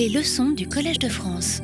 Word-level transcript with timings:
Les 0.00 0.08
leçons 0.08 0.52
du 0.52 0.66
Collège 0.66 0.98
de 0.98 1.10
France. 1.10 1.60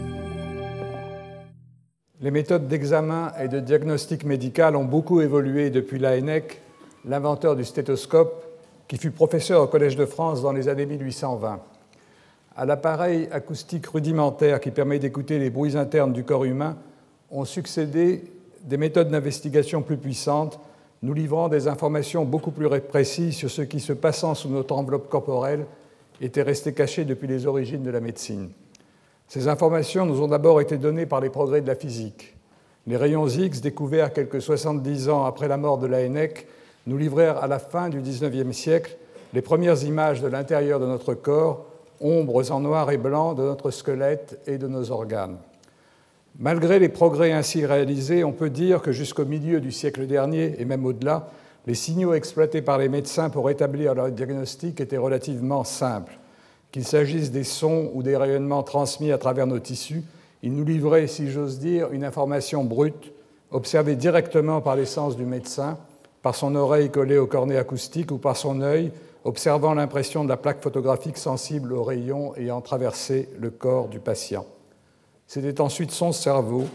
Les 2.20 2.31
méthodes 2.31 2.69
d'examen 2.69 3.32
et 3.43 3.48
de 3.48 3.60
diagnostic 3.60 4.24
médical 4.27 4.77
ont 4.77 4.85
beaucoup 4.85 5.22
évolué 5.22 5.71
depuis 5.71 5.98
Laennec, 5.98 6.61
l'inventeur 7.07 7.57
du 7.57 7.64
stéthoscope, 7.64 8.45
qui 8.88 8.99
fut 8.99 9.11
professeur 9.11 9.62
au 9.62 9.67
Collège 9.69 9.96
de 9.96 10.04
France 10.04 10.43
dans 10.43 10.53
les 10.53 10.69
années 10.69 10.85
1820. 10.85 11.61
À 12.54 12.67
l'appareil 12.67 13.27
acoustique 13.33 13.86
rudimentaire 13.86 14.61
qui 14.61 14.71
permet 14.71 14.98
d'écouter 14.98 15.39
les 15.39 15.48
bruits 15.48 15.79
internes 15.79 16.12
du 16.12 16.23
corps 16.23 16.45
humain 16.45 16.77
ont 17.30 17.46
succédé 17.46 18.23
des 18.64 18.77
méthodes 18.77 19.09
d'investigation 19.09 19.80
plus 19.80 19.96
puissantes, 19.96 20.61
nous 21.00 21.14
livrant 21.14 21.48
des 21.48 21.68
informations 21.68 22.27
beaucoup 22.27 22.50
plus 22.50 22.68
précises 22.80 23.34
sur 23.34 23.50
ce 23.50 23.62
qui 23.62 23.80
se 23.80 23.95
passant 23.95 24.34
sous 24.34 24.50
notre 24.50 24.75
enveloppe 24.75 25.09
corporelle 25.09 25.64
était 26.21 26.43
resté 26.43 26.73
caché 26.73 27.05
depuis 27.05 27.29
les 27.29 27.46
origines 27.46 27.82
de 27.82 27.91
la 27.91 28.01
médecine. 28.01 28.51
Ces 29.29 29.49
informations 29.49 30.07
nous 30.07 30.23
ont 30.23 30.29
d'abord 30.29 30.61
été 30.61 30.79
données 30.79 31.07
par 31.07 31.21
les 31.21 31.31
progrès 31.31 31.61
de 31.61 31.67
la 31.67 31.75
physique. 31.75 32.36
Les 32.86 32.96
rayons 32.96 33.27
X, 33.27 33.60
découverts 33.60 34.12
quelques 34.12 34.40
70 34.40 35.09
ans 35.09 35.24
après 35.24 35.48
la 35.48 35.56
mort 35.56 35.78
de 35.78 35.87
Laennec, 35.87 36.46
nous 36.87 36.96
livrèrent 36.96 37.42
à 37.42 37.48
la 37.48 37.59
fin 37.59 37.88
du 37.88 38.00
XIXe 38.00 38.56
siècle 38.56 38.96
les 39.34 39.42
premières 39.42 39.82
images 39.82 40.23
de 40.23 40.28
l'intérieur 40.28 40.78
de 40.78 40.87
notre 40.87 41.14
corps, 41.14 41.66
ombres 42.00 42.51
en 42.52 42.60
noir 42.60 42.90
et 42.92 42.96
blanc 42.96 43.34
de 43.34 43.42
notre 43.42 43.70
squelette 43.70 44.38
et 44.46 44.59
de 44.59 44.68
nos 44.68 44.92
organes. 44.92 45.38
Malgré 46.38 46.78
les 46.78 46.88
progrès 46.88 47.32
ainsi 47.32 47.64
réalisés, 47.66 48.23
on 48.23 48.32
peut 48.32 48.51
dire 48.51 48.82
que 48.82 48.92
jusqu'au 48.92 49.24
milieu 49.24 49.60
du 49.60 49.73
siècle 49.73 50.06
dernier, 50.06 50.54
et 50.60 50.64
même 50.64 50.84
au-delà, 50.84 51.30
les 51.66 51.74
signaux 51.74 52.14
exploités 52.14 52.62
par 52.62 52.78
les 52.78 52.88
médecins 52.88 53.28
pour 53.28 53.50
établir 53.50 53.94
leur 53.94 54.10
diagnostic 54.10 54.80
étaient 54.80 54.96
relativement 54.96 55.64
simples. 55.64 56.18
Qu'il 56.70 56.84
s'agisse 56.84 57.30
des 57.30 57.44
sons 57.44 57.90
ou 57.94 58.02
des 58.02 58.16
rayonnements 58.16 58.62
transmis 58.62 59.12
à 59.12 59.18
travers 59.18 59.46
nos 59.46 59.58
tissus, 59.58 60.04
ils 60.42 60.52
nous 60.52 60.64
livraient, 60.64 61.06
si 61.06 61.30
j'ose 61.30 61.58
dire, 61.58 61.90
une 61.92 62.04
information 62.04 62.62
brute, 62.62 63.12
observée 63.50 63.96
directement 63.96 64.61
par 64.61 64.77
l'essence 64.77 65.17
du 65.17 65.25
médecin, 65.25 65.78
par 66.23 66.34
son 66.34 66.55
oreille 66.55 66.91
collée 66.91 67.19
au 67.19 67.27
cornet 67.27 67.56
acoustique 67.56 68.12
ou 68.12 68.19
par 68.19 68.36
son 68.36 68.61
œil, 68.61 68.92
observant 69.25 69.75
l'impression 69.75 70.23
de 70.23 70.28
la 70.28 70.36
plaque 70.36 70.62
photographique 70.62 71.19
sensible 71.19 71.73
aux 71.73 71.83
rayons 71.83 72.36
ayant 72.36 72.61
traversé 72.61 73.28
le 73.39 73.51
corps 73.51 73.89
du 73.89 73.98
patient. 73.98 74.47
C'était 75.27 75.61
ensuite 75.61 75.91
son 75.91 76.12
cerveau, 76.12 76.67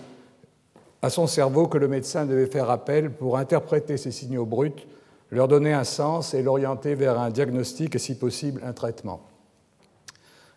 à 1.02 1.10
son 1.10 1.28
cerveau 1.28 1.68
que 1.68 1.78
le 1.78 1.88
médecin 1.88 2.26
devait 2.26 2.46
faire 2.46 2.70
appel 2.70 3.12
pour 3.12 3.38
interpréter 3.38 3.98
ces 3.98 4.12
signaux 4.12 4.46
bruts, 4.46 4.88
leur 5.32 5.48
donner 5.48 5.74
un 5.74 5.84
sens 5.84 6.34
et 6.34 6.44
l'orienter 6.44 6.96
vers 6.96 7.20
un 7.20 7.30
diagnostic 7.30 7.96
et, 7.96 8.00
si 8.00 8.18
possible, 8.18 8.62
un 8.66 8.74
traitement. 8.74 9.22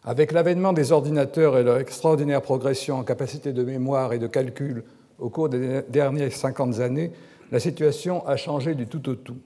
Avec 0.05 0.33
l'avènement 0.33 0.75
des 0.75 0.93
ordinateurs 0.93 1.57
et 1.57 1.63
leur 1.63 1.79
extraordinaire 1.79 2.43
progression 2.43 2.99
en 2.99 3.05
capacité 3.05 3.53
de 3.53 3.63
mémoire 3.63 4.13
et 4.13 4.19
de 4.19 4.27
calcul 4.27 4.85
au 5.19 5.31
cours 5.31 5.49
des 5.49 5.83
dernières 5.89 6.33
50 6.33 6.81
années, 6.81 7.13
la 7.51 7.61
situation 7.61 8.27
a 8.27 8.37
changé 8.37 8.75
du 8.75 8.87
tout 8.87 9.09
au 9.09 9.15
tout. 9.15 9.39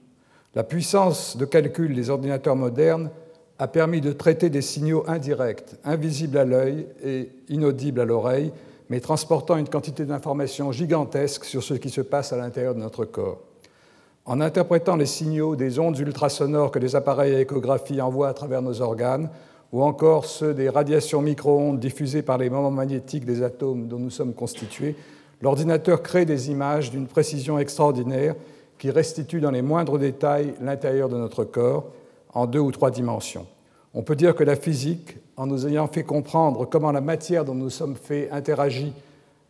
La 0.55 0.63
puissance 0.63 1.37
de 1.37 1.45
calcul 1.45 1.95
des 1.95 2.09
ordinateurs 2.09 2.55
modernes 2.55 3.09
a 3.59 3.67
permis 3.67 4.01
de 4.01 4.11
traiter 4.11 4.49
des 4.49 4.61
signaux 4.61 5.03
indirects, 5.07 5.75
invisibles 5.83 6.37
à 6.37 6.45
l'œil 6.45 6.87
et 7.03 7.29
inaudibles 7.49 8.01
à 8.01 8.05
l'oreille, 8.05 8.51
mais 8.89 8.99
transportant 8.99 9.57
une 9.57 9.69
quantité 9.69 10.05
d'informations 10.05 10.71
gigantesques 10.71 11.45
sur 11.45 11.63
ce 11.63 11.75
qui 11.75 11.89
se 11.89 12.01
passe 12.01 12.33
à 12.33 12.37
l'intérieur 12.37 12.75
de 12.75 12.79
notre 12.79 13.05
corps. 13.05 13.39
En 14.25 14.41
interprétant 14.41 14.95
les 14.95 15.05
signaux 15.05 15.55
des 15.55 15.79
ondes 15.79 15.97
ultrasonores 15.97 16.71
que 16.71 16.79
les 16.79 16.95
appareils 16.95 17.35
à 17.35 17.41
échographie 17.41 18.01
envoient 18.01 18.29
à 18.29 18.33
travers 18.33 18.61
nos 18.61 18.81
organes, 18.81 19.29
ou 19.71 19.83
encore 19.83 20.25
ceux 20.25 20.53
des 20.53 20.69
radiations 20.69 21.21
micro-ondes 21.21 21.79
diffusées 21.79 22.23
par 22.23 22.37
les 22.37 22.49
moments 22.49 22.71
magnétiques 22.71 23.25
des 23.25 23.43
atomes 23.43 23.87
dont 23.87 23.99
nous 23.99 24.09
sommes 24.09 24.33
constitués, 24.33 24.95
l'ordinateur 25.41 26.01
crée 26.01 26.25
des 26.25 26.49
images 26.49 26.91
d'une 26.91 27.07
précision 27.07 27.59
extraordinaire 27.59 28.35
qui 28.79 28.89
restituent 28.89 29.41
dans 29.41 29.51
les 29.51 29.61
moindres 29.61 29.99
détails 29.99 30.53
l'intérieur 30.61 31.09
de 31.09 31.17
notre 31.17 31.43
corps 31.43 31.85
en 32.33 32.47
deux 32.47 32.59
ou 32.59 32.71
trois 32.71 32.91
dimensions. 32.91 33.45
On 33.93 34.03
peut 34.03 34.15
dire 34.15 34.35
que 34.35 34.43
la 34.43 34.55
physique, 34.55 35.17
en 35.39 35.47
nous 35.47 35.65
ayant 35.65 35.87
fait 35.87 36.03
comprendre 36.03 36.65
comment 36.65 36.91
la 36.91 36.99
matière 36.99 37.45
dont 37.45 37.55
nous 37.55 37.69
sommes 37.69 37.95
faits 37.95 38.27
interagit 38.33 38.91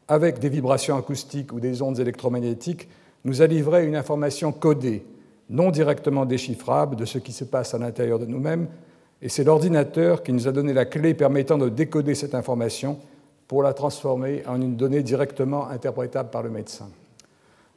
avec 0.08 0.38
des 0.38 0.48
vibrations 0.48 0.96
acoustiques 0.96 1.52
ou 1.52 1.60
des 1.60 1.82
ondes 1.82 2.00
électromagnétiques, 2.00 2.88
nous 3.26 3.42
a 3.42 3.48
livré 3.48 3.88
une 3.88 3.96
information 3.96 4.52
codée, 4.52 5.04
non 5.50 5.72
directement 5.72 6.28
déchiffrable 6.28 6.96
de 6.96 7.06
ce 7.06 7.18
qui 7.18 7.32
se 7.32 7.44
passe 7.44 7.74
à 7.74 7.80
l'intérieur 7.80 8.20
de 8.20 8.28
nous-mêmes, 8.28 8.68
et 9.24 9.30
c'est 9.30 9.44
l'ordinateur 9.44 10.22
qui 10.22 10.32
nous 10.32 10.48
a 10.48 10.52
donné 10.52 10.74
la 10.74 10.86
clé 10.86 11.16
permettant 11.16 11.58
de 11.58 11.70
décoder 11.70 12.14
cette 12.14 12.36
information 12.36 13.00
pour 13.48 13.64
la 13.64 13.74
transformer 13.74 14.44
en 14.46 14.62
une 14.62 14.76
donnée 14.76 15.02
directement 15.02 15.70
interprétable 15.70 16.30
par 16.30 16.44
le 16.44 16.52
médecin. 16.52 16.88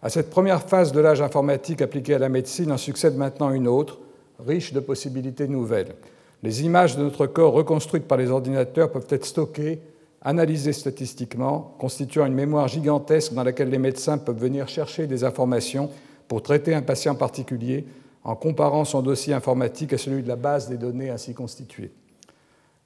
À 0.02 0.10
cette 0.10 0.28
première 0.28 0.62
phase 0.62 0.92
de 0.92 1.00
l'âge 1.00 1.22
informatique 1.22 1.80
appliquée 1.80 2.14
à 2.14 2.18
la 2.18 2.28
médecine 2.28 2.72
en 2.72 2.76
succède 2.76 3.16
maintenant 3.16 3.50
une 3.52 3.68
autre, 3.68 4.00
riche 4.38 4.74
de 4.74 4.80
possibilités 4.80 5.48
nouvelles. 5.48 5.94
Les 6.42 6.64
images 6.64 6.96
de 6.96 7.02
notre 7.02 7.26
corps 7.26 7.52
reconstruites 7.52 8.08
par 8.08 8.18
les 8.18 8.30
ordinateurs 8.30 8.90
peuvent 8.90 9.06
être 9.10 9.24
stockées, 9.24 9.80
analysées 10.22 10.72
statistiquement, 10.72 11.74
constituant 11.78 12.26
une 12.26 12.34
mémoire 12.34 12.68
gigantesque 12.68 13.32
dans 13.32 13.44
laquelle 13.44 13.70
les 13.70 13.78
médecins 13.78 14.18
peuvent 14.18 14.38
venir 14.38 14.68
chercher 14.68 15.06
des 15.06 15.24
informations 15.24 15.90
pour 16.26 16.42
traiter 16.42 16.74
un 16.74 16.82
patient 16.82 17.14
particulier 17.14 17.86
en 18.24 18.34
comparant 18.36 18.84
son 18.84 19.02
dossier 19.02 19.34
informatique 19.34 19.92
à 19.92 19.98
celui 19.98 20.22
de 20.22 20.28
la 20.28 20.36
base 20.36 20.68
des 20.68 20.76
données 20.76 21.10
ainsi 21.10 21.34
constituée. 21.34 21.92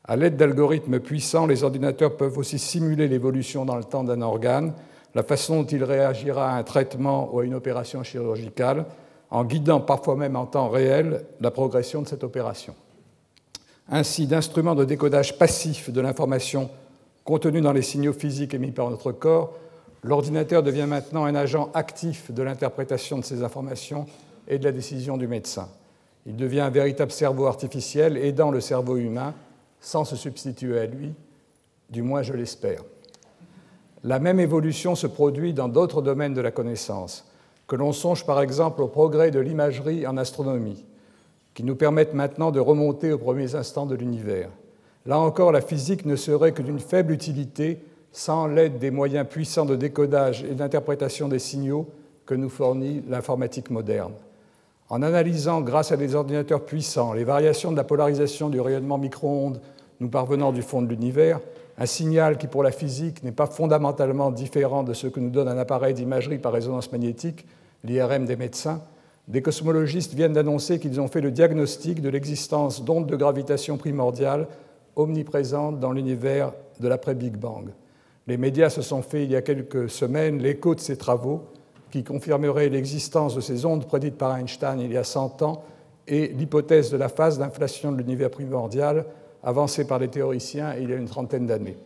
À 0.05 0.17
l'aide 0.17 0.37
d'algorithmes 0.37 1.01
puissants, 1.01 1.47
les 1.47 1.65
ordinateurs 1.65 2.17
peuvent 2.17 2.39
aussi 2.39 2.59
simuler 2.59 3.09
l'évolution 3.09 3.65
dans 3.65 3.77
le 3.77 3.85
temps 3.85 4.05
d'un 4.05 4.23
organe, 4.23 4.73
la 5.15 5.23
façon 5.23 5.63
dont 5.63 5.67
il 5.67 5.83
réagira 5.83 6.53
à 6.53 6.57
un 6.57 6.63
traitement 6.63 7.35
ou 7.35 7.41
à 7.41 7.45
une 7.45 7.55
opération 7.55 8.03
chirurgicale, 8.03 8.87
en 9.31 9.45
guidant 9.45 9.81
parfois 9.81 10.15
même 10.15 10.37
en 10.37 10.47
temps 10.47 10.69
réel 10.69 11.25
la 11.41 11.51
progression 11.51 12.03
de 12.03 12.09
cette 12.09 12.23
opération. 12.23 12.75
Ainsi, 13.89 14.27
d'instruments 14.27 14.75
de 14.75 14.85
décodage 14.85 15.39
passif 15.39 15.91
de 15.91 16.01
l'information 16.01 16.71
contenue 17.25 17.61
dans 17.61 17.73
les 17.73 17.83
signaux 17.83 18.13
physiques 18.13 18.55
émis 18.55 18.73
par 18.73 18.91
notre 18.91 19.13
corps, 19.13 19.55
l'ordinateur 20.03 20.63
devient 20.63 20.87
maintenant 20.89 21.25
un 21.25 21.35
agent 21.35 21.71
actif 21.75 22.31
de 22.33 22.43
l'interprétation 22.43 23.19
de 23.19 23.25
ces 23.25 23.43
informations 23.43 24.07
et 24.49 24.59
de 24.59 24.65
la 24.65 24.73
décision 24.73 25.17
du 25.17 25.27
médecin. 25.27 25.69
Il 26.27 26.37
devient 26.37 26.61
un 26.61 26.71
véritable 26.71 27.13
cerveau 27.13 27.47
artificiel 27.47 28.17
aidant 28.17 28.51
le 28.51 28.61
cerveau 28.61 28.97
humain 28.97 29.35
sans 29.81 30.05
se 30.05 30.17
substituer 30.17 30.79
à 30.79 30.87
lui, 30.87 31.15
du 31.91 32.03
moins 32.03 32.23
je 32.23 32.33
l'espère. 32.33 32.83
La 34.03 34.19
même 34.19 34.41
évolution 34.41 34.95
se 34.95 35.07
produit 35.07 35.53
dans 35.53 35.69
d'autres 35.69 36.03
domaines 36.03 36.35
de 36.35 36.41
la 36.41 36.51
connaissance 36.51 37.25
que 37.67 37.77
l'on 37.77 37.93
songe 37.93 38.25
par 38.25 38.41
exemple 38.41 38.83
au 38.83 38.89
progrès 38.89 39.31
de 39.31 39.41
l'imagerie 39.41 40.07
en 40.07 40.17
astronomie, 40.17 40.85
qui 41.57 41.65
nous 41.65 41.75
permettent 41.75 42.13
maintenant 42.13 42.51
de 42.51 42.61
remonter 42.61 43.13
aux 43.13 43.19
premiers 43.19 43.55
instants 43.55 43.87
de 43.87 43.95
l'univers. 43.95 44.51
Là 45.07 45.19
encore, 45.19 45.53
la 45.53 45.63
physique 45.63 46.05
ne 46.05 46.15
serait 46.15 46.53
que 46.53 46.61
d'une 46.61 46.79
faible 46.79 47.15
utilité 47.15 47.83
sans 48.13 48.47
l'aide 48.47 48.79
des 48.79 48.91
moyens 48.91 49.27
puissants 49.27 49.65
de 49.65 49.75
décodage 49.75 50.45
et 50.45 50.55
d'interprétation 50.55 51.29
des 51.29 51.39
signaux 51.39 51.89
que 52.27 52.35
nous 52.35 52.51
fournit 52.51 53.03
l'informatique 53.09 53.71
moderne. 53.71 54.13
En 54.91 55.01
analysant, 55.01 55.63
grâce 55.63 55.93
à 55.93 55.97
des 55.97 56.15
ordinateurs 56.15 56.63
puissants, 56.63 57.15
les 57.15 57.25
variations 57.25 57.73
de 57.73 57.77
la 57.79 57.85
polarisation 57.85 58.51
du 58.51 58.61
rayonnement 58.61 58.99
micro-ondes 58.99 59.63
nous 60.01 60.11
parvenant 60.11 60.53
du 60.53 60.61
fond 60.61 60.83
de 60.83 60.89
l'univers, 60.89 61.41
un 61.79 61.87
signal 61.87 62.37
qui 62.37 62.49
pour 62.49 62.65
la 62.65 62.71
physique 62.71 63.23
n'est 63.23 63.33
pas 63.33 63.47
fondamentalement 63.47 64.31
différent 64.31 64.83
de 64.83 64.93
ce 64.93 65.07
que 65.07 65.21
nous 65.21 65.31
donne 65.31 65.49
un 65.49 65.57
appareil 65.57 65.95
d'imagerie 65.95 66.39
par 66.39 66.53
résonance 66.53 66.93
magnétique, 66.93 67.47
l'IRM 67.83 68.27
des 68.27 68.37
médecins, 68.37 68.83
des 69.29 69.43
cosmologistes 69.43 70.15
viennent 70.15 70.35
d'annoncer 70.35 70.79
qu'ils 70.79 71.01
ont 71.01 71.09
fait 71.09 71.21
le 71.21 71.33
diagnostic 71.33 72.01
de 72.01 72.09
l'existence 72.09 72.85
d'ondes 72.85 73.07
de 73.07 73.17
gravitation 73.17 73.77
primordiales 73.77 74.47
omniprésentes 74.95 75.81
dans 75.81 75.93
l'univers 75.93 76.53
de 76.81 76.89
l'après-Big 76.89 77.37
Bang. 77.37 77.71
Les 78.27 78.37
médias 78.37 78.71
se 78.71 78.83
sont 78.83 79.03
fait 79.03 79.25
il 79.25 79.31
y 79.31 79.37
a 79.37 79.43
quelques 79.43 79.91
semaines 79.91 80.41
l'écho 80.41 80.75
de 80.75 80.81
ces 80.81 80.97
travaux 80.97 81.43
qui 81.91 82.05
confirmeraient 82.05 82.69
l'existence 82.69 83.35
de 83.35 83.41
ces 83.41 83.65
ondes 83.65 83.87
prédites 83.87 84.17
par 84.17 84.37
Einstein 84.37 84.81
il 84.81 84.93
y 84.93 84.97
a 84.97 85.05
100 85.05 85.43
ans 85.43 85.65
et 86.09 86.29
l'hypothèse 86.29 86.91
de 86.91 86.97
la 86.97 87.09
phase 87.09 87.39
d'inflation 87.39 87.93
de 87.93 87.99
l'univers 87.99 88.31
primordial 88.31 89.07
avancée 89.43 89.87
par 89.87 89.99
les 89.99 90.09
théoriciens 90.09 90.75
il 90.75 90.91
y 90.91 90.93
a 90.93 90.97
une 90.97 91.09
trentaine 91.09 91.47
d'années. 91.47 91.77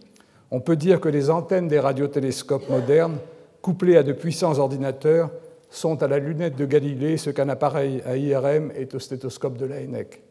On 0.50 0.60
peut 0.60 0.76
dire 0.76 1.00
que 1.00 1.08
les 1.08 1.30
antennes 1.30 1.68
des 1.68 1.78
radiotélescopes 1.78 2.68
modernes, 2.68 3.18
couplées 3.62 3.96
à 3.96 4.02
de 4.02 4.12
puissants 4.12 4.58
ordinateurs, 4.58 5.30
sont 5.70 6.02
à 6.02 6.08
la 6.08 6.18
lunette 6.18 6.56
de 6.56 6.66
Galilée 6.66 7.16
ce 7.16 7.30
qu'un 7.30 7.48
appareil 7.48 8.02
à 8.04 8.16
IRM 8.16 8.72
est 8.74 8.94
au 8.94 8.98
stéthoscope 8.98 9.56
de 9.56 9.66
Laennec. 9.66 10.22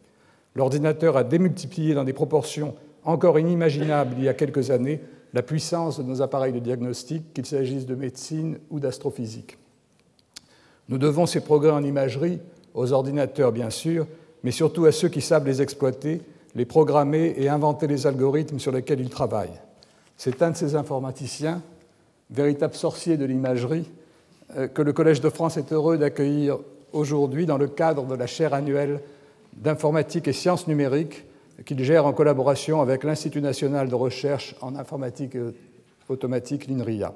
L'ordinateur 0.56 1.18
a 1.18 1.24
démultiplié 1.24 1.94
dans 1.94 2.04
des 2.04 2.14
proportions 2.14 2.76
encore 3.04 3.40
inimaginables 3.40 4.16
il 4.18 4.26
y 4.26 4.30
a 4.30 4.34
quelques 4.34 4.72
années 4.72 5.02
la 5.34 5.42
puissance 5.42 6.00
de 6.00 6.04
nos 6.04 6.22
appareils 6.22 6.54
de 6.54 6.60
diagnostic, 6.60 7.34
qu'il 7.34 7.46
s'agisse 7.46 7.86
de 7.86 7.96
médecine 7.96 8.58
ou 8.70 8.80
d'astrophysique. 8.80 9.58
Nous 10.90 10.98
devons 10.98 11.26
ces 11.26 11.42
progrès 11.42 11.72
en 11.72 11.84
imagerie 11.84 12.40
aux 12.74 12.92
ordinateurs, 12.92 13.52
bien 13.52 13.70
sûr, 13.70 14.08
mais 14.44 14.52
surtout 14.52 14.86
à 14.86 14.92
ceux 14.92 15.10
qui 15.10 15.22
savent 15.22 15.46
les 15.46 15.62
exploiter 15.62 16.22
les 16.56 16.66
programmer 16.66 17.36
et 17.38 17.48
inventer 17.48 17.88
les 17.88 18.08
algorithmes 18.08 18.60
sur 18.60 18.72
lesquels 18.72 19.00
il 19.00 19.10
travaille. 19.10 19.54
C'est 20.18 20.42
un 20.42 20.52
de 20.52 20.58
ces 20.58 20.76
informaticiens, 20.76 21.62
véritable 22.30 22.74
sorcier 22.74 23.18
de 23.18 23.26
l'imagerie, 23.26 23.90
que 24.74 24.82
le 24.82 24.94
Collège 24.94 25.22
de 25.22 25.30
France 25.30 25.58
est 25.58 25.72
heureux 25.72 25.98
d'accueillir 25.98 26.58
aujourd'hui 26.94 27.46
dans 27.46 27.58
le 27.58 27.68
cadre 27.68 28.06
de 28.06 28.16
la 28.16 28.28
chaire 28.28 28.54
annuelle 28.54 29.00
d'informatique 29.54 30.28
et 30.28 30.34
sciences 30.34 30.68
numériques 30.68 31.26
qu'il 31.66 31.84
gère 31.84 32.06
en 32.06 32.14
collaboration 32.14 32.82
avec 32.82 33.04
l'Institut 33.04 33.42
national 33.42 33.90
de 33.90 33.96
recherche 33.96 34.56
en 34.62 34.76
informatique 34.76 35.38
automatique, 36.08 36.68
l'INRIA. 36.68 37.14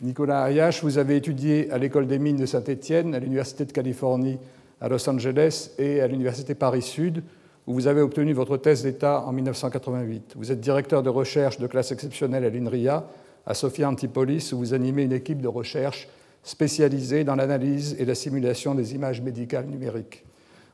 Nicolas 0.00 0.42
Arias, 0.42 0.80
vous 0.82 0.98
avez 0.98 1.16
étudié 1.16 1.70
à 1.70 1.78
l'École 1.78 2.06
des 2.06 2.18
mines 2.18 2.36
de 2.36 2.46
Saint-Étienne, 2.46 3.14
à 3.14 3.18
l'Université 3.18 3.64
de 3.64 3.72
Californie 3.72 4.38
à 4.80 4.88
Los 4.88 5.08
Angeles 5.08 5.72
et 5.78 6.00
à 6.00 6.06
l'Université 6.06 6.54
Paris-Sud, 6.54 7.24
où 7.66 7.74
vous 7.74 7.86
avez 7.88 8.00
obtenu 8.00 8.32
votre 8.32 8.56
thèse 8.56 8.84
d'État 8.84 9.24
en 9.26 9.32
1988. 9.32 10.34
Vous 10.36 10.52
êtes 10.52 10.60
directeur 10.60 11.02
de 11.02 11.10
recherche 11.10 11.58
de 11.58 11.66
classe 11.66 11.90
exceptionnelle 11.90 12.44
à 12.44 12.50
l'INRIA, 12.50 13.08
à 13.44 13.54
Sophia 13.54 13.88
Antipolis, 13.88 14.52
où 14.52 14.58
vous 14.58 14.72
animez 14.72 15.02
une 15.02 15.12
équipe 15.12 15.40
de 15.40 15.48
recherche 15.48 16.08
spécialisée 16.42 17.24
dans 17.24 17.34
l'analyse 17.34 17.96
et 17.98 18.04
la 18.04 18.14
simulation 18.14 18.74
des 18.74 18.94
images 18.94 19.20
médicales 19.20 19.66
numériques. 19.66 20.24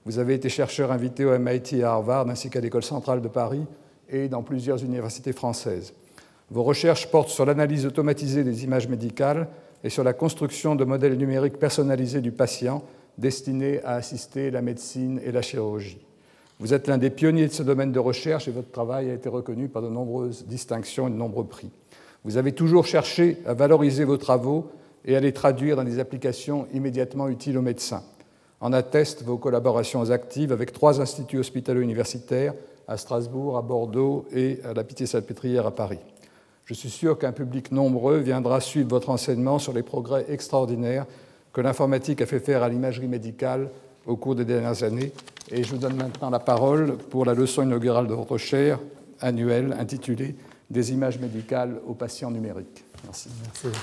Vous 0.05 0.19
avez 0.19 0.35
été 0.35 0.49
chercheur 0.49 0.93
invité 0.93 1.25
au 1.25 1.39
MIT 1.39 1.79
et 1.79 1.83
à 1.83 1.93
Harvard, 1.93 2.29
ainsi 2.29 2.51
qu'à 2.51 2.61
l'École 2.61 2.83
centrale 2.83 3.23
de 3.23 3.29
Paris 3.29 3.65
et 4.11 4.29
dans 4.29 4.43
plusieurs 4.43 4.85
universités 4.85 5.33
françaises. 5.33 5.95
Vos 6.51 6.63
recherches 6.63 7.11
portent 7.11 7.31
sur 7.31 7.47
l'analyse 7.47 7.87
automatisée 7.87 8.45
des 8.45 8.65
images 8.65 8.87
médicales 8.87 9.49
et 9.83 9.89
sur 9.89 10.05
la 10.05 10.13
construction 10.13 10.75
de 10.75 10.85
modèles 10.85 11.17
numériques 11.17 11.59
personnalisés 11.59 12.21
du 12.21 12.33
patient 12.33 12.83
destinés 13.17 13.83
à 13.83 13.95
assister 13.95 14.51
la 14.51 14.61
médecine 14.61 15.21
et 15.25 15.33
la 15.33 15.43
chirurgie. 15.43 16.05
Vous 16.61 16.73
êtes 16.73 16.87
l'un 16.87 16.99
des 16.99 17.11
pionniers 17.11 17.49
de 17.49 17.53
ce 17.53 17.63
domaine 17.63 17.93
de 17.93 17.99
recherche 17.99 18.47
et 18.47 18.53
votre 18.53 18.71
travail 18.71 19.11
a 19.11 19.15
été 19.15 19.29
reconnu 19.29 19.69
par 19.69 19.83
de 19.83 19.89
nombreuses 19.89 20.45
distinctions 20.47 21.09
et 21.09 21.11
de 21.11 21.17
nombreux 21.17 21.47
prix. 21.47 21.71
Vous 22.25 22.37
avez 22.37 22.53
toujours 22.53 22.87
cherché 22.87 23.39
à 23.47 23.55
valoriser 23.55 24.05
vos 24.05 24.17
travaux 24.17 24.71
et 25.05 25.17
à 25.17 25.21
les 25.21 25.33
traduire 25.33 25.77
dans 25.77 25.85
des 25.85 25.99
applications 25.99 26.67
immédiatement 26.73 27.29
utiles 27.29 27.59
aux 27.59 27.63
médecins. 27.63 28.03
En 28.61 28.73
attestent 28.73 29.23
vos 29.23 29.37
collaborations 29.37 30.11
actives 30.11 30.53
avec 30.53 30.73
trois 30.73 31.01
instituts 31.01 31.39
hospitalo-universitaires 31.39 32.55
à 32.89 32.97
Strasbourg, 32.97 33.57
à 33.57 33.63
Bordeaux 33.63 34.27
et 34.33 34.61
à 34.65 34.73
la 34.73 34.85
Pitié-Salpêtrière 34.85 35.67
à 35.67 35.71
Paris. 35.71 35.99
Je 36.65 36.73
suis 36.73 36.91
sûr 36.91 37.19
qu'un 37.19 37.33
public 37.33 37.73
nombreux 37.73 38.19
viendra 38.19 38.61
suivre 38.61 38.89
votre 38.89 39.11
enseignement 39.11 39.59
sur 39.59 39.75
les 39.75 39.83
progrès 39.83 40.25
extraordinaires 40.29 41.05
que 41.53 41.61
l'informatique 41.61 42.23
a 42.23 42.27
fait 42.27 42.41
faire 42.41 42.63
à 42.63 42.69
l'imagerie 42.69 43.07
médicale 43.07 43.69
au 44.07 44.17
cours 44.17 44.35
des 44.35 44.45
dernières 44.45 44.83
années. 44.83 45.13
Et 45.51 45.63
je 45.63 45.71
vous 45.71 45.79
donne 45.79 45.97
maintenant 45.97 46.31
la 46.31 46.39
parole 46.39 46.97
pour 46.97 47.25
la 47.25 47.35
leçon 47.35 47.63
inaugurale 47.63 48.07
de 48.07 48.15
votre 48.15 48.39
chaire 48.39 48.79
annuelle 49.21 49.77
intitulée 49.79 50.35
Des 50.71 50.93
images 50.93 51.19
médicales 51.19 51.81
aux 51.87 51.95
patients 51.95 52.31
numériques. 52.31 52.85
Merci. 53.05 53.29
Merci. 53.43 53.79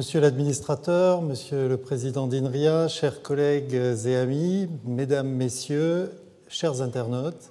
Monsieur 0.00 0.20
l'administrateur, 0.20 1.20
monsieur 1.20 1.68
le 1.68 1.76
président 1.76 2.26
d'INRIA, 2.26 2.88
chers 2.88 3.20
collègues 3.20 3.74
et 4.06 4.16
amis, 4.16 4.66
mesdames, 4.86 5.28
messieurs, 5.28 6.10
chers 6.48 6.80
internautes, 6.80 7.50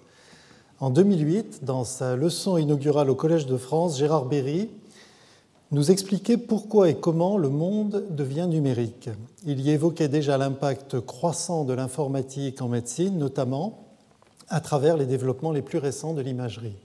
en 0.80 0.90
2008, 0.90 1.64
dans 1.64 1.84
sa 1.84 2.16
leçon 2.16 2.58
inaugurale 2.58 3.12
au 3.12 3.14
Collège 3.14 3.46
de 3.46 3.56
France, 3.56 4.00
Gérard 4.00 4.26
Berry 4.26 4.72
nous 5.70 5.92
expliquait 5.92 6.38
pourquoi 6.38 6.90
et 6.90 6.96
comment 6.96 7.38
le 7.38 7.50
monde 7.50 8.08
devient 8.10 8.48
numérique. 8.50 9.12
Il 9.46 9.60
y 9.60 9.70
évoquait 9.70 10.08
déjà 10.08 10.40
l'impact 10.40 11.02
croissant 11.02 11.66
de 11.66 11.74
l'informatique 11.74 12.64
en 12.64 12.68
médecine, 12.68 13.20
notamment 13.20 13.86
à 14.48 14.60
travers 14.60 14.98
les 14.98 15.06
développements 15.06 15.52
les 15.52 15.62
plus 15.62 15.78
récents 15.78 16.16
de 16.16 16.22
l'imagerie. 16.24 16.78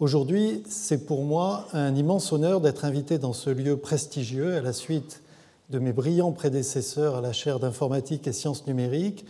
Aujourd'hui, 0.00 0.62
c'est 0.66 1.04
pour 1.04 1.24
moi 1.24 1.66
un 1.74 1.94
immense 1.94 2.32
honneur 2.32 2.62
d'être 2.62 2.86
invité 2.86 3.18
dans 3.18 3.34
ce 3.34 3.50
lieu 3.50 3.76
prestigieux 3.76 4.54
à 4.54 4.62
la 4.62 4.72
suite 4.72 5.20
de 5.68 5.78
mes 5.78 5.92
brillants 5.92 6.32
prédécesseurs 6.32 7.16
à 7.16 7.20
la 7.20 7.34
chaire 7.34 7.60
d'informatique 7.60 8.26
et 8.26 8.32
sciences 8.32 8.66
numériques 8.66 9.26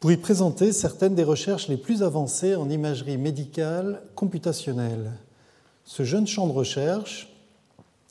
pour 0.00 0.10
y 0.10 0.16
présenter 0.16 0.72
certaines 0.72 1.14
des 1.14 1.22
recherches 1.22 1.68
les 1.68 1.76
plus 1.76 2.02
avancées 2.02 2.56
en 2.56 2.68
imagerie 2.68 3.18
médicale 3.18 4.02
computationnelle. 4.16 5.12
Ce 5.84 6.02
jeune 6.02 6.26
champ 6.26 6.48
de 6.48 6.52
recherche, 6.52 7.32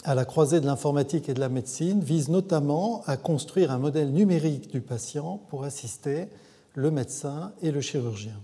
à 0.05 0.15
la 0.15 0.23
croisée 0.23 0.61
de 0.61 0.65
l'informatique 0.65 1.27
et 1.27 1.33
de 1.33 1.41
la 1.41 1.49
médecine, 1.49 1.99
vise 1.99 2.29
notamment 2.29 3.03
à 3.07 3.17
construire 3.17 3.71
un 3.71 3.77
modèle 3.77 4.13
numérique 4.13 4.71
du 4.71 4.79
patient 4.79 5.41
pour 5.49 5.65
assister 5.65 6.29
le 6.75 6.91
médecin 6.91 7.51
et 7.61 7.71
le 7.71 7.81
chirurgien. 7.81 8.39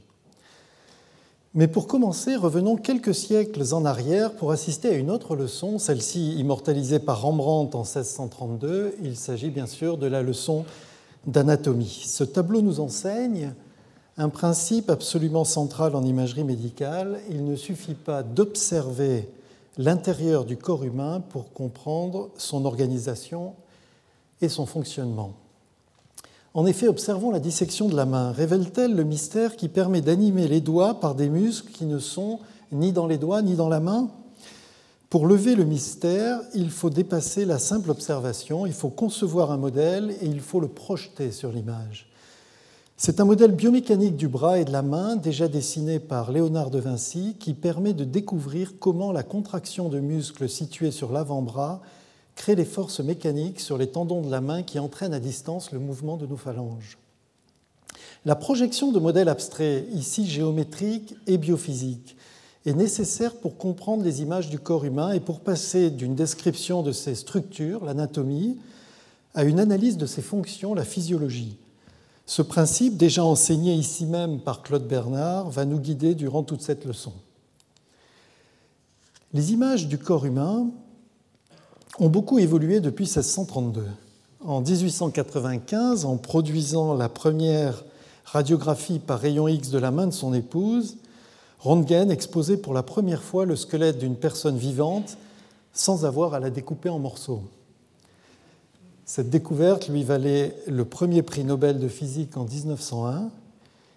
Mais 1.55 1.67
pour 1.67 1.87
commencer, 1.87 2.35
revenons 2.35 2.75
quelques 2.75 3.15
siècles 3.15 3.73
en 3.73 3.83
arrière 3.83 4.33
pour 4.35 4.51
assister 4.51 4.89
à 4.89 4.93
une 4.93 5.09
autre 5.09 5.35
leçon, 5.35 5.79
celle-ci 5.79 6.35
immortalisée 6.35 6.99
par 6.99 7.23
Rembrandt 7.23 7.75
en 7.75 7.81
1632. 7.81 8.93
Il 9.01 9.15
s'agit 9.15 9.49
bien 9.49 9.65
sûr 9.65 9.97
de 9.97 10.05
la 10.05 10.21
leçon 10.21 10.63
d'anatomie. 11.25 12.03
Ce 12.05 12.23
tableau 12.23 12.61
nous 12.61 12.79
enseigne 12.79 13.53
un 14.17 14.29
principe 14.29 14.91
absolument 14.91 15.43
central 15.43 15.95
en 15.95 16.03
imagerie 16.03 16.43
médicale. 16.43 17.19
Il 17.31 17.43
ne 17.43 17.55
suffit 17.55 17.95
pas 17.95 18.21
d'observer 18.21 19.27
l'intérieur 19.79 20.45
du 20.45 20.55
corps 20.55 20.83
humain 20.83 21.19
pour 21.29 21.51
comprendre 21.53 22.29
son 22.37 22.63
organisation 22.63 23.55
et 24.39 24.49
son 24.49 24.67
fonctionnement. 24.67 25.33
En 26.55 26.65
effet, 26.65 26.87
observons 26.87 27.29
la 27.29 27.39
dissection 27.39 27.87
de 27.87 27.95
la 27.95 28.05
main. 28.05 28.31
Révèle-t-elle 28.31 28.95
le 28.95 29.03
mystère 29.03 29.55
qui 29.55 29.67
permet 29.67 30.01
d'animer 30.01 30.47
les 30.47 30.61
doigts 30.61 30.99
par 30.99 31.13
des 31.13 31.29
muscles 31.29 31.71
qui 31.71 31.85
ne 31.85 31.99
sont 31.99 32.39
ni 32.71 32.91
dans 32.91 33.05
les 33.05 33.19
doigts 33.19 33.43
ni 33.43 33.55
dans 33.55 33.69
la 33.69 33.79
main? 33.79 34.09
Pour 35.11 35.27
lever 35.27 35.55
le 35.55 35.63
mystère, 35.63 36.39
il 36.53 36.69
faut 36.69 36.89
dépasser 36.89 37.45
la 37.45 37.59
simple 37.59 37.91
observation, 37.91 38.65
il 38.65 38.73
faut 38.73 38.89
concevoir 38.89 39.51
un 39.51 39.57
modèle 39.57 40.15
et 40.21 40.25
il 40.25 40.39
faut 40.39 40.59
le 40.59 40.67
projeter 40.67 41.31
sur 41.31 41.51
l'image. 41.51 42.07
C'est 42.97 43.19
un 43.19 43.25
modèle 43.25 43.53
biomécanique 43.53 44.17
du 44.17 44.27
bras 44.27 44.59
et 44.59 44.65
de 44.65 44.71
la 44.71 44.81
main 44.81 45.15
déjà 45.15 45.47
dessiné 45.47 45.99
par 45.99 46.31
Léonard 46.31 46.69
de 46.69 46.79
Vinci 46.79 47.37
qui 47.39 47.53
permet 47.53 47.93
de 47.93 48.03
découvrir 48.03 48.73
comment 48.77 49.11
la 49.11 49.23
contraction 49.23 49.87
de 49.87 49.99
muscles 49.99 50.49
situés 50.49 50.91
sur 50.91 51.11
l'avant-bras 51.11 51.81
crée 52.39 52.55
les 52.55 52.63
forces 52.63 53.01
mécaniques 53.01 53.59
sur 53.59 53.77
les 53.77 53.87
tendons 53.87 54.21
de 54.21 54.31
la 54.31 54.39
main 54.39 54.63
qui 54.63 54.79
entraînent 54.79 55.13
à 55.13 55.19
distance 55.19 55.73
le 55.73 55.79
mouvement 55.79 56.15
de 56.15 56.25
nos 56.25 56.37
phalanges. 56.37 56.97
La 58.23 58.37
projection 58.37 58.93
de 58.93 58.99
modèles 58.99 59.27
abstraits, 59.27 59.85
ici 59.91 60.25
géométriques 60.25 61.15
et 61.27 61.37
biophysiques, 61.37 62.15
est 62.65 62.73
nécessaire 62.73 63.35
pour 63.35 63.57
comprendre 63.57 64.05
les 64.05 64.21
images 64.21 64.49
du 64.49 64.57
corps 64.57 64.85
humain 64.85 65.11
et 65.11 65.19
pour 65.19 65.41
passer 65.41 65.89
d'une 65.89 66.15
description 66.15 66.81
de 66.81 66.93
ses 66.93 67.13
structures, 67.15 67.83
l'anatomie, 67.83 68.57
à 69.35 69.43
une 69.43 69.59
analyse 69.59 69.97
de 69.97 70.05
ses 70.05 70.21
fonctions, 70.21 70.73
la 70.73 70.85
physiologie. 70.85 71.57
Ce 72.25 72.41
principe, 72.41 72.95
déjà 72.95 73.25
enseigné 73.25 73.73
ici 73.73 74.05
même 74.05 74.39
par 74.39 74.61
Claude 74.61 74.87
Bernard, 74.87 75.49
va 75.49 75.65
nous 75.65 75.79
guider 75.79 76.15
durant 76.15 76.43
toute 76.43 76.61
cette 76.61 76.85
leçon. 76.85 77.11
Les 79.33 79.51
images 79.51 79.89
du 79.89 79.97
corps 79.97 80.25
humain 80.25 80.71
ont 81.99 82.09
beaucoup 82.09 82.39
évolué 82.39 82.79
depuis 82.79 83.05
1632. 83.05 83.85
En 84.45 84.61
1895, 84.61 86.05
en 86.05 86.17
produisant 86.17 86.93
la 86.93 87.09
première 87.09 87.83
radiographie 88.25 88.99
par 88.99 89.19
rayon 89.19 89.47
X 89.47 89.69
de 89.69 89.79
la 89.79 89.91
main 89.91 90.07
de 90.07 90.13
son 90.13 90.33
épouse, 90.33 90.97
Röntgen 91.59 92.09
exposait 92.09 92.57
pour 92.57 92.73
la 92.73 92.83
première 92.83 93.21
fois 93.21 93.45
le 93.45 93.57
squelette 93.57 93.97
d'une 93.97 94.15
personne 94.15 94.57
vivante 94.57 95.17
sans 95.73 96.05
avoir 96.05 96.33
à 96.33 96.39
la 96.39 96.49
découper 96.49 96.89
en 96.89 96.99
morceaux. 96.99 97.43
Cette 99.05 99.29
découverte 99.29 99.89
lui 99.89 100.03
valait 100.03 100.55
le 100.67 100.85
premier 100.85 101.21
prix 101.21 101.43
Nobel 101.43 101.79
de 101.79 101.87
physique 101.87 102.37
en 102.37 102.45
1901 102.45 103.29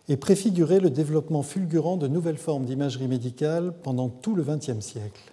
et 0.08 0.16
préfigurait 0.16 0.80
le 0.80 0.90
développement 0.90 1.42
fulgurant 1.42 1.96
de 1.96 2.08
nouvelles 2.08 2.38
formes 2.38 2.64
d'imagerie 2.64 3.08
médicale 3.08 3.72
pendant 3.82 4.08
tout 4.08 4.34
le 4.34 4.42
XXe 4.42 4.80
siècle. 4.80 5.31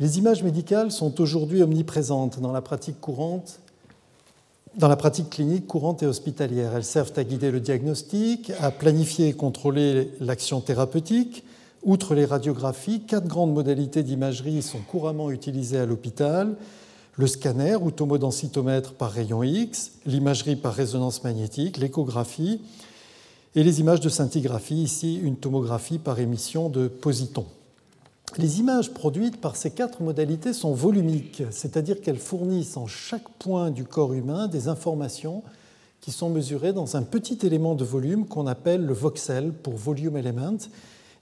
Les 0.00 0.18
images 0.18 0.44
médicales 0.44 0.92
sont 0.92 1.20
aujourd'hui 1.20 1.60
omniprésentes 1.60 2.38
dans 2.38 2.52
la 2.52 2.60
pratique 2.60 3.00
courante, 3.00 3.58
dans 4.76 4.86
la 4.86 4.94
pratique 4.94 5.30
clinique 5.30 5.66
courante 5.66 6.04
et 6.04 6.06
hospitalière. 6.06 6.76
Elles 6.76 6.84
servent 6.84 7.12
à 7.16 7.24
guider 7.24 7.50
le 7.50 7.58
diagnostic, 7.58 8.52
à 8.60 8.70
planifier 8.70 9.28
et 9.28 9.32
contrôler 9.32 10.12
l'action 10.20 10.60
thérapeutique. 10.60 11.42
Outre 11.82 12.14
les 12.14 12.26
radiographies, 12.26 13.00
quatre 13.00 13.26
grandes 13.26 13.52
modalités 13.52 14.04
d'imagerie 14.04 14.62
sont 14.62 14.78
couramment 14.78 15.32
utilisées 15.32 15.78
à 15.78 15.86
l'hôpital 15.86 16.54
le 17.16 17.26
scanner 17.26 17.74
ou 17.74 17.90
tomodensitomètre 17.90 18.94
par 18.94 19.10
rayon 19.10 19.42
X, 19.42 19.90
l'imagerie 20.06 20.54
par 20.54 20.72
résonance 20.72 21.24
magnétique, 21.24 21.76
l'échographie 21.76 22.60
et 23.56 23.64
les 23.64 23.80
images 23.80 23.98
de 23.98 24.08
scintigraphie, 24.08 24.82
ici 24.82 25.18
une 25.20 25.36
tomographie 25.36 25.98
par 25.98 26.20
émission 26.20 26.68
de 26.68 26.86
positons. 26.86 27.46
Les 28.36 28.60
images 28.60 28.92
produites 28.92 29.40
par 29.40 29.56
ces 29.56 29.70
quatre 29.70 30.02
modalités 30.02 30.52
sont 30.52 30.72
volumiques, 30.72 31.42
c'est-à-dire 31.50 32.00
qu'elles 32.00 32.18
fournissent 32.18 32.76
en 32.76 32.86
chaque 32.86 33.28
point 33.38 33.70
du 33.70 33.84
corps 33.84 34.12
humain 34.12 34.46
des 34.48 34.68
informations 34.68 35.42
qui 36.00 36.12
sont 36.12 36.30
mesurées 36.30 36.72
dans 36.72 36.96
un 36.96 37.02
petit 37.02 37.38
élément 37.44 37.74
de 37.74 37.84
volume 37.84 38.26
qu'on 38.26 38.46
appelle 38.46 38.84
le 38.84 38.92
voxel 38.92 39.52
pour 39.52 39.74
volume 39.74 40.16
element 40.16 40.58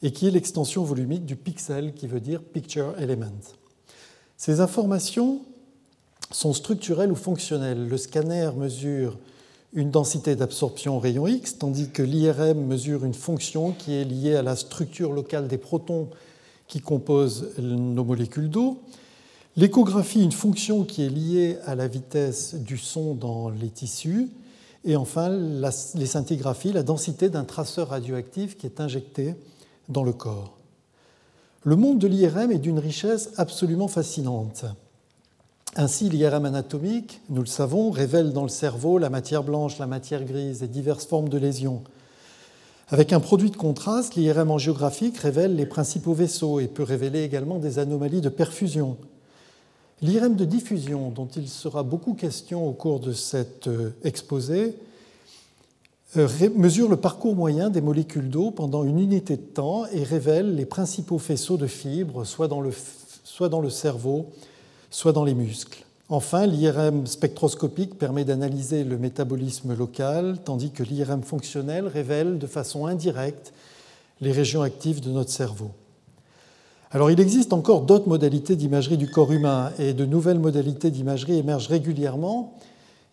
et 0.02 0.12
qui 0.12 0.26
est 0.26 0.30
l'extension 0.30 0.84
volumique 0.84 1.24
du 1.24 1.36
pixel 1.36 1.94
qui 1.94 2.06
veut 2.06 2.20
dire 2.20 2.42
picture 2.42 2.94
element. 2.98 3.40
Ces 4.36 4.60
informations 4.60 5.40
sont 6.30 6.52
structurelles 6.52 7.12
ou 7.12 7.16
fonctionnelles. 7.16 7.88
Le 7.88 7.96
scanner 7.96 8.50
mesure 8.56 9.16
une 9.72 9.90
densité 9.90 10.36
d'absorption 10.36 10.96
au 10.96 11.00
rayon 11.00 11.26
X, 11.26 11.58
tandis 11.58 11.90
que 11.90 12.02
l'IRM 12.02 12.66
mesure 12.66 13.04
une 13.04 13.14
fonction 13.14 13.72
qui 13.72 13.94
est 13.94 14.04
liée 14.04 14.36
à 14.36 14.42
la 14.42 14.56
structure 14.56 15.12
locale 15.12 15.48
des 15.48 15.58
protons 15.58 16.10
qui 16.68 16.80
composent 16.80 17.50
nos 17.58 18.04
molécules 18.04 18.50
d'eau. 18.50 18.80
L'échographie, 19.56 20.22
une 20.22 20.32
fonction 20.32 20.84
qui 20.84 21.02
est 21.02 21.08
liée 21.08 21.58
à 21.64 21.74
la 21.74 21.88
vitesse 21.88 22.54
du 22.54 22.76
son 22.76 23.14
dans 23.14 23.48
les 23.48 23.70
tissus. 23.70 24.28
Et 24.84 24.96
enfin, 24.96 25.30
les 25.30 26.06
scintigraphies, 26.06 26.72
la 26.72 26.82
densité 26.82 27.28
d'un 27.28 27.44
traceur 27.44 27.88
radioactif 27.88 28.56
qui 28.56 28.66
est 28.66 28.80
injecté 28.80 29.34
dans 29.88 30.04
le 30.04 30.12
corps. 30.12 30.56
Le 31.64 31.74
monde 31.74 31.98
de 31.98 32.06
l'IRM 32.06 32.52
est 32.52 32.58
d'une 32.58 32.78
richesse 32.78 33.30
absolument 33.36 33.88
fascinante. 33.88 34.64
Ainsi, 35.74 36.08
l'IRM 36.08 36.44
anatomique, 36.44 37.20
nous 37.28 37.40
le 37.40 37.46
savons, 37.46 37.90
révèle 37.90 38.32
dans 38.32 38.44
le 38.44 38.48
cerveau 38.48 38.98
la 38.98 39.10
matière 39.10 39.42
blanche, 39.42 39.78
la 39.78 39.86
matière 39.86 40.24
grise 40.24 40.62
et 40.62 40.68
diverses 40.68 41.06
formes 41.06 41.28
de 41.28 41.38
lésions. 41.38 41.82
Avec 42.88 43.12
un 43.12 43.18
produit 43.18 43.50
de 43.50 43.56
contraste, 43.56 44.14
l'IRM 44.14 44.52
angiographique 44.52 45.18
révèle 45.18 45.56
les 45.56 45.66
principaux 45.66 46.14
vaisseaux 46.14 46.60
et 46.60 46.68
peut 46.68 46.84
révéler 46.84 47.24
également 47.24 47.58
des 47.58 47.80
anomalies 47.80 48.20
de 48.20 48.28
perfusion. 48.28 48.96
L'IRM 50.02 50.36
de 50.36 50.44
diffusion, 50.44 51.10
dont 51.10 51.26
il 51.26 51.48
sera 51.48 51.82
beaucoup 51.82 52.14
question 52.14 52.68
au 52.68 52.72
cours 52.72 53.00
de 53.00 53.12
cet 53.12 53.66
euh, 53.66 53.90
exposé, 54.04 54.76
euh, 56.16 56.28
mesure 56.54 56.88
le 56.88 56.96
parcours 56.96 57.34
moyen 57.34 57.70
des 57.70 57.80
molécules 57.80 58.30
d'eau 58.30 58.52
pendant 58.52 58.84
une 58.84 59.00
unité 59.00 59.36
de 59.36 59.42
temps 59.42 59.86
et 59.86 60.04
révèle 60.04 60.54
les 60.54 60.66
principaux 60.66 61.18
faisceaux 61.18 61.56
de 61.56 61.66
fibres, 61.66 62.24
soit 62.24 62.46
dans 62.46 62.60
le, 62.60 62.70
soit 63.24 63.48
dans 63.48 63.60
le 63.60 63.70
cerveau, 63.70 64.30
soit 64.90 65.12
dans 65.12 65.24
les 65.24 65.34
muscles. 65.34 65.85
Enfin, 66.08 66.46
l'IRM 66.46 67.06
spectroscopique 67.06 67.98
permet 67.98 68.24
d'analyser 68.24 68.84
le 68.84 68.96
métabolisme 68.96 69.74
local, 69.74 70.38
tandis 70.44 70.70
que 70.70 70.84
l'IRM 70.84 71.22
fonctionnel 71.22 71.88
révèle 71.88 72.38
de 72.38 72.46
façon 72.46 72.86
indirecte 72.86 73.52
les 74.20 74.30
régions 74.30 74.62
actives 74.62 75.00
de 75.00 75.10
notre 75.10 75.30
cerveau. 75.30 75.72
Alors 76.92 77.10
il 77.10 77.18
existe 77.18 77.52
encore 77.52 77.82
d'autres 77.82 78.08
modalités 78.08 78.54
d'imagerie 78.54 78.96
du 78.96 79.10
corps 79.10 79.32
humain 79.32 79.72
et 79.78 79.92
de 79.92 80.04
nouvelles 80.04 80.38
modalités 80.38 80.92
d'imagerie 80.92 81.38
émergent 81.38 81.68
régulièrement. 81.68 82.54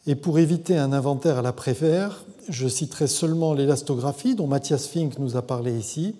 Et 0.05 0.13
pour 0.13 0.37
éviter 0.37 0.77
un 0.77 0.93
inventaire 0.93 1.39
à 1.39 1.41
la 1.41 1.51
préfère, 1.51 2.23
je 2.47 2.67
citerai 2.67 3.07
seulement 3.07 3.53
l'élastographie 3.53 4.35
dont 4.35 4.47
Mathias 4.47 4.87
Fink 4.87 5.17
nous 5.17 5.35
a 5.35 5.41
parlé 5.41 5.75
ici 5.75 6.15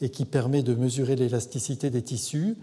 et 0.00 0.10
qui 0.10 0.24
permet 0.24 0.62
de 0.62 0.74
mesurer 0.74 1.16
l'élasticité 1.16 1.90
des 1.90 2.02
tissus, 2.02 2.56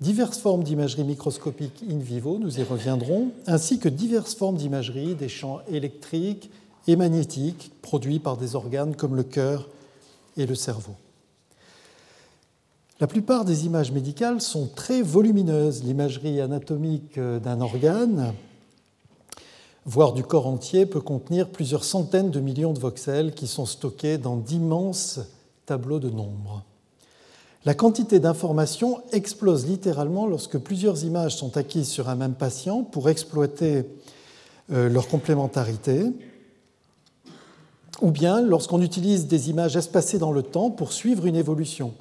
diverses 0.00 0.38
formes 0.38 0.64
d'imagerie 0.64 1.04
microscopique 1.04 1.84
in 1.88 1.98
vivo, 1.98 2.38
nous 2.38 2.58
y 2.58 2.62
reviendrons, 2.62 3.32
ainsi 3.46 3.78
que 3.78 3.88
diverses 3.88 4.34
formes 4.34 4.56
d'imagerie 4.56 5.14
des 5.14 5.28
champs 5.28 5.60
électriques 5.70 6.50
et 6.86 6.96
magnétiques 6.96 7.70
produits 7.82 8.18
par 8.18 8.36
des 8.36 8.54
organes 8.54 8.96
comme 8.96 9.14
le 9.14 9.22
cœur 9.22 9.68
et 10.36 10.46
le 10.46 10.54
cerveau. 10.54 10.94
La 12.98 13.06
plupart 13.06 13.44
des 13.44 13.64
images 13.64 13.92
médicales 13.92 14.40
sont 14.42 14.66
très 14.66 15.00
volumineuses. 15.00 15.84
L'imagerie 15.84 16.40
anatomique 16.40 17.18
d'un 17.18 17.60
organe, 17.62 18.34
voire 19.86 20.12
du 20.12 20.22
corps 20.22 20.46
entier, 20.46 20.84
peut 20.84 21.00
contenir 21.00 21.48
plusieurs 21.48 21.84
centaines 21.84 22.30
de 22.30 22.40
millions 22.40 22.74
de 22.74 22.78
voxels 22.78 23.34
qui 23.34 23.46
sont 23.46 23.64
stockés 23.64 24.18
dans 24.18 24.36
d'immenses 24.36 25.20
tableaux 25.64 25.98
de 25.98 26.10
nombres. 26.10 26.62
La 27.66 27.74
quantité 27.74 28.20
d'informations 28.20 29.02
explose 29.12 29.66
littéralement 29.66 30.26
lorsque 30.26 30.58
plusieurs 30.58 31.04
images 31.04 31.36
sont 31.36 31.58
acquises 31.58 31.88
sur 31.88 32.08
un 32.08 32.14
même 32.14 32.32
patient 32.32 32.82
pour 32.84 33.10
exploiter 33.10 33.84
euh, 34.72 34.88
leur 34.88 35.08
complémentarité, 35.08 36.06
ou 38.00 38.10
bien 38.10 38.40
lorsqu'on 38.40 38.80
utilise 38.80 39.26
des 39.26 39.50
images 39.50 39.76
espacées 39.76 40.18
dans 40.18 40.32
le 40.32 40.42
temps 40.42 40.70
pour 40.70 40.94
suivre 40.94 41.26
une 41.26 41.36
évolution. 41.36 41.92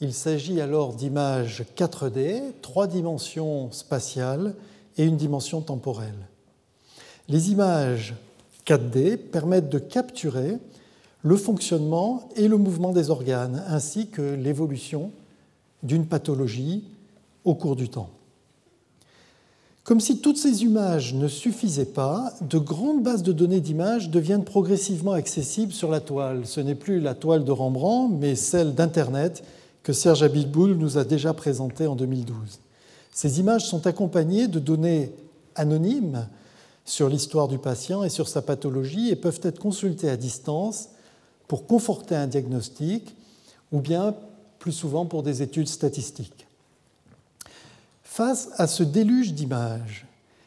Il 0.00 0.14
s'agit 0.14 0.60
alors 0.60 0.94
d'images 0.94 1.64
4D, 1.76 2.40
trois 2.62 2.86
dimensions 2.86 3.72
spatiales 3.72 4.54
et 4.96 5.04
une 5.04 5.16
dimension 5.16 5.60
temporelle. 5.60 6.28
Les 7.28 7.50
images 7.50 8.14
4D 8.64 9.16
permettent 9.16 9.70
de 9.70 9.80
capturer 9.80 10.58
le 11.28 11.36
fonctionnement 11.36 12.26
et 12.36 12.48
le 12.48 12.56
mouvement 12.56 12.92
des 12.92 13.10
organes, 13.10 13.62
ainsi 13.68 14.06
que 14.06 14.22
l'évolution 14.22 15.10
d'une 15.82 16.06
pathologie 16.06 16.84
au 17.44 17.54
cours 17.54 17.76
du 17.76 17.90
temps. 17.90 18.08
Comme 19.84 20.00
si 20.00 20.22
toutes 20.22 20.38
ces 20.38 20.62
images 20.62 21.12
ne 21.12 21.28
suffisaient 21.28 21.84
pas, 21.84 22.32
de 22.40 22.56
grandes 22.56 23.02
bases 23.02 23.22
de 23.22 23.32
données 23.32 23.60
d'images 23.60 24.08
deviennent 24.08 24.44
progressivement 24.44 25.12
accessibles 25.12 25.74
sur 25.74 25.90
la 25.90 26.00
toile. 26.00 26.46
Ce 26.46 26.62
n'est 26.62 26.74
plus 26.74 26.98
la 26.98 27.14
toile 27.14 27.44
de 27.44 27.52
Rembrandt, 27.52 28.16
mais 28.18 28.34
celle 28.34 28.74
d'Internet 28.74 29.44
que 29.82 29.92
Serge 29.92 30.22
Abitboul 30.22 30.76
nous 30.76 30.96
a 30.96 31.04
déjà 31.04 31.34
présentée 31.34 31.86
en 31.86 31.94
2012. 31.94 32.58
Ces 33.12 33.38
images 33.38 33.66
sont 33.66 33.86
accompagnées 33.86 34.48
de 34.48 34.60
données 34.60 35.12
anonymes 35.56 36.26
sur 36.86 37.10
l'histoire 37.10 37.48
du 37.48 37.58
patient 37.58 38.02
et 38.02 38.08
sur 38.08 38.28
sa 38.28 38.40
pathologie 38.40 39.10
et 39.10 39.16
peuvent 39.16 39.40
être 39.42 39.58
consultées 39.58 40.08
à 40.08 40.16
distance 40.16 40.88
pour 41.48 41.66
conforter 41.66 42.14
un 42.14 42.26
diagnostic 42.26 43.16
ou 43.72 43.80
bien 43.80 44.14
plus 44.58 44.72
souvent 44.72 45.06
pour 45.06 45.22
des 45.22 45.42
études 45.42 45.68
statistiques. 45.68 46.46
Face 48.04 48.50
à 48.56 48.66
ce 48.66 48.82
déluge 48.82 49.32
d'images, 49.32 50.06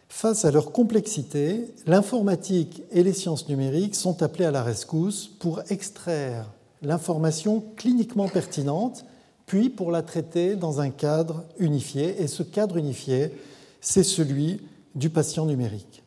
face 0.09 0.45
à 0.45 0.51
leur 0.51 0.71
complexité, 0.71 1.73
l'informatique 1.87 2.83
et 2.91 3.03
les 3.03 3.13
sciences 3.13 3.47
numériques 3.49 3.95
sont 3.95 4.21
appelées 4.21 4.45
à 4.45 4.51
la 4.51 4.63
rescousse 4.63 5.27
pour 5.39 5.61
extraire 5.69 6.45
l'information 6.81 7.63
cliniquement 7.77 8.27
pertinente, 8.27 9.05
puis 9.45 9.69
pour 9.69 9.91
la 9.91 10.01
traiter 10.01 10.55
dans 10.55 10.81
un 10.81 10.89
cadre 10.89 11.43
unifié. 11.59 12.21
Et 12.21 12.27
ce 12.27 12.43
cadre 12.43 12.77
unifié, 12.77 13.31
c'est 13.79 14.03
celui 14.03 14.61
du 14.95 15.09
patient 15.09 15.45
numérique. 15.45 16.03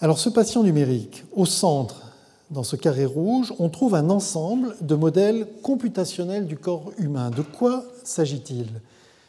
Alors 0.00 0.18
ce 0.18 0.28
patient 0.28 0.62
numérique, 0.62 1.24
au 1.32 1.46
centre 1.46 2.11
dans 2.52 2.62
ce 2.62 2.76
carré 2.76 3.06
rouge, 3.06 3.52
on 3.58 3.70
trouve 3.70 3.94
un 3.94 4.10
ensemble 4.10 4.76
de 4.82 4.94
modèles 4.94 5.48
computationnels 5.62 6.46
du 6.46 6.58
corps 6.58 6.92
humain. 6.98 7.30
De 7.30 7.42
quoi 7.42 7.84
s'agit-il? 8.04 8.66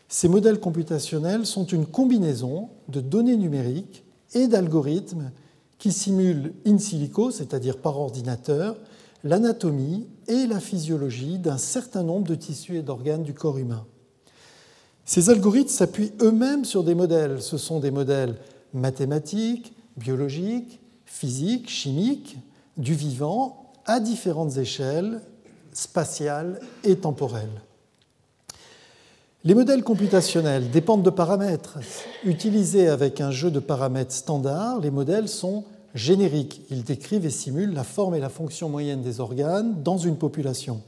Ces 0.10 0.27
modèles 0.27 0.60
computationnels 0.60 1.46
sont 1.46 1.65
une 1.65 1.86
combinaison 1.86 2.70
de 2.89 3.00
données 3.00 3.38
numériques 3.38 4.03
et 4.34 4.48
d'algorithmes 4.48 5.32
qui 5.80 5.94
simulent 5.94 6.53
in 6.68 6.77
silico, 6.77 7.32
c'est-à-dire 7.32 7.77
par 7.77 7.98
ordinateur, 7.98 8.75
l'anatomie 9.24 10.06
et 10.27 10.46
la 10.46 10.60
physiologie 10.60 11.39
d'un 11.39 11.58
certain 11.58 12.03
nombre 12.03 12.27
de 12.27 12.36
tissus 12.36 12.77
et 12.77 12.82
d'organes 12.82 13.24
du 13.24 13.34
corps 13.34 13.58
humain. 13.58 13.86
Ces 15.06 15.30
algorithmes 15.30 15.70
s'appuient 15.70 16.13
eux-mêmes 16.22 16.65
sur 16.65 16.84
des 16.84 16.96
modèles. 16.96 17.42
Ce 17.42 17.58
sont 17.58 17.80
des 17.80 17.92
modèles 17.92 18.36
mathématiques, 18.74 19.74
biologiques, 19.96 20.82
physiques, 21.06 21.70
chimiques, 21.70 22.38
du 22.77 22.94
vivant 22.94 23.72
à 23.86 24.00
différentes 24.00 24.58
échelles 24.58 25.22
spatiales 25.74 26.60
et 26.84 26.96
temporelles. 26.96 27.62
Les 29.44 29.56
modèles 29.56 29.84
computationnels 29.84 30.70
dépendent 30.72 31.03
de 31.03 31.10
paramètres. 31.10 31.80
Utilisés 32.24 32.88
avec 32.88 33.20
un 33.20 33.32
jeu 33.32 33.51
de 33.51 33.60
paramètres 33.60 34.13
standard, 34.13 34.80
les 34.80 34.92
modèles 34.92 35.27
sont 35.27 35.65
génériques. 35.94 36.62
Ils 36.70 36.84
décrivent 36.84 37.25
et 37.25 37.30
simulent 37.30 37.74
la 37.74 37.84
forme 37.84 38.15
et 38.15 38.22
la 38.22 38.30
fonction 38.30 38.70
moyenne 38.70 39.01
des 39.01 39.20
organes 39.20 39.84
dans 39.84 39.98
une 39.98 40.15
population. 40.15 40.82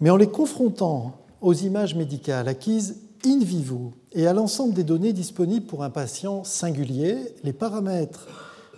Mais 0.00 0.10
en 0.10 0.16
les 0.16 0.28
confrontant 0.28 1.14
aux 1.40 1.54
images 1.54 1.94
médicales 1.94 2.48
acquises 2.48 2.96
in 3.24 3.38
vivo 3.38 3.92
et 4.12 4.26
à 4.26 4.34
l'ensemble 4.34 4.74
des 4.74 4.84
données 4.84 5.12
disponibles 5.12 5.66
pour 5.66 5.82
un 5.82 5.90
patient 5.90 6.44
singulier, 6.44 7.16
les 7.44 7.52
paramètres 7.52 8.26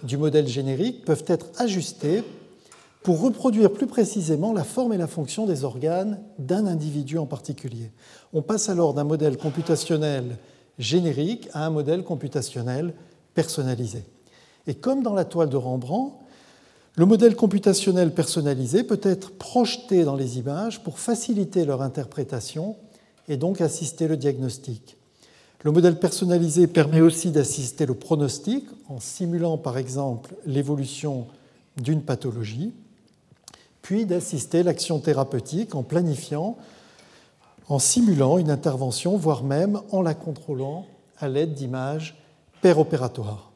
du 0.02 0.16
modèle 0.16 0.46
générique 0.46 1.04
peuvent 1.04 1.24
être 1.26 1.46
ajustés 1.58 2.22
pour 3.02 3.20
reproduire 3.20 3.72
plus 3.72 3.86
précisément 3.86 4.52
la 4.52 4.64
forme 4.64 4.92
et 4.92 4.98
la 4.98 5.06
fonction 5.06 5.46
des 5.46 5.64
organes 5.64 6.20
d'un 6.38 6.66
individu 6.66 7.18
en 7.18 7.26
particulier. 7.26 7.90
On 8.32 8.42
passe 8.42 8.68
alors 8.68 8.94
d'un 8.94 9.04
modèle 9.04 9.36
computationnel 9.36 10.36
générique 10.78 11.48
à 11.52 11.66
un 11.66 11.70
modèle 11.70 12.04
computationnel 12.04 12.94
personnalisé. 13.34 14.04
Et 14.66 14.74
comme 14.74 15.02
dans 15.02 15.14
la 15.14 15.24
toile 15.24 15.48
de 15.48 15.56
Rembrandt, 15.56 16.20
Le 16.96 17.06
modèle 17.06 17.36
computationnel 17.36 18.12
personnalisé 18.12 18.82
peut 18.82 19.00
être 19.02 19.30
projeté 19.30 20.04
dans 20.04 20.16
les 20.16 20.38
images 20.38 20.82
pour 20.82 20.98
faciliter 20.98 21.64
leur 21.64 21.82
interprétation 21.82 22.76
et 23.28 23.36
donc 23.36 23.60
assister 23.60 24.08
le 24.08 24.16
diagnostic. 24.16 24.96
Le 25.62 25.72
modèle 25.72 25.98
personnalisé 25.98 26.66
permet 26.66 27.02
aussi 27.02 27.30
d'assister 27.30 27.84
le 27.84 27.94
pronostic 27.94 28.66
en 28.88 28.98
simulant 28.98 29.58
par 29.58 29.76
exemple 29.76 30.34
l'évolution 30.46 31.26
d'une 31.76 32.02
pathologie, 32.02 32.72
puis 33.82 34.06
d'assister 34.06 34.62
l'action 34.62 35.00
thérapeutique 35.00 35.74
en 35.74 35.82
planifiant, 35.82 36.56
en 37.68 37.78
simulant 37.78 38.38
une 38.38 38.50
intervention, 38.50 39.16
voire 39.16 39.44
même 39.44 39.80
en 39.92 40.00
la 40.00 40.14
contrôlant 40.14 40.86
à 41.18 41.28
l'aide 41.28 41.52
d'images 41.52 42.16
péropératoires. 42.62 43.52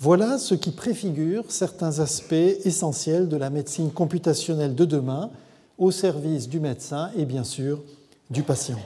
Voilà 0.00 0.38
ce 0.38 0.54
qui 0.54 0.72
préfigure 0.72 1.50
certains 1.50 2.00
aspects 2.00 2.32
essentiels 2.32 3.28
de 3.28 3.36
la 3.36 3.50
médecine 3.50 3.90
computationnelle 3.92 4.74
de 4.74 4.84
demain 4.84 5.30
au 5.76 5.92
service 5.92 6.48
du 6.48 6.58
médecin 6.58 7.10
et 7.16 7.24
bien 7.24 7.44
sûr 7.44 7.82
du 8.30 8.42
patient. 8.42 8.78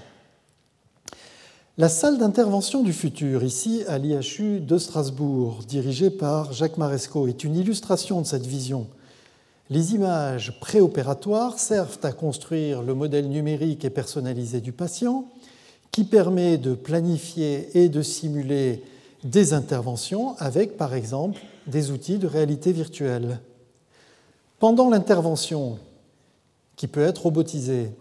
La 1.79 1.89
salle 1.89 2.19
d'intervention 2.19 2.83
du 2.83 2.93
futur, 2.93 3.43
ici 3.43 3.83
à 3.89 3.97
l'IHU 3.97 4.61
de 4.61 4.77
Strasbourg, 4.77 5.61
dirigée 5.67 6.11
par 6.11 6.53
Jacques 6.53 6.77
Maresco, 6.77 7.27
est 7.27 7.45
une 7.45 7.57
illustration 7.57 8.21
de 8.21 8.27
cette 8.27 8.45
vision. 8.45 8.89
Les 9.71 9.95
images 9.95 10.61
préopératoires 10.61 11.59
servent 11.59 11.99
à 12.03 12.13
construire 12.13 12.83
le 12.83 12.93
modèle 12.93 13.27
numérique 13.31 13.87
et 13.87 13.91
personnalisé 13.91 14.61
du 14.61 14.73
patient, 14.73 15.25
qui 15.91 16.05
permet 16.05 16.59
de 16.59 16.75
planifier 16.75 17.71
et 17.73 17.89
de 17.89 18.03
simuler 18.03 18.85
des 19.25 19.55
interventions 19.55 20.37
avec, 20.41 20.77
par 20.77 20.93
exemple, 20.93 21.41
des 21.67 21.91
outils 21.91 22.19
de 22.19 22.27
réalité 22.27 22.73
virtuelle. 22.73 23.41
Pendant 24.59 24.91
l'intervention, 24.91 25.79
qui 26.77 26.87
peut 26.87 27.01
être 27.01 27.23
robotisée, 27.23 27.93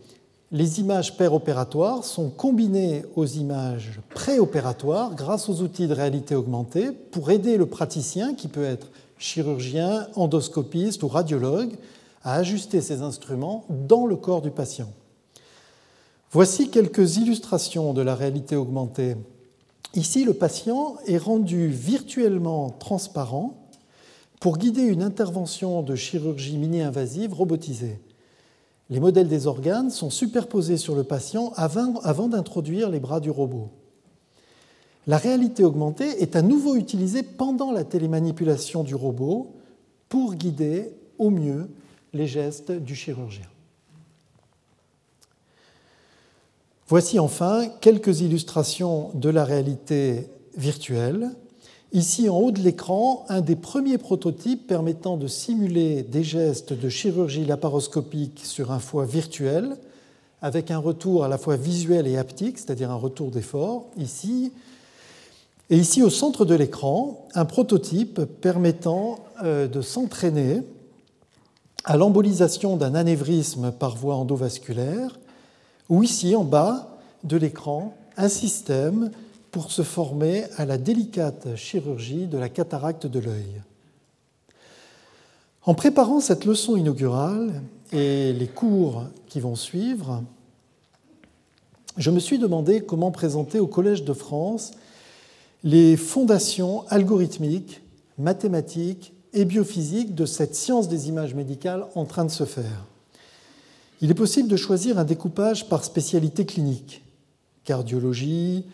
les 0.51 0.81
images 0.81 1.15
péropératoires 1.15 2.03
sont 2.03 2.29
combinées 2.29 3.03
aux 3.15 3.25
images 3.25 4.01
préopératoires 4.13 5.15
grâce 5.15 5.47
aux 5.47 5.61
outils 5.61 5.87
de 5.87 5.93
réalité 5.93 6.35
augmentée 6.35 6.91
pour 6.91 7.31
aider 7.31 7.55
le 7.55 7.65
praticien, 7.65 8.33
qui 8.33 8.49
peut 8.49 8.65
être 8.65 8.89
chirurgien, 9.17 10.07
endoscopiste 10.15 11.03
ou 11.03 11.07
radiologue, 11.07 11.75
à 12.23 12.35
ajuster 12.35 12.81
ses 12.81 13.01
instruments 13.01 13.65
dans 13.69 14.05
le 14.05 14.17
corps 14.17 14.41
du 14.41 14.51
patient. 14.51 14.91
Voici 16.31 16.69
quelques 16.69 17.17
illustrations 17.17 17.93
de 17.93 18.01
la 18.01 18.15
réalité 18.15 18.55
augmentée. 18.55 19.15
Ici, 19.95 20.23
le 20.23 20.33
patient 20.33 20.95
est 21.05 21.17
rendu 21.17 21.67
virtuellement 21.67 22.69
transparent 22.69 23.57
pour 24.39 24.57
guider 24.57 24.83
une 24.83 25.03
intervention 25.03 25.81
de 25.81 25.95
chirurgie 25.95 26.57
mini-invasive 26.57 27.33
robotisée. 27.33 27.99
Les 28.91 28.99
modèles 28.99 29.29
des 29.29 29.47
organes 29.47 29.89
sont 29.89 30.09
superposés 30.09 30.75
sur 30.75 30.95
le 30.95 31.05
patient 31.05 31.53
avant, 31.55 32.27
d'introduire 32.27 32.89
les 32.89 32.99
bras 32.99 33.21
du 33.21 33.29
robot. 33.31 33.69
La 35.07 35.17
réalité 35.17 35.63
augmentée 35.63 36.21
est 36.21 36.35
à 36.35 36.41
nouveau 36.41 36.75
utilisée 36.75 37.23
pendant 37.23 37.71
la 37.71 37.85
télémanipulation 37.85 38.83
du 38.83 38.93
robot 38.93 39.55
pour 40.09 40.35
guider 40.35 40.93
au 41.17 41.29
mieux 41.29 41.69
les 42.11 42.27
gestes 42.27 42.73
du 42.73 42.93
chirurgien. 42.93 43.47
Voici 46.87 47.17
enfin 47.17 47.69
quelques 47.79 48.19
illustrations 48.19 49.11
de 49.13 49.29
la 49.29 49.45
réalité 49.45 50.27
virtuelle. 50.57 51.31
Ici 51.93 52.29
en 52.29 52.37
haut 52.37 52.51
de 52.51 52.61
l'écran, 52.61 53.25
un 53.27 53.41
des 53.41 53.57
premiers 53.57 53.97
prototypes 53.97 54.65
permettant 54.65 55.17
de 55.17 55.27
simuler 55.27 56.03
des 56.03 56.23
gestes 56.23 56.71
de 56.71 56.87
chirurgie 56.87 57.43
laparoscopique 57.43 58.39
sur 58.45 58.71
un 58.71 58.79
foie 58.79 59.05
virtuel, 59.05 59.75
avec 60.41 60.71
un 60.71 60.77
retour 60.77 61.25
à 61.25 61.27
la 61.27 61.37
fois 61.37 61.57
visuel 61.57 62.07
et 62.07 62.17
haptique, 62.17 62.59
c'est-à-dire 62.59 62.91
un 62.91 62.95
retour 62.95 63.29
d'effort, 63.29 63.87
ici. 63.97 64.53
Et 65.69 65.77
ici 65.77 66.01
au 66.01 66.09
centre 66.09 66.45
de 66.45 66.55
l'écran, 66.55 67.27
un 67.35 67.43
prototype 67.43 68.21
permettant 68.39 69.19
euh, 69.43 69.67
de 69.67 69.81
s'entraîner 69.81 70.61
à 71.83 71.97
l'embolisation 71.97 72.77
d'un 72.77 72.95
anévrisme 72.95 73.71
par 73.71 73.97
voie 73.97 74.15
endovasculaire 74.15 75.19
ou 75.89 76.03
ici 76.03 76.37
en 76.37 76.45
bas 76.45 76.99
de 77.25 77.35
l'écran, 77.35 77.93
un 78.15 78.29
système 78.29 79.11
pour 79.51 79.71
se 79.71 79.81
former 79.81 80.45
à 80.57 80.65
la 80.65 80.77
délicate 80.77 81.55
chirurgie 81.55 82.27
de 82.27 82.37
la 82.37 82.49
cataracte 82.49 83.05
de 83.05 83.19
l'œil. 83.19 83.61
En 85.63 85.73
préparant 85.75 86.19
cette 86.21 86.45
leçon 86.45 86.75
inaugurale 86.75 87.61
et 87.91 88.33
les 88.33 88.47
cours 88.47 89.05
qui 89.27 89.39
vont 89.39 89.55
suivre, 89.55 90.23
je 91.97 92.09
me 92.09 92.19
suis 92.19 92.39
demandé 92.39 92.81
comment 92.81 93.11
présenter 93.11 93.59
au 93.59 93.67
Collège 93.67 94.03
de 94.03 94.13
France 94.13 94.71
les 95.63 95.97
fondations 95.97 96.87
algorithmiques, 96.87 97.81
mathématiques 98.17 99.13
et 99.33 99.45
biophysiques 99.45 100.15
de 100.15 100.25
cette 100.25 100.55
science 100.55 100.87
des 100.87 101.09
images 101.09 101.35
médicales 101.35 101.85
en 101.95 102.05
train 102.05 102.25
de 102.25 102.31
se 102.31 102.45
faire. 102.45 102.85
Il 103.99 104.09
est 104.09 104.15
possible 104.15 104.47
de 104.47 104.57
choisir 104.57 104.97
un 104.97 105.03
découpage 105.03 105.69
par 105.69 105.83
spécialité 105.83 106.45
clinique, 106.45 107.03
cardiologie, 107.65 108.65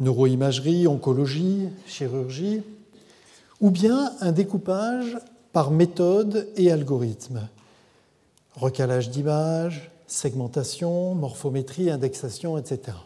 neuroimagerie, 0.00 0.86
oncologie, 0.86 1.68
chirurgie, 1.86 2.62
ou 3.60 3.70
bien 3.70 4.12
un 4.20 4.32
découpage 4.32 5.18
par 5.52 5.70
méthode 5.70 6.48
et 6.56 6.70
algorithme, 6.70 7.48
recalage 8.54 9.10
d'images, 9.10 9.90
segmentation, 10.06 11.14
morphométrie, 11.14 11.90
indexation, 11.90 12.58
etc. 12.58 12.96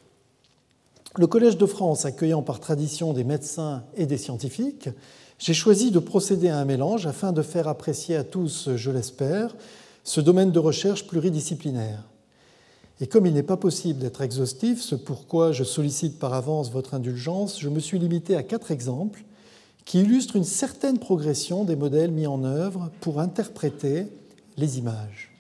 Le 1.17 1.27
Collège 1.27 1.59
de 1.59 1.67
France 1.67 2.05
accueillant 2.05 2.43
par 2.43 2.61
tradition 2.61 3.13
des 3.13 3.25
médecins 3.25 3.85
et 3.97 4.07
des 4.07 4.17
scientifiques, 4.19 4.89
j'ai 5.39 5.55
choisi 5.55 5.91
de 5.91 5.99
procéder 5.99 6.49
à 6.49 6.59
un 6.59 6.65
mélange 6.65 7.07
afin 7.07 7.33
de 7.33 7.43
faire 7.43 7.69
apprécier 7.69 8.17
à 8.17 8.25
tous, 8.25 8.71
je 8.77 8.91
l'espère, 8.91 9.55
ce 10.05 10.21
domaine 10.21 10.53
de 10.53 10.59
recherche 10.59 11.07
pluridisciplinaire. 11.07 12.03
Et 13.01 13.07
comme 13.07 13.27
il 13.27 13.35
n'est 13.35 13.43
pas 13.43 13.57
possible 13.57 13.99
d'être 13.99 14.21
exhaustif, 14.21 14.81
ce 14.81 14.95
pourquoi 14.95 15.53
je 15.53 15.65
sollicite 15.65 16.19
par 16.19 16.35
avance 16.35 16.71
votre 16.71 16.95
indulgence, 16.95 17.61
je 17.61 17.69
me 17.69 17.81
suis 17.81 17.99
limité 17.99 18.37
à 18.37 18.43
quatre 18.43 18.71
exemples 18.71 19.25
qui 19.85 20.01
illustrent 20.01 20.37
une 20.37 20.45
certaine 20.45 20.99
progression 20.99 21.65
des 21.65 21.77
modèles 21.77 22.13
mis 22.13 22.27
en 22.27 22.45
œuvre 22.45 22.91
pour 23.01 23.19
interpréter 23.21 24.07
les 24.57 24.79
images. 24.79 25.33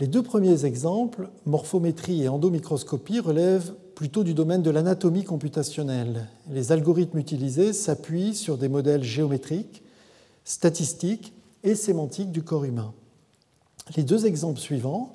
Les 0.00 0.06
deux 0.06 0.22
premiers 0.22 0.64
exemples, 0.64 1.28
morphométrie 1.46 2.22
et 2.22 2.28
endomicroscopie, 2.28 3.20
relèvent 3.20 3.74
plutôt 3.94 4.24
du 4.24 4.34
domaine 4.34 4.62
de 4.62 4.70
l'anatomie 4.70 5.22
computationnelle. 5.22 6.26
Les 6.50 6.72
algorithmes 6.72 7.18
utilisés 7.18 7.72
s'appuient 7.72 8.34
sur 8.34 8.58
des 8.58 8.68
modèles 8.68 9.04
géométriques, 9.04 9.82
statistiques 10.44 11.32
et 11.62 11.76
sémantiques 11.76 12.32
du 12.32 12.42
corps 12.42 12.64
humain. 12.64 12.92
Les 13.96 14.02
deux 14.02 14.26
exemples 14.26 14.58
suivants, 14.58 15.13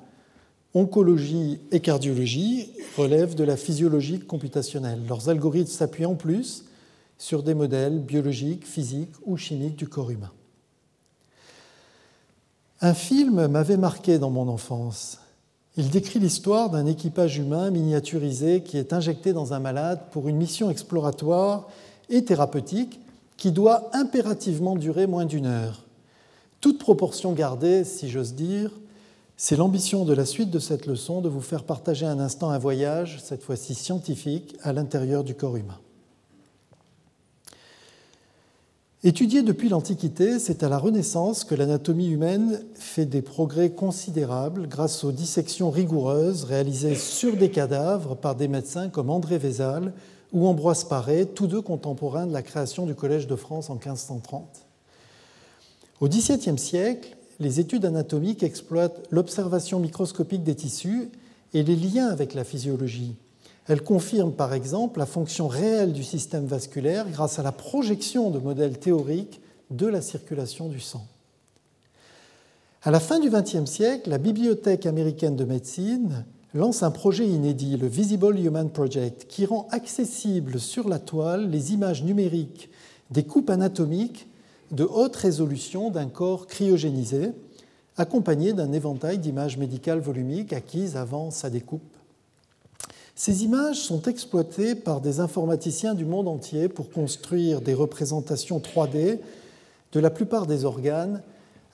oncologie 0.74 1.58
et 1.72 1.80
cardiologie, 1.80 2.70
relèvent 2.96 3.34
de 3.34 3.44
la 3.44 3.56
physiologie 3.56 4.20
computationnelle. 4.20 5.00
Leurs 5.08 5.28
algorithmes 5.28 5.70
s'appuient 5.70 6.06
en 6.06 6.14
plus 6.14 6.64
sur 7.18 7.42
des 7.42 7.54
modèles 7.54 7.98
biologiques, 7.98 8.66
physiques 8.66 9.14
ou 9.26 9.36
chimiques 9.36 9.76
du 9.76 9.88
corps 9.88 10.10
humain. 10.10 10.30
Un 12.80 12.94
film 12.94 13.46
m'avait 13.46 13.76
marqué 13.76 14.18
dans 14.18 14.30
mon 14.30 14.48
enfance. 14.48 15.18
Il 15.76 15.90
décrit 15.90 16.18
l'histoire 16.18 16.70
d'un 16.70 16.86
équipage 16.86 17.36
humain 17.36 17.70
miniaturisé 17.70 18.62
qui 18.62 18.78
est 18.78 18.92
injecté 18.92 19.32
dans 19.32 19.52
un 19.52 19.60
malade 19.60 20.00
pour 20.12 20.28
une 20.28 20.36
mission 20.36 20.70
exploratoire 20.70 21.68
et 22.08 22.24
thérapeutique 22.24 23.00
qui 23.36 23.52
doit 23.52 23.90
impérativement 23.92 24.76
durer 24.76 25.06
moins 25.06 25.26
d'une 25.26 25.46
heure. 25.46 25.84
Toute 26.60 26.78
proportion 26.78 27.32
gardée, 27.32 27.84
si 27.84 28.08
j'ose 28.08 28.34
dire, 28.34 28.72
c'est 29.42 29.56
l'ambition 29.56 30.04
de 30.04 30.12
la 30.12 30.26
suite 30.26 30.50
de 30.50 30.58
cette 30.58 30.84
leçon 30.84 31.22
de 31.22 31.30
vous 31.30 31.40
faire 31.40 31.64
partager 31.64 32.04
un 32.04 32.20
instant 32.20 32.50
un 32.50 32.58
voyage, 32.58 33.22
cette 33.24 33.42
fois-ci 33.42 33.74
scientifique, 33.74 34.54
à 34.62 34.74
l'intérieur 34.74 35.24
du 35.24 35.34
corps 35.34 35.56
humain. 35.56 35.78
Étudiée 39.02 39.40
depuis 39.40 39.70
l'Antiquité, 39.70 40.38
c'est 40.38 40.62
à 40.62 40.68
la 40.68 40.76
Renaissance 40.76 41.44
que 41.44 41.54
l'anatomie 41.54 42.10
humaine 42.10 42.60
fait 42.74 43.06
des 43.06 43.22
progrès 43.22 43.70
considérables 43.70 44.68
grâce 44.68 45.04
aux 45.04 45.12
dissections 45.12 45.70
rigoureuses 45.70 46.44
réalisées 46.44 46.94
sur 46.94 47.34
des 47.34 47.50
cadavres 47.50 48.16
par 48.16 48.34
des 48.34 48.46
médecins 48.46 48.90
comme 48.90 49.08
André 49.08 49.38
Vézal 49.38 49.94
ou 50.34 50.46
Ambroise 50.48 50.84
Paré, 50.84 51.24
tous 51.24 51.46
deux 51.46 51.62
contemporains 51.62 52.26
de 52.26 52.34
la 52.34 52.42
création 52.42 52.84
du 52.84 52.94
Collège 52.94 53.26
de 53.26 53.36
France 53.36 53.70
en 53.70 53.76
1530. 53.76 54.66
Au 56.02 56.08
XVIIe 56.08 56.58
siècle, 56.58 57.16
les 57.40 57.58
études 57.58 57.86
anatomiques 57.86 58.42
exploitent 58.42 59.02
l'observation 59.10 59.80
microscopique 59.80 60.44
des 60.44 60.54
tissus 60.54 61.10
et 61.54 61.62
les 61.62 61.74
liens 61.74 62.08
avec 62.08 62.34
la 62.34 62.44
physiologie. 62.44 63.16
Elles 63.66 63.82
confirment 63.82 64.32
par 64.32 64.52
exemple 64.52 64.98
la 64.98 65.06
fonction 65.06 65.48
réelle 65.48 65.92
du 65.92 66.04
système 66.04 66.46
vasculaire 66.46 67.08
grâce 67.10 67.38
à 67.38 67.42
la 67.42 67.52
projection 67.52 68.30
de 68.30 68.38
modèles 68.38 68.78
théoriques 68.78 69.40
de 69.70 69.86
la 69.86 70.02
circulation 70.02 70.68
du 70.68 70.80
sang. 70.80 71.06
À 72.82 72.90
la 72.90 73.00
fin 73.00 73.20
du 73.20 73.30
XXe 73.30 73.70
siècle, 73.70 74.10
la 74.10 74.18
Bibliothèque 74.18 74.86
américaine 74.86 75.36
de 75.36 75.44
médecine 75.44 76.24
lance 76.54 76.82
un 76.82 76.90
projet 76.90 77.26
inédit, 77.26 77.76
le 77.76 77.86
Visible 77.86 78.38
Human 78.38 78.70
Project, 78.70 79.26
qui 79.28 79.46
rend 79.46 79.68
accessibles 79.70 80.58
sur 80.58 80.88
la 80.88 80.98
toile 80.98 81.50
les 81.50 81.72
images 81.72 82.02
numériques 82.02 82.70
des 83.10 83.24
coupes 83.24 83.50
anatomiques 83.50 84.26
de 84.70 84.84
haute 84.84 85.16
résolution 85.16 85.90
d'un 85.90 86.06
corps 86.06 86.46
cryogénisé, 86.46 87.32
accompagné 87.96 88.52
d'un 88.52 88.72
éventail 88.72 89.18
d'images 89.18 89.58
médicales 89.58 90.00
volumiques 90.00 90.52
acquises 90.52 90.96
avant 90.96 91.30
sa 91.30 91.50
découpe. 91.50 91.82
Ces 93.14 93.44
images 93.44 93.76
sont 93.76 94.02
exploitées 94.02 94.74
par 94.74 95.00
des 95.00 95.20
informaticiens 95.20 95.94
du 95.94 96.06
monde 96.06 96.28
entier 96.28 96.68
pour 96.68 96.90
construire 96.90 97.60
des 97.60 97.74
représentations 97.74 98.60
3D 98.60 99.18
de 99.92 100.00
la 100.00 100.10
plupart 100.10 100.46
des 100.46 100.64
organes 100.64 101.20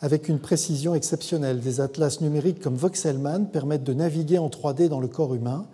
avec 0.00 0.28
une 0.28 0.40
précision 0.40 0.94
exceptionnelle. 0.94 1.60
Des 1.60 1.80
atlas 1.80 2.20
numériques 2.20 2.60
comme 2.60 2.74
Voxelman 2.74 3.46
permettent 3.46 3.84
de 3.84 3.94
naviguer 3.94 4.38
en 4.38 4.48
3D 4.48 4.88
dans 4.88 5.00
le 5.00 5.08
corps 5.08 5.34
humain, 5.34 5.66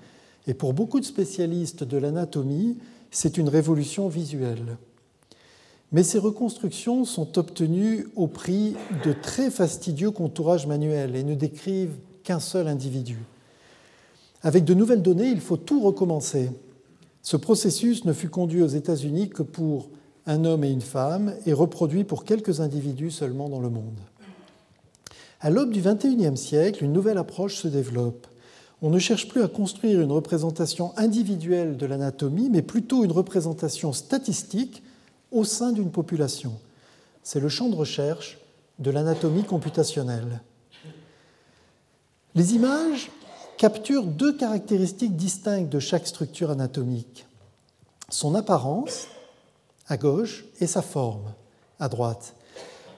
et 0.46 0.54
pour 0.54 0.74
beaucoup 0.74 1.00
de 1.00 1.04
spécialistes 1.04 1.84
de 1.84 1.96
l'anatomie, 1.96 2.76
c'est 3.10 3.38
une 3.38 3.48
révolution 3.48 4.08
visuelle. 4.08 4.76
Mais 5.92 6.02
ces 6.02 6.18
reconstructions 6.18 7.04
sont 7.04 7.38
obtenues 7.38 8.08
au 8.16 8.26
prix 8.26 8.74
de 9.04 9.12
très 9.12 9.50
fastidieux 9.50 10.10
contourages 10.10 10.66
manuels 10.66 11.14
et 11.14 11.22
ne 11.22 11.34
décrivent 11.34 11.98
qu'un 12.24 12.40
seul 12.40 12.66
individu. 12.66 13.18
Avec 14.42 14.64
de 14.64 14.74
nouvelles 14.74 15.02
données, 15.02 15.28
il 15.28 15.40
faut 15.40 15.58
tout 15.58 15.80
recommencer. 15.80 16.50
Ce 17.20 17.36
processus 17.36 18.04
ne 18.04 18.12
fut 18.12 18.30
conduit 18.30 18.62
aux 18.62 18.68
États-Unis 18.68 19.28
que 19.28 19.42
pour 19.42 19.90
un 20.26 20.44
homme 20.44 20.64
et 20.64 20.70
une 20.70 20.80
femme 20.80 21.34
et 21.46 21.52
reproduit 21.52 22.04
pour 22.04 22.24
quelques 22.24 22.60
individus 22.60 23.10
seulement 23.10 23.48
dans 23.48 23.60
le 23.60 23.70
monde. 23.70 24.00
À 25.40 25.50
l'aube 25.50 25.72
du 25.72 25.82
XXIe 25.82 26.36
siècle, 26.36 26.84
une 26.84 26.92
nouvelle 26.92 27.18
approche 27.18 27.56
se 27.56 27.68
développe. 27.68 28.26
On 28.80 28.90
ne 28.90 28.98
cherche 28.98 29.28
plus 29.28 29.42
à 29.42 29.48
construire 29.48 30.00
une 30.00 30.10
représentation 30.10 30.92
individuelle 30.96 31.76
de 31.76 31.86
l'anatomie, 31.86 32.48
mais 32.50 32.62
plutôt 32.62 33.04
une 33.04 33.12
représentation 33.12 33.92
statistique 33.92 34.82
au 35.32 35.44
sein 35.44 35.72
d'une 35.72 35.90
population. 35.90 36.58
C'est 37.22 37.40
le 37.40 37.48
champ 37.48 37.68
de 37.68 37.76
recherche 37.76 38.38
de 38.78 38.90
l'anatomie 38.90 39.44
computationnelle. 39.44 40.40
Les 42.34 42.54
images 42.54 43.10
capturent 43.58 44.06
deux 44.06 44.36
caractéristiques 44.36 45.16
distinctes 45.16 45.70
de 45.70 45.78
chaque 45.78 46.06
structure 46.06 46.50
anatomique. 46.50 47.26
Son 48.08 48.34
apparence, 48.34 49.06
à 49.86 49.96
gauche, 49.96 50.44
et 50.60 50.66
sa 50.66 50.82
forme, 50.82 51.32
à 51.78 51.88
droite. 51.88 52.34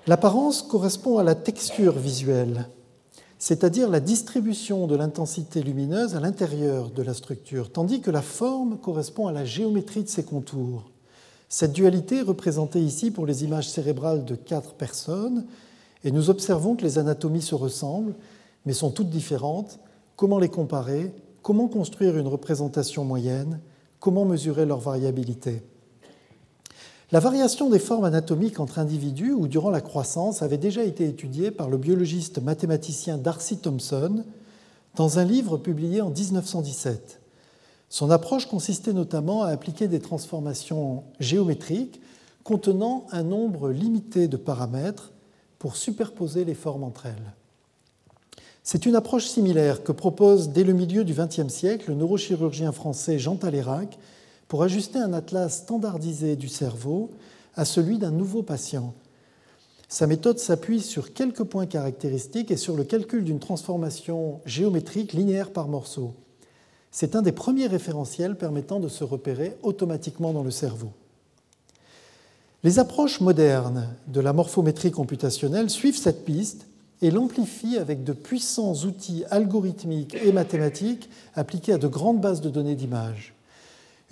L'apparence 0.07 0.63
correspond 0.63 1.19
à 1.19 1.25
la 1.25 1.35
texture 1.35 1.99
visuelle, 1.99 2.69
c'est-à-dire 3.39 3.91
la 3.91 4.01
distribution 4.01 4.87
de 4.87 4.97
l'intensité 4.97 5.63
lumineuse 5.63 6.15
à 6.15 6.21
l'intérieur 6.21 6.91
de 6.91 7.03
la 7.03 7.15
structure, 7.15 7.73
tandis 7.73 8.01
que 8.01 8.11
la 8.11 8.23
forme 8.23 8.79
correspond 8.79 9.27
à 9.27 9.33
la 9.33 9.45
géométrie 9.45 10.05
de 10.05 10.09
ses 10.09 10.25
contours. 10.25 10.91
Cette 11.57 11.71
dualité 11.71 12.17
est 12.17 12.23
représentée 12.23 12.81
ici 12.81 13.13
pour 13.13 13.27
les 13.27 13.45
images 13.45 13.69
cérébrales 13.69 14.25
de 14.25 14.35
quatre 14.35 14.75
personnes, 14.75 15.47
et 16.03 16.11
nous 16.11 16.29
observons 16.29 16.75
que 16.75 16.83
les 16.83 16.99
anatomies 16.99 17.43
se 17.43 17.55
ressemblent, 17.55 18.17
mais 18.67 18.73
sont 18.73 18.91
toutes 18.91 19.09
différentes. 19.09 19.79
Comment 20.17 20.41
les 20.41 20.49
comparer? 20.49 21.15
Comment 21.43 21.69
construire 21.69 22.19
une 22.19 22.27
représentation 22.27 23.05
moyenne? 23.05 23.61
Comment 24.01 24.25
mesurer 24.25 24.67
leur 24.67 24.81
variabilité? 24.81 25.63
La 27.13 27.21
variation 27.21 27.71
des 27.71 27.79
formes 27.79 28.03
anatomiques 28.03 28.59
entre 28.59 28.81
individus 28.81 29.31
ou 29.31 29.47
durant 29.47 29.71
la 29.71 29.81
croissance 29.81 30.43
avait 30.43 30.59
déjà 30.59 30.83
été 30.83 31.07
étudiée 31.07 31.53
par 31.53 31.71
le 31.71 31.79
biologiste 31.79 32.43
mathématicien 32.43 33.17
Darcy 33.17 33.59
Thompson 33.59 34.25
dans 34.97 35.21
un 35.21 35.25
livre 35.25 35.57
publié 35.57 36.01
en 36.01 36.11
1917. 36.11 37.21
Son 37.95 38.11
approche 38.11 38.47
consistait 38.47 38.93
notamment 38.93 39.45
à 39.45 39.51
appliquer 39.51 39.87
des 39.87 40.01
transformations 40.01 41.05
géométriques 41.21 42.01
contenant 42.43 43.07
un 43.13 43.23
nombre 43.23 43.71
limité 43.71 44.27
de 44.27 44.37
paramètres 44.37 45.13
pour 45.61 45.77
superposer 45.77 46.45
les 46.45 46.57
formes 46.57 46.83
entre 46.83 47.07
elles. 47.07 47.35
C'est 48.65 48.85
une 48.85 48.97
approche 48.97 49.27
similaire 49.27 49.85
que 49.85 49.93
propose 49.93 50.49
dès 50.49 50.65
le 50.65 50.73
milieu 50.73 51.05
du 51.05 51.15
XXe 51.15 51.47
siècle 51.47 51.91
le 51.91 51.95
neurochirurgien 51.95 52.73
français 52.73 53.21
Jean 53.21 53.37
Talérac 53.37 53.97
pour 54.49 54.65
ajuster 54.65 54.99
un 54.99 55.13
atlas 55.13 55.59
standardisé 55.59 56.35
du 56.35 56.49
cerveau 56.49 57.13
à 57.55 57.65
celui 57.65 57.99
d'un 57.99 58.11
nouveau 58.11 58.43
patient. 58.43 58.93
Sa 59.89 60.09
méthode 60.09 60.41
s'appuie 60.41 60.81
sur 60.81 61.13
quelques 61.13 61.45
points 61.45 61.67
caractéristiques 61.67 62.51
et 62.51 62.57
sur 62.57 62.75
le 62.75 62.83
calcul 62.83 63.23
d'une 63.23 63.39
transformation 63.39 64.41
géométrique 64.47 65.13
linéaire 65.13 65.53
par 65.53 65.69
morceau. 65.69 66.15
C'est 66.97 67.17
un 67.17 67.23
des 67.23 67.33
premiers 67.33 67.67
référentiels 67.67 68.39
permettant 68.39 68.79
de 68.79 68.87
se 68.87 69.03
repérer 69.03 69.57
automatiquement 69.65 70.33
dans 70.33 70.45
le 70.45 70.53
cerveau. 70.53 70.93
Les 72.63 72.79
approches 72.79 73.21
modernes 73.21 73.89
de 74.07 74.21
la 74.21 74.33
morphométrie 74.33 74.93
computationnelle 74.93 75.71
suivent 75.71 75.99
cette 75.99 76.25
piste 76.25 76.69
et 77.03 77.11
l'amplifient 77.11 77.79
avec 77.79 78.05
de 78.05 78.13
puissants 78.13 78.75
outils 78.85 79.25
algorithmiques 79.33 80.15
et 80.15 80.31
mathématiques 80.31 81.11
appliqués 81.35 81.73
à 81.73 81.79
de 81.79 81.89
grandes 81.89 82.21
bases 82.21 82.41
de 82.41 82.49
données 82.49 82.77
d'images. 82.77 83.35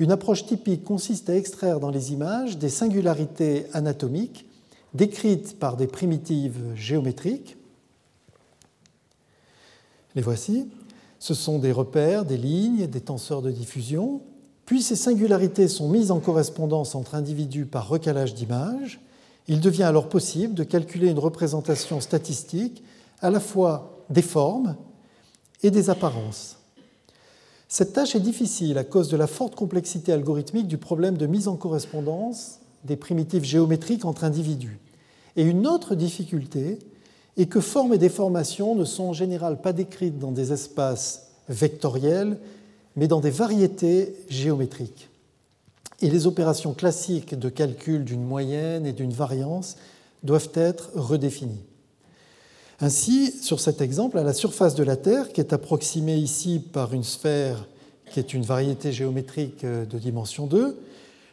Une 0.01 0.11
approche 0.11 0.45
typique 0.45 0.83
consiste 0.83 1.31
à 1.31 1.37
extraire 1.37 1.79
dans 1.79 1.91
les 1.91 2.13
images 2.13 2.59
des 2.59 2.69
singularités 2.69 3.67
anatomiques 3.75 4.45
décrites 4.93 5.57
par 5.57 5.77
des 5.77 5.87
primitives 5.87 6.59
géométriques. 6.75 7.57
Les 10.17 10.23
voici. 10.23 10.67
Ce 11.23 11.35
sont 11.35 11.61
des 11.61 11.71
repères, 11.71 12.25
des 12.25 12.37
lignes, 12.37 12.89
des 12.89 13.01
tenseurs 13.01 13.43
de 13.43 13.53
diffusion. 13.53 14.23
Puis 14.67 14.83
ces 14.83 14.97
singularités 14.97 15.69
sont 15.69 15.89
mises 15.89 16.11
en 16.11 16.19
correspondance 16.19 16.97
entre 16.97 17.15
individus 17.15 17.65
par 17.65 17.87
recalage 17.87 18.35
d'images. 18.35 19.01
Il 19.47 19.61
devient 19.61 19.85
alors 19.85 20.09
possible 20.09 20.55
de 20.55 20.65
calculer 20.65 21.09
une 21.11 21.21
représentation 21.21 22.01
statistique 22.01 22.83
à 23.21 23.31
la 23.31 23.39
fois 23.39 24.05
des 24.11 24.21
formes 24.21 24.75
et 25.63 25.71
des 25.71 25.91
apparences. 25.91 26.59
Cette 27.69 27.93
tâche 27.93 28.17
est 28.17 28.21
difficile 28.21 28.77
à 28.77 28.83
cause 28.83 29.07
de 29.07 29.17
la 29.17 29.29
forte 29.29 29.55
complexité 29.55 30.11
algorithmique 30.13 30.67
du 30.67 30.77
problème 30.77 31.17
de 31.17 31.29
mise 31.29 31.47
en 31.47 31.55
correspondance 31.55 32.59
des 32.83 32.97
primitives 32.97 33.45
géométriques 33.45 34.05
entre 34.05 34.25
individus. 34.25 34.81
Et 35.37 35.45
une 35.45 35.69
autre 35.69 35.95
difficulté 35.95 36.81
est 37.37 37.47
que 37.47 37.61
formes 37.61 37.95
et 37.95 37.99
déformations 37.99 38.75
ne 38.75 38.85
sont 38.85 39.05
en 39.05 39.13
général 39.13 39.61
pas 39.61 39.73
décrites 39.73 40.19
dans 40.19 40.33
des 40.33 40.53
espaces 40.53 41.29
vectoriels, 41.49 42.39
mais 42.97 43.09
dans 43.09 43.21
des 43.21 43.31
variétés 43.31 44.15
géométriques. 44.29 45.09
Et 46.01 46.11
les 46.11 46.27
opérations 46.27 46.75
classiques 46.75 47.39
de 47.39 47.49
calcul 47.49 48.05
d'une 48.05 48.25
moyenne 48.25 48.87
et 48.87 48.93
d'une 48.93 49.13
variance 49.13 49.77
doivent 50.23 50.51
être 50.55 50.91
redéfinies. 50.95 51.65
Ainsi, 52.81 53.33
sur 53.41 53.61
cet 53.61 53.81
exemple, 53.81 54.19
à 54.19 54.25
la 54.25 54.33
surface 54.33 54.75
de 54.75 54.83
la 54.83 54.97
Terre, 54.97 55.33
qui 55.33 55.41
est 55.41 55.53
approximée 55.53 56.17
ici 56.17 56.59
par 56.59 56.93
une 56.93 57.05
sphère 57.05 57.69
qui 58.11 58.19
est 58.19 58.35
une 58.35 58.43
variété 58.43 58.93
géométrique 58.93 59.65
de 59.65 59.99
dimension 59.99 60.47
2, 60.47 60.79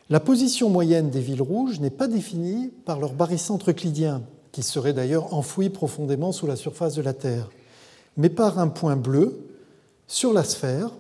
la 0.10 0.20
position 0.20 0.70
moyenne 0.70 1.10
des 1.10 1.20
villes 1.20 1.42
rouges 1.42 1.80
n'est 1.80 1.90
pas 1.90 2.08
définie 2.08 2.70
par 2.86 3.00
leur 3.00 3.14
barycentre 3.14 3.72
euclidien, 3.72 4.24
qui 4.52 4.64
serait 4.64 4.94
d'ailleurs 4.94 5.34
enfoui 5.34 5.70
profondément 5.70 6.32
sous 6.32 6.48
la 6.48 6.56
surface 6.56 6.96
de 6.96 7.02
la 7.02 7.14
Terre, 7.14 7.50
mais 8.18 8.30
par 8.30 8.60
un 8.60 8.68
point 8.68 8.96
bleu 8.96 9.46
sur 10.08 10.34
la 10.34 10.44
sphère 10.44 10.92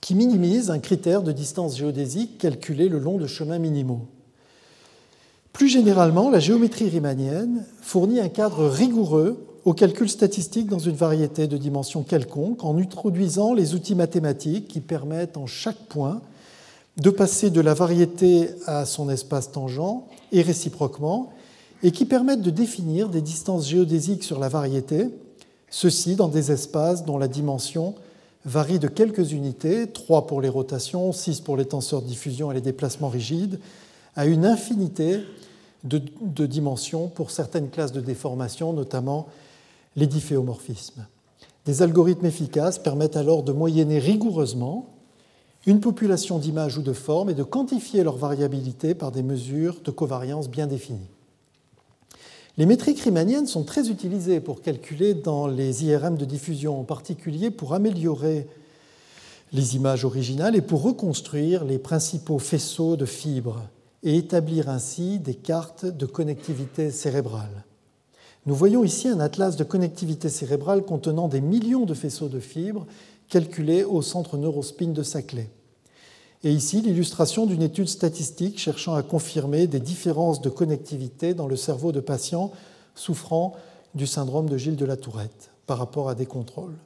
qui 0.00 0.14
minimise 0.14 0.70
un 0.70 0.78
critère 0.78 1.22
de 1.22 1.32
distance 1.32 1.76
géodésique 1.76 2.38
calculé 2.38 2.88
le 2.88 2.98
long 2.98 3.18
de 3.18 3.26
chemins 3.26 3.58
minimaux. 3.58 4.06
Plus 5.52 5.68
généralement, 5.68 6.30
la 6.30 6.38
géométrie 6.38 6.88
riemannienne 6.88 7.64
fournit 7.80 8.20
un 8.20 8.28
cadre 8.28 8.66
rigoureux 8.66 9.44
au 9.64 9.74
calcul 9.74 10.08
statistique 10.08 10.68
dans 10.68 10.78
une 10.78 10.94
variété 10.94 11.46
de 11.46 11.56
dimensions 11.56 12.02
quelconques 12.02 12.64
en 12.64 12.78
introduisant 12.78 13.54
les 13.54 13.74
outils 13.74 13.94
mathématiques 13.94 14.68
qui 14.68 14.80
permettent 14.80 15.36
en 15.36 15.46
chaque 15.46 15.88
point 15.88 16.22
de 16.96 17.10
passer 17.10 17.50
de 17.50 17.60
la 17.60 17.74
variété 17.74 18.50
à 18.66 18.86
son 18.86 19.10
espace 19.10 19.52
tangent 19.52 20.02
et 20.32 20.42
réciproquement, 20.42 21.32
et 21.82 21.90
qui 21.90 22.04
permettent 22.04 22.42
de 22.42 22.50
définir 22.50 23.08
des 23.08 23.22
distances 23.22 23.68
géodésiques 23.68 24.24
sur 24.24 24.38
la 24.38 24.48
variété, 24.48 25.08
ceci 25.70 26.16
dans 26.16 26.28
des 26.28 26.50
espaces 26.50 27.04
dont 27.04 27.18
la 27.18 27.28
dimension 27.28 27.94
varie 28.44 28.78
de 28.78 28.88
quelques 28.88 29.32
unités, 29.32 29.88
3 29.88 30.26
pour 30.26 30.40
les 30.40 30.48
rotations, 30.48 31.12
6 31.12 31.40
pour 31.40 31.56
les 31.56 31.66
tenseurs 31.66 32.02
de 32.02 32.06
diffusion 32.06 32.50
et 32.50 32.54
les 32.54 32.60
déplacements 32.60 33.08
rigides, 33.08 33.60
à 34.16 34.26
une 34.26 34.46
infinité 34.46 35.20
de, 35.84 36.46
dimensions 36.46 37.08
pour 37.08 37.30
certaines 37.30 37.70
classes 37.70 37.92
de 37.92 38.00
déformation, 38.00 38.72
notamment 38.72 39.28
les 39.96 40.06
difféomorphismes. 40.06 41.06
Des 41.66 41.82
algorithmes 41.82 42.26
efficaces 42.26 42.78
permettent 42.78 43.16
alors 43.16 43.42
de 43.42 43.52
moyenner 43.52 43.98
rigoureusement 43.98 44.86
une 45.66 45.80
population 45.80 46.38
d'images 46.38 46.78
ou 46.78 46.82
de 46.82 46.92
formes 46.92 47.30
et 47.30 47.34
de 47.34 47.42
quantifier 47.42 48.02
leur 48.02 48.16
variabilité 48.16 48.94
par 48.94 49.12
des 49.12 49.22
mesures 49.22 49.80
de 49.84 49.90
covariance 49.90 50.48
bien 50.48 50.66
définies. 50.66 51.10
Les 52.58 52.66
métriques 52.66 52.98
riemanniennes 52.98 53.46
sont 53.46 53.62
très 53.62 53.88
utilisées 53.88 54.40
pour 54.40 54.62
calculer 54.62 55.14
dans 55.14 55.46
les 55.46 55.84
IRM 55.84 56.16
de 56.16 56.24
diffusion, 56.24 56.80
en 56.80 56.82
particulier 56.82 57.52
pour 57.52 57.72
améliorer 57.72 58.48
les 59.52 59.76
images 59.76 60.04
originales 60.04 60.56
et 60.56 60.60
pour 60.60 60.82
reconstruire 60.82 61.64
les 61.64 61.78
principaux 61.78 62.40
faisceaux 62.40 62.96
de 62.96 63.04
fibres 63.04 63.62
et 64.02 64.16
établir 64.16 64.68
ainsi 64.68 65.20
des 65.20 65.34
cartes 65.34 65.86
de 65.86 66.04
connectivité 66.04 66.90
cérébrale. 66.90 67.64
Nous 68.44 68.56
voyons 68.56 68.82
ici 68.82 69.06
un 69.06 69.20
atlas 69.20 69.54
de 69.54 69.62
connectivité 69.62 70.28
cérébrale 70.28 70.82
contenant 70.82 71.28
des 71.28 71.40
millions 71.40 71.86
de 71.86 71.94
faisceaux 71.94 72.28
de 72.28 72.40
fibres 72.40 72.88
calculés 73.28 73.84
au 73.84 74.02
centre 74.02 74.36
neurospin 74.36 74.88
de 74.88 75.04
Saclay. 75.04 75.48
Et 76.44 76.52
ici, 76.52 76.80
l'illustration 76.80 77.46
d'une 77.46 77.62
étude 77.62 77.88
statistique 77.88 78.58
cherchant 78.58 78.94
à 78.94 79.02
confirmer 79.02 79.66
des 79.66 79.80
différences 79.80 80.40
de 80.40 80.48
connectivité 80.48 81.34
dans 81.34 81.48
le 81.48 81.56
cerveau 81.56 81.90
de 81.90 82.00
patients 82.00 82.52
souffrant 82.94 83.54
du 83.94 84.06
syndrome 84.06 84.48
de 84.48 84.56
Gilles 84.56 84.76
de 84.76 84.84
la 84.84 84.96
Tourette 84.96 85.50
par 85.66 85.78
rapport 85.78 86.08
à 86.08 86.14
des 86.14 86.26
contrôles. 86.26 86.76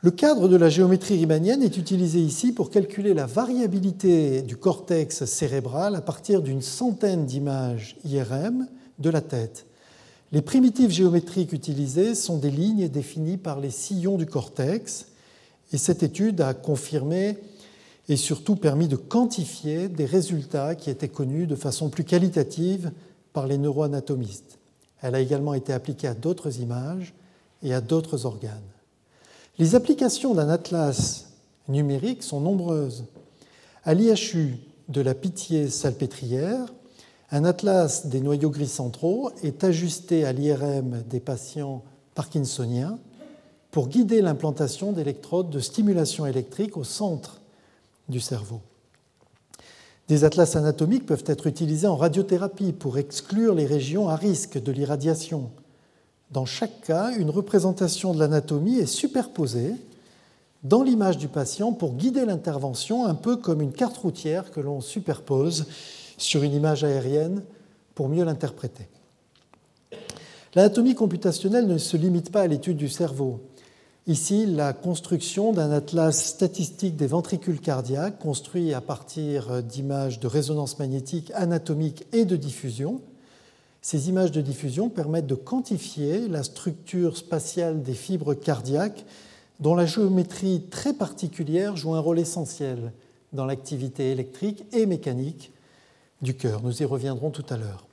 Le 0.00 0.10
cadre 0.12 0.46
de 0.46 0.56
la 0.56 0.68
géométrie 0.68 1.16
riemannienne 1.16 1.62
est 1.62 1.76
utilisé 1.76 2.20
ici 2.20 2.52
pour 2.52 2.70
calculer 2.70 3.14
la 3.14 3.26
variabilité 3.26 4.42
du 4.42 4.56
cortex 4.56 5.24
cérébral 5.24 5.96
à 5.96 6.00
partir 6.00 6.40
d'une 6.40 6.62
centaine 6.62 7.26
d'images 7.26 7.96
IRM 8.04 8.68
de 9.00 9.10
la 9.10 9.20
tête. 9.20 9.66
Les 10.30 10.42
primitives 10.42 10.90
géométriques 10.90 11.52
utilisées 11.52 12.14
sont 12.14 12.38
des 12.38 12.50
lignes 12.50 12.88
définies 12.88 13.38
par 13.38 13.58
les 13.60 13.70
sillons 13.70 14.18
du 14.18 14.26
cortex, 14.26 15.06
et 15.72 15.78
cette 15.78 16.02
étude 16.02 16.40
a 16.42 16.54
confirmé 16.54 17.38
et 18.08 18.16
surtout 18.16 18.56
permis 18.56 18.88
de 18.88 18.96
quantifier 18.96 19.88
des 19.88 20.06
résultats 20.06 20.74
qui 20.74 20.90
étaient 20.90 21.08
connus 21.08 21.46
de 21.46 21.54
façon 21.54 21.90
plus 21.90 22.04
qualitative 22.04 22.90
par 23.32 23.46
les 23.46 23.58
neuroanatomistes. 23.58 24.58
Elle 25.02 25.14
a 25.14 25.20
également 25.20 25.54
été 25.54 25.72
appliquée 25.72 26.08
à 26.08 26.14
d'autres 26.14 26.60
images 26.60 27.14
et 27.62 27.74
à 27.74 27.80
d'autres 27.80 28.24
organes. 28.26 28.60
Les 29.58 29.74
applications 29.74 30.34
d'un 30.34 30.48
atlas 30.48 31.28
numérique 31.68 32.22
sont 32.22 32.40
nombreuses. 32.40 33.04
À 33.84 33.94
l'IHU 33.94 34.56
de 34.88 35.00
la 35.00 35.14
Pitié-Salpêtrière, 35.14 36.72
un 37.30 37.44
atlas 37.44 38.06
des 38.06 38.20
noyaux 38.20 38.50
gris 38.50 38.68
centraux 38.68 39.30
est 39.42 39.64
ajusté 39.64 40.24
à 40.24 40.32
l'IRM 40.32 41.02
des 41.10 41.20
patients 41.20 41.82
parkinsoniens 42.14 42.98
pour 43.70 43.88
guider 43.88 44.22
l'implantation 44.22 44.92
d'électrodes 44.92 45.50
de 45.50 45.60
stimulation 45.60 46.24
électrique 46.24 46.78
au 46.78 46.84
centre 46.84 47.37
du 48.08 48.20
cerveau. 48.20 48.60
Des 50.08 50.24
atlas 50.24 50.56
anatomiques 50.56 51.06
peuvent 51.06 51.24
être 51.26 51.46
utilisés 51.46 51.86
en 51.86 51.96
radiothérapie 51.96 52.72
pour 52.72 52.96
exclure 52.96 53.54
les 53.54 53.66
régions 53.66 54.08
à 54.08 54.16
risque 54.16 54.62
de 54.62 54.72
l'irradiation. 54.72 55.50
Dans 56.30 56.46
chaque 56.46 56.80
cas, 56.82 57.12
une 57.16 57.30
représentation 57.30 58.14
de 58.14 58.18
l'anatomie 58.18 58.78
est 58.78 58.86
superposée 58.86 59.74
dans 60.64 60.82
l'image 60.82 61.18
du 61.18 61.28
patient 61.28 61.72
pour 61.72 61.94
guider 61.94 62.24
l'intervention, 62.24 63.04
un 63.04 63.14
peu 63.14 63.36
comme 63.36 63.60
une 63.60 63.72
carte 63.72 63.96
routière 63.98 64.50
que 64.50 64.60
l'on 64.60 64.80
superpose 64.80 65.66
sur 66.16 66.42
une 66.42 66.54
image 66.54 66.84
aérienne 66.84 67.42
pour 67.94 68.08
mieux 68.08 68.24
l'interpréter. 68.24 68.88
L'anatomie 70.54 70.94
computationnelle 70.94 71.66
ne 71.66 71.78
se 71.78 71.96
limite 71.96 72.32
pas 72.32 72.42
à 72.42 72.46
l'étude 72.46 72.76
du 72.76 72.88
cerveau. 72.88 73.40
Ici, 74.08 74.46
la 74.46 74.72
construction 74.72 75.52
d'un 75.52 75.70
atlas 75.70 76.18
statistique 76.18 76.96
des 76.96 77.06
ventricules 77.06 77.60
cardiaques 77.60 78.18
construit 78.18 78.72
à 78.72 78.80
partir 78.80 79.62
d'images 79.62 80.18
de 80.18 80.26
résonance 80.26 80.78
magnétique 80.78 81.30
anatomique 81.34 82.06
et 82.14 82.24
de 82.24 82.34
diffusion. 82.34 83.02
Ces 83.82 84.08
images 84.08 84.32
de 84.32 84.40
diffusion 84.40 84.88
permettent 84.88 85.26
de 85.26 85.34
quantifier 85.34 86.26
la 86.26 86.42
structure 86.42 87.18
spatiale 87.18 87.82
des 87.82 87.92
fibres 87.92 88.32
cardiaques 88.32 89.04
dont 89.60 89.74
la 89.74 89.84
géométrie 89.84 90.62
très 90.70 90.94
particulière 90.94 91.76
joue 91.76 91.94
un 91.94 92.00
rôle 92.00 92.18
essentiel 92.18 92.92
dans 93.34 93.44
l'activité 93.44 94.10
électrique 94.10 94.64
et 94.72 94.86
mécanique 94.86 95.52
du 96.22 96.32
cœur. 96.32 96.62
Nous 96.62 96.80
y 96.80 96.86
reviendrons 96.86 97.28
tout 97.28 97.44
à 97.50 97.58
l'heure. 97.58 97.87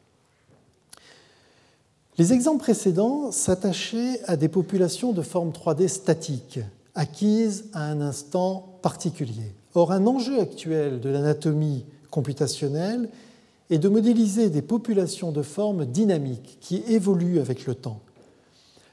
Les 2.18 2.32
exemples 2.32 2.64
précédents 2.64 3.32
s'attachaient 3.32 4.22
à 4.26 4.38
des 4.38 4.48
populations 4.48 5.12
de 5.12 5.22
forme 5.22 5.50
3D 5.50 5.90
statiques, 5.90 6.60
acquises 6.94 7.66
à 7.74 7.90
un 7.90 8.00
instant 8.00 8.78
particulier. 8.82 9.54
Or, 9.74 9.92
un 9.92 10.08
enjeu 10.08 10.40
actuel 10.40 11.02
de 11.02 11.10
l'anatomie 11.10 11.84
computationnelle 12.12 13.10
est 13.70 13.80
de 13.80 13.90
modéliser 13.90 14.50
des 14.50 14.62
populations 14.62 15.34
de 15.34 15.42
forme 15.42 15.86
dynamiques 15.86 16.58
qui 16.62 16.84
évoluent 16.88 17.40
avec 17.40 17.66
le 17.66 17.76
temps. 17.76 18.00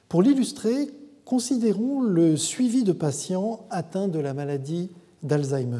Pour 0.09 0.23
l'illustrer, 0.23 0.91
considérons 1.25 2.01
le 2.01 2.37
suivi 2.37 2.83
de 2.83 2.93
patients 2.93 3.67
atteints 3.71 4.09
de 4.09 4.19
la 4.19 4.35
maladie 4.35 4.91
d'Alzheimer. 5.23 5.79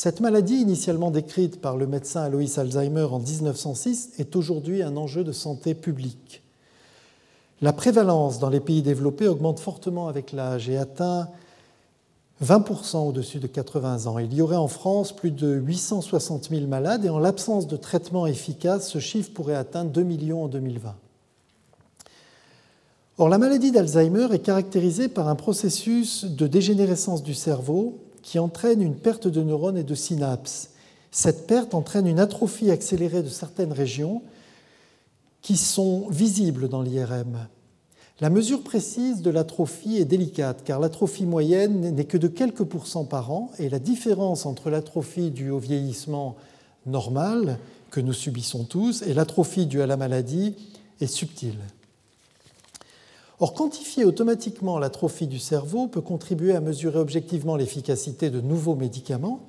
Cette 0.00 0.20
maladie, 0.20 0.54
initialement 0.54 1.10
décrite 1.10 1.60
par 1.60 1.76
le 1.76 1.88
médecin 1.88 2.22
Alois 2.22 2.60
Alzheimer 2.60 3.08
en 3.10 3.18
1906, 3.18 4.10
est 4.20 4.36
aujourd'hui 4.36 4.80
un 4.84 4.96
enjeu 4.96 5.24
de 5.24 5.32
santé 5.32 5.74
publique. 5.74 6.44
La 7.62 7.72
prévalence 7.72 8.38
dans 8.38 8.48
les 8.48 8.60
pays 8.60 8.82
développés 8.82 9.26
augmente 9.26 9.58
fortement 9.58 10.06
avec 10.06 10.30
l'âge 10.30 10.68
et 10.68 10.78
atteint 10.78 11.28
20% 12.44 13.08
au-dessus 13.08 13.40
de 13.40 13.48
80 13.48 14.06
ans. 14.06 14.20
Il 14.20 14.32
y 14.32 14.40
aurait 14.40 14.54
en 14.54 14.68
France 14.68 15.10
plus 15.10 15.32
de 15.32 15.56
860 15.56 16.50
000 16.50 16.68
malades 16.68 17.04
et 17.04 17.10
en 17.10 17.18
l'absence 17.18 17.66
de 17.66 17.76
traitement 17.76 18.28
efficace, 18.28 18.88
ce 18.88 19.00
chiffre 19.00 19.32
pourrait 19.32 19.56
atteindre 19.56 19.90
2 19.90 20.04
millions 20.04 20.44
en 20.44 20.48
2020. 20.48 20.94
Or, 23.20 23.28
la 23.28 23.38
maladie 23.38 23.72
d'Alzheimer 23.72 24.28
est 24.30 24.38
caractérisée 24.38 25.08
par 25.08 25.26
un 25.26 25.34
processus 25.34 26.24
de 26.24 26.46
dégénérescence 26.46 27.24
du 27.24 27.34
cerveau 27.34 27.98
qui 28.28 28.38
entraîne 28.38 28.82
une 28.82 28.94
perte 28.94 29.26
de 29.26 29.42
neurones 29.42 29.78
et 29.78 29.84
de 29.84 29.94
synapses. 29.94 30.68
Cette 31.10 31.46
perte 31.46 31.72
entraîne 31.72 32.06
une 32.06 32.18
atrophie 32.18 32.70
accélérée 32.70 33.22
de 33.22 33.30
certaines 33.30 33.72
régions 33.72 34.20
qui 35.40 35.56
sont 35.56 36.10
visibles 36.10 36.68
dans 36.68 36.82
l'IRM. 36.82 37.48
La 38.20 38.28
mesure 38.28 38.62
précise 38.62 39.22
de 39.22 39.30
l'atrophie 39.30 39.96
est 39.96 40.04
délicate 40.04 40.62
car 40.62 40.78
l'atrophie 40.78 41.24
moyenne 41.24 41.94
n'est 41.94 42.04
que 42.04 42.18
de 42.18 42.28
quelques 42.28 42.64
pourcents 42.64 43.06
par 43.06 43.32
an 43.32 43.50
et 43.58 43.70
la 43.70 43.78
différence 43.78 44.44
entre 44.44 44.68
l'atrophie 44.68 45.30
due 45.30 45.48
au 45.48 45.58
vieillissement 45.58 46.36
normal 46.84 47.58
que 47.90 48.02
nous 48.02 48.12
subissons 48.12 48.64
tous 48.64 49.00
et 49.00 49.14
l'atrophie 49.14 49.64
due 49.64 49.80
à 49.80 49.86
la 49.86 49.96
maladie 49.96 50.54
est 51.00 51.06
subtile. 51.06 51.56
Or, 53.40 53.54
quantifier 53.54 54.04
automatiquement 54.04 54.78
l'atrophie 54.78 55.28
du 55.28 55.38
cerveau 55.38 55.86
peut 55.86 56.00
contribuer 56.00 56.56
à 56.56 56.60
mesurer 56.60 56.98
objectivement 56.98 57.54
l'efficacité 57.54 58.30
de 58.30 58.40
nouveaux 58.40 58.74
médicaments 58.74 59.40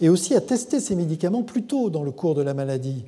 et 0.00 0.10
aussi 0.10 0.34
à 0.34 0.42
tester 0.42 0.78
ces 0.78 0.94
médicaments 0.94 1.42
plus 1.42 1.62
tôt 1.62 1.88
dans 1.88 2.02
le 2.02 2.10
cours 2.10 2.34
de 2.34 2.42
la 2.42 2.52
maladie. 2.52 3.04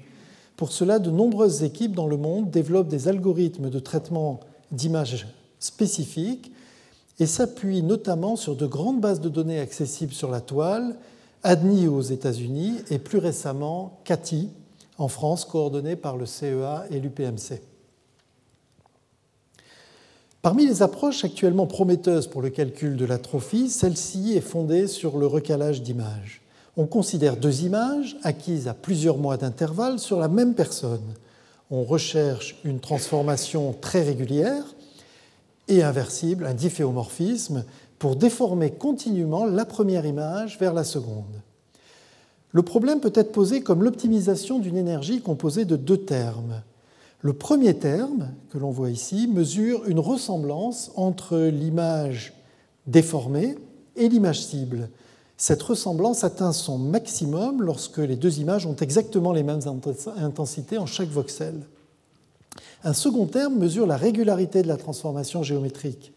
Pour 0.56 0.72
cela, 0.72 0.98
de 0.98 1.10
nombreuses 1.10 1.64
équipes 1.64 1.94
dans 1.94 2.06
le 2.06 2.16
monde 2.16 2.50
développent 2.50 2.88
des 2.88 3.08
algorithmes 3.08 3.68
de 3.68 3.78
traitement 3.78 4.40
d'images 4.70 5.26
spécifiques 5.58 6.52
et 7.18 7.26
s'appuient 7.26 7.82
notamment 7.82 8.36
sur 8.36 8.56
de 8.56 8.66
grandes 8.66 9.00
bases 9.00 9.20
de 9.20 9.28
données 9.28 9.60
accessibles 9.60 10.14
sur 10.14 10.30
la 10.30 10.40
toile, 10.40 10.96
ADNI 11.42 11.88
aux 11.88 12.00
États-Unis 12.00 12.78
et 12.90 12.98
plus 12.98 13.18
récemment 13.18 14.00
CATI 14.04 14.48
en 14.98 15.08
France, 15.08 15.44
coordonnées 15.44 15.96
par 15.96 16.16
le 16.16 16.26
CEA 16.26 16.84
et 16.90 17.00
l'UPMC. 17.00 17.71
Parmi 20.42 20.66
les 20.66 20.82
approches 20.82 21.24
actuellement 21.24 21.68
prometteuses 21.68 22.26
pour 22.26 22.42
le 22.42 22.50
calcul 22.50 22.96
de 22.96 23.04
l'atrophie, 23.04 23.70
celle-ci 23.70 24.36
est 24.36 24.40
fondée 24.40 24.88
sur 24.88 25.16
le 25.16 25.28
recalage 25.28 25.82
d'images. 25.82 26.42
On 26.76 26.86
considère 26.86 27.36
deux 27.36 27.62
images 27.62 28.16
acquises 28.24 28.66
à 28.66 28.74
plusieurs 28.74 29.18
mois 29.18 29.36
d'intervalle 29.36 30.00
sur 30.00 30.18
la 30.18 30.26
même 30.26 30.54
personne. 30.54 31.14
On 31.70 31.84
recherche 31.84 32.58
une 32.64 32.80
transformation 32.80 33.72
très 33.80 34.02
régulière 34.02 34.64
et 35.68 35.84
inversible, 35.84 36.46
un 36.46 36.54
difféomorphisme, 36.54 37.64
pour 38.00 38.16
déformer 38.16 38.72
continuellement 38.72 39.44
la 39.44 39.64
première 39.64 40.06
image 40.06 40.58
vers 40.58 40.74
la 40.74 40.82
seconde. 40.82 41.40
Le 42.50 42.62
problème 42.62 42.98
peut 42.98 43.12
être 43.14 43.30
posé 43.30 43.62
comme 43.62 43.84
l'optimisation 43.84 44.58
d'une 44.58 44.76
énergie 44.76 45.20
composée 45.20 45.66
de 45.66 45.76
deux 45.76 45.98
termes. 45.98 46.62
Le 47.24 47.32
premier 47.32 47.74
terme, 47.74 48.30
que 48.50 48.58
l'on 48.58 48.72
voit 48.72 48.90
ici, 48.90 49.28
mesure 49.28 49.86
une 49.86 50.00
ressemblance 50.00 50.90
entre 50.96 51.38
l'image 51.38 52.32
déformée 52.88 53.56
et 53.94 54.08
l'image 54.08 54.42
cible. 54.42 54.88
Cette 55.36 55.62
ressemblance 55.62 56.24
atteint 56.24 56.50
son 56.50 56.78
maximum 56.78 57.62
lorsque 57.62 57.98
les 57.98 58.16
deux 58.16 58.40
images 58.40 58.66
ont 58.66 58.74
exactement 58.74 59.32
les 59.32 59.44
mêmes 59.44 59.60
intensités 60.16 60.78
en 60.78 60.86
chaque 60.86 61.10
voxel. 61.10 61.54
Un 62.82 62.92
second 62.92 63.26
terme 63.26 63.54
mesure 63.54 63.86
la 63.86 63.96
régularité 63.96 64.62
de 64.62 64.68
la 64.68 64.76
transformation 64.76 65.44
géométrique. 65.44 66.12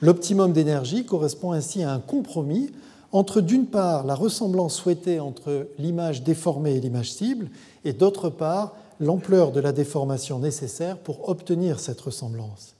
L'optimum 0.00 0.52
d'énergie 0.52 1.04
correspond 1.04 1.50
ainsi 1.50 1.82
à 1.82 1.92
un 1.92 1.98
compromis 1.98 2.70
entre 3.10 3.40
d'une 3.40 3.66
part 3.66 4.06
la 4.06 4.14
ressemblance 4.14 4.76
souhaitée 4.76 5.18
entre 5.18 5.66
l'image 5.78 6.22
déformée 6.22 6.76
et 6.76 6.80
l'image 6.80 7.12
cible, 7.12 7.50
et 7.84 7.92
d'autre 7.92 8.28
part 8.28 8.76
l'ampleur 9.00 9.52
de 9.52 9.60
la 9.60 9.72
déformation 9.72 10.38
nécessaire 10.38 10.98
pour 10.98 11.28
obtenir 11.28 11.80
cette 11.80 12.00
ressemblance. 12.00 12.74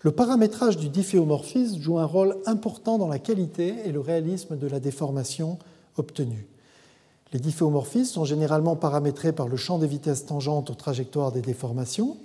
Le 0.00 0.10
paramétrage 0.10 0.76
du 0.76 0.88
difféomorphisme 0.88 1.80
joue 1.80 1.98
un 1.98 2.04
rôle 2.04 2.36
important 2.46 2.98
dans 2.98 3.08
la 3.08 3.20
qualité 3.20 3.76
et 3.84 3.92
le 3.92 4.00
réalisme 4.00 4.56
de 4.56 4.66
la 4.66 4.80
déformation 4.80 5.58
obtenue. 5.96 6.46
Les 7.32 7.38
difféomorphismes 7.38 8.12
sont 8.12 8.24
généralement 8.24 8.76
paramétrés 8.76 9.32
par 9.32 9.48
le 9.48 9.56
champ 9.56 9.78
des 9.78 9.86
vitesses 9.86 10.26
tangentes 10.26 10.70
aux 10.70 10.74
trajectoires 10.74 11.32
des 11.32 11.40
déformations. 11.40 12.16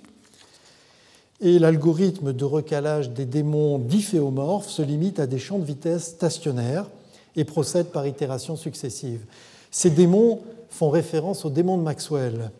Et 1.40 1.60
l'algorithme 1.60 2.32
de 2.32 2.44
recalage 2.44 3.10
des 3.10 3.24
démons 3.24 3.78
difféomorphes 3.78 4.68
se 4.68 4.82
limite 4.82 5.20
à 5.20 5.28
des 5.28 5.38
champs 5.38 5.60
de 5.60 5.64
vitesse 5.64 6.08
stationnaires 6.08 6.86
et 7.36 7.44
procède 7.44 7.86
par 7.86 8.06
itérations 8.08 8.56
successives. 8.56 9.24
Ces 9.70 9.90
démons 9.90 10.40
font 10.68 10.90
référence 10.90 11.44
aux 11.44 11.50
démons 11.50 11.78
de 11.78 11.82
Maxwell, 11.82 12.50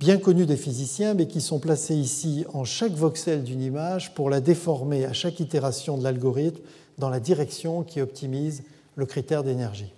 bien 0.00 0.16
connus 0.16 0.46
des 0.46 0.56
physiciens, 0.56 1.12
mais 1.12 1.28
qui 1.28 1.42
sont 1.42 1.58
placés 1.58 1.94
ici 1.94 2.46
en 2.54 2.64
chaque 2.64 2.94
voxel 2.94 3.44
d'une 3.44 3.60
image 3.60 4.14
pour 4.14 4.30
la 4.30 4.40
déformer 4.40 5.04
à 5.04 5.12
chaque 5.12 5.40
itération 5.40 5.98
de 5.98 6.02
l'algorithme 6.02 6.62
dans 6.96 7.10
la 7.10 7.20
direction 7.20 7.82
qui 7.82 8.00
optimise 8.00 8.62
le 8.96 9.04
critère 9.04 9.44
d'énergie. 9.44 9.92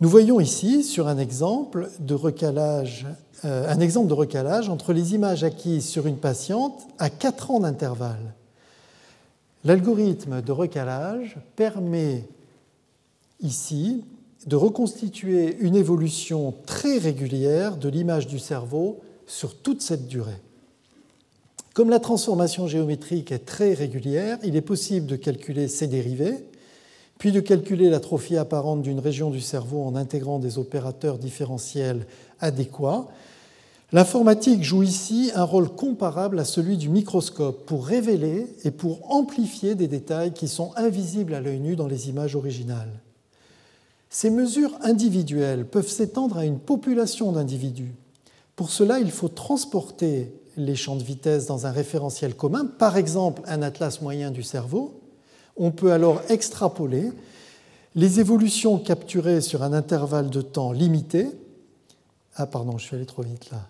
Nous 0.00 0.08
voyons 0.08 0.40
ici 0.40 0.82
sur 0.82 1.06
un 1.06 1.18
exemple 1.18 1.90
de 1.98 2.14
recalage, 2.14 3.06
euh, 3.44 3.70
un 3.70 3.78
exemple 3.78 4.08
de 4.08 4.14
recalage 4.14 4.70
entre 4.70 4.94
les 4.94 5.14
images 5.14 5.44
acquises 5.44 5.86
sur 5.86 6.06
une 6.06 6.16
patiente 6.16 6.80
à 6.98 7.10
4 7.10 7.50
ans 7.50 7.60
d'intervalle. 7.60 8.34
L'algorithme 9.64 10.40
de 10.40 10.52
recalage 10.52 11.36
permet 11.56 12.24
ici 13.42 14.02
de 14.46 14.56
reconstituer 14.56 15.56
une 15.60 15.76
évolution 15.76 16.54
très 16.66 16.98
régulière 16.98 17.76
de 17.76 17.88
l'image 17.88 18.26
du 18.26 18.38
cerveau 18.38 19.00
sur 19.26 19.56
toute 19.56 19.82
cette 19.82 20.06
durée. 20.06 20.40
Comme 21.74 21.90
la 21.90 22.00
transformation 22.00 22.66
géométrique 22.66 23.32
est 23.32 23.46
très 23.46 23.74
régulière, 23.74 24.38
il 24.42 24.56
est 24.56 24.60
possible 24.60 25.06
de 25.06 25.16
calculer 25.16 25.68
ses 25.68 25.86
dérivés 25.86 26.44
puis 27.20 27.32
de 27.32 27.40
calculer 27.40 27.90
l'atrophie 27.90 28.38
apparente 28.38 28.80
d'une 28.80 28.98
région 28.98 29.28
du 29.28 29.42
cerveau 29.42 29.82
en 29.84 29.94
intégrant 29.94 30.38
des 30.38 30.56
opérateurs 30.56 31.18
différentiels 31.18 32.06
adéquats. 32.40 33.08
L'informatique 33.92 34.64
joue 34.64 34.82
ici 34.82 35.30
un 35.34 35.44
rôle 35.44 35.68
comparable 35.68 36.38
à 36.38 36.46
celui 36.46 36.78
du 36.78 36.88
microscope 36.88 37.66
pour 37.66 37.86
révéler 37.86 38.46
et 38.64 38.70
pour 38.70 39.14
amplifier 39.14 39.74
des 39.74 39.86
détails 39.86 40.32
qui 40.32 40.48
sont 40.48 40.72
invisibles 40.76 41.34
à 41.34 41.42
l'œil 41.42 41.60
nu 41.60 41.76
dans 41.76 41.88
les 41.88 42.08
images 42.08 42.36
originales. 42.36 43.02
Ces 44.10 44.28
mesures 44.28 44.76
individuelles 44.82 45.64
peuvent 45.64 45.88
s'étendre 45.88 46.36
à 46.36 46.44
une 46.44 46.58
population 46.58 47.30
d'individus. 47.30 47.94
Pour 48.56 48.70
cela, 48.70 48.98
il 48.98 49.10
faut 49.10 49.28
transporter 49.28 50.34
les 50.56 50.74
champs 50.74 50.96
de 50.96 51.02
vitesse 51.02 51.46
dans 51.46 51.66
un 51.66 51.70
référentiel 51.70 52.34
commun, 52.34 52.66
par 52.66 52.96
exemple 52.96 53.40
un 53.46 53.62
atlas 53.62 54.02
moyen 54.02 54.32
du 54.32 54.42
cerveau, 54.42 55.00
on 55.56 55.70
peut 55.70 55.92
alors 55.92 56.22
extrapoler 56.28 57.12
les 57.94 58.20
évolutions 58.20 58.78
capturées 58.78 59.40
sur 59.40 59.62
un 59.62 59.72
intervalle 59.72 60.30
de 60.30 60.42
temps 60.42 60.72
limité. 60.72 61.28
Ah, 62.34 62.46
pardon, 62.46 62.78
je 62.78 62.84
suis 62.84 62.96
allé 62.96 63.06
trop 63.06 63.22
vite 63.22 63.50
là. 63.50 63.66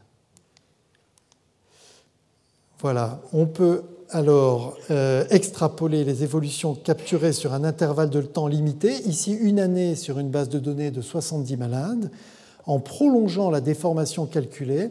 Voilà, 2.81 3.21
on 3.33 3.47
peut 3.47 3.83
alors 4.13 4.77
euh, 4.91 5.25
extrapoler 5.31 6.05
les 6.05 6.25
évolutions 6.25 6.75
capturées 6.75 7.33
sur 7.33 7.55
un 7.55 7.65
intervalle 7.65 8.11
de 8.11 8.21
temps 8.23 8.47
limité, 8.47 8.93
ici 9.07 9.33
une 9.33 9.61
année 9.61 9.95
sur 9.95 10.19
une 10.19 10.31
base 10.31 10.49
de 10.49 10.59
données 10.59 10.91
de 10.91 11.01
70 11.01 11.57
malades, 11.57 12.11
en 12.67 12.81
prolongeant 12.81 13.51
la 13.51 13.61
déformation 13.61 14.27
calculée 14.27 14.91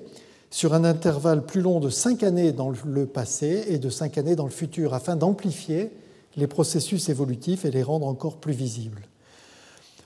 sur 0.49 0.73
un 0.73 0.83
intervalle 0.83 1.45
plus 1.45 1.61
long 1.61 1.79
de 1.79 1.89
5 1.89 2.23
années 2.23 2.51
dans 2.51 2.71
le 2.83 3.05
passé 3.05 3.65
et 3.67 3.77
de 3.77 3.89
5 3.89 4.17
années 4.17 4.35
dans 4.35 4.45
le 4.45 4.51
futur, 4.51 4.93
afin 4.93 5.15
d'amplifier 5.15 5.91
les 6.35 6.47
processus 6.47 7.09
évolutifs 7.09 7.65
et 7.65 7.71
les 7.71 7.83
rendre 7.83 8.07
encore 8.07 8.37
plus 8.37 8.53
visibles. 8.53 9.03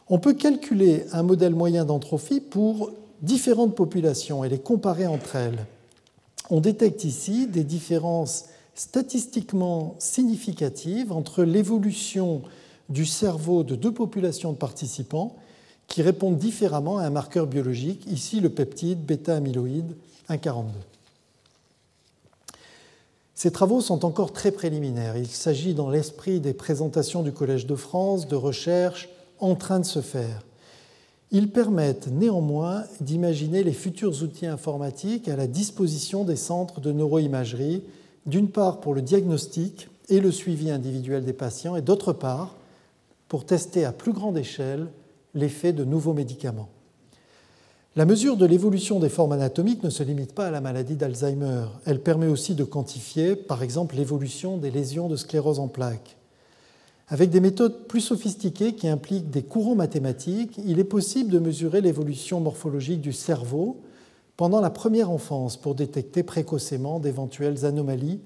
On 0.10 0.20
peut 0.20 0.34
calculer 0.34 1.06
un 1.14 1.24
modèle 1.24 1.56
moyen 1.56 1.86
d'entrophie 1.86 2.42
pour 2.42 2.92
différentes 3.22 3.76
populations 3.76 4.44
et 4.44 4.50
les 4.50 4.60
comparer 4.60 5.08
entre 5.08 5.38
elles. 5.38 5.66
On 6.50 6.60
détecte 6.60 7.06
ici 7.06 7.48
des 7.48 7.64
différences 7.64 8.46
statistiquement 8.76 9.96
significatives 10.00 11.12
entre 11.12 11.44
l'évolution 11.44 12.42
du 12.90 13.06
cerveau 13.06 13.64
de 13.64 13.76
deux 13.76 13.94
populations 13.94 14.52
de 14.52 14.58
participants 14.58 15.36
qui 15.88 16.02
répondent 16.02 16.38
différemment 16.38 16.98
à 16.98 17.06
un 17.06 17.10
marqueur 17.10 17.48
biologique, 17.48 18.06
ici 18.08 18.40
le 18.40 18.50
peptide 18.50 19.06
bêta-amyloïde 19.06 19.96
1,42. 20.30 20.66
Ces 23.36 23.52
travaux 23.52 23.82
sont 23.82 24.06
encore 24.06 24.32
très 24.32 24.52
préliminaires. 24.52 25.18
Il 25.18 25.28
s'agit 25.28 25.74
dans 25.74 25.90
l'esprit 25.90 26.40
des 26.40 26.54
présentations 26.54 27.24
du 27.24 27.32
Collège 27.32 27.66
de 27.66 27.76
France 27.76 28.28
de 28.28 28.36
recherches 28.36 29.10
en 29.40 29.56
train 29.56 29.80
de 29.80 29.86
se 29.86 30.02
faire. 30.02 30.46
Ils 31.32 31.50
permettent 31.50 32.08
néanmoins 32.08 32.84
d'imaginer 33.02 33.64
les 33.64 33.74
futurs 33.74 34.22
outils 34.22 34.46
informatiques 34.46 35.28
à 35.28 35.36
la 35.36 35.48
disposition 35.48 36.24
des 36.24 36.36
centres 36.36 36.80
de 36.80 36.92
neuroimagerie, 36.92 37.84
d'une 38.26 38.50
part 38.50 38.80
pour 38.80 38.94
le 38.94 39.02
diagnostic 39.02 39.90
et 40.10 40.20
le 40.20 40.32
suivi 40.32 40.70
individuel 40.70 41.24
des 41.26 41.34
patients, 41.34 41.76
et 41.76 41.82
d'autre 41.82 42.14
part 42.14 42.56
pour 43.28 43.46
tester 43.46 43.86
à 43.86 43.92
plus 43.92 44.14
grande 44.14 44.38
échelle 44.38 44.88
l'effet 45.34 45.74
de 45.74 45.84
nouveaux 45.84 46.14
médicaments. 46.14 46.70
La 47.96 48.06
mesure 48.06 48.38
de 48.38 48.46
l'évolution 48.46 49.00
des 49.00 49.10
formes 49.10 49.34
anatomiques 49.34 49.84
ne 49.84 49.92
se 49.92 50.02
limite 50.02 50.34
pas 50.34 50.48
à 50.48 50.52
la 50.52 50.62
maladie 50.62 50.96
d'Alzheimer. 50.96 51.66
Elle 51.86 52.02
permet 52.02 52.28
aussi 52.28 52.56
de 52.56 52.64
quantifier, 52.64 53.36
par 53.36 53.62
exemple, 53.62 53.96
l'évolution 53.96 54.58
des 54.58 54.72
lésions 54.72 55.10
de 55.10 55.16
sclérose 55.16 55.60
en 55.60 55.68
plaques. 55.68 56.18
Avec 57.08 57.30
des 57.30 57.40
méthodes 57.40 57.88
plus 57.88 58.02
sophistiquées 58.02 58.74
qui 58.74 58.88
impliquent 58.88 59.30
des 59.30 59.44
courants 59.44 59.76
mathématiques, 59.76 60.60
il 60.66 60.80
est 60.80 60.86
possible 60.86 61.30
de 61.30 61.38
mesurer 61.38 61.82
l'évolution 61.82 62.40
morphologique 62.40 63.02
du 63.02 63.14
cerveau 63.14 63.78
pendant 64.38 64.62
la 64.62 64.70
première 64.70 65.10
enfance 65.10 65.58
pour 65.58 65.76
détecter 65.76 66.24
précocement 66.24 67.00
d'éventuelles 67.00 67.66
anomalies 67.66 68.20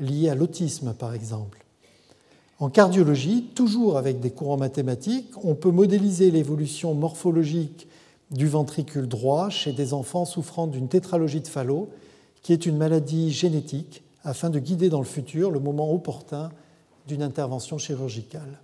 liées 0.00 0.28
à 0.28 0.34
l'autisme, 0.34 0.94
par 0.94 1.14
exemple. 1.14 1.64
En 2.60 2.70
cardiologie, 2.70 3.50
toujours 3.54 3.96
avec 3.96 4.20
des 4.20 4.30
courants 4.30 4.56
mathématiques, 4.56 5.32
on 5.42 5.54
peut 5.54 5.70
modéliser 5.70 6.30
l'évolution 6.30 6.94
morphologique 6.94 7.88
du 8.30 8.48
ventricule 8.48 9.06
droit 9.06 9.50
chez 9.50 9.72
des 9.72 9.92
enfants 9.92 10.24
souffrant 10.24 10.66
d'une 10.66 10.88
tétralogie 10.88 11.40
de 11.40 11.48
Fallot, 11.48 11.88
qui 12.42 12.52
est 12.52 12.66
une 12.66 12.76
maladie 12.76 13.30
génétique, 13.30 14.02
afin 14.24 14.50
de 14.50 14.58
guider 14.58 14.88
dans 14.88 15.00
le 15.00 15.04
futur 15.04 15.50
le 15.50 15.60
moment 15.60 15.92
opportun 15.92 16.50
d'une 17.06 17.22
intervention 17.22 17.78
chirurgicale. 17.78 18.60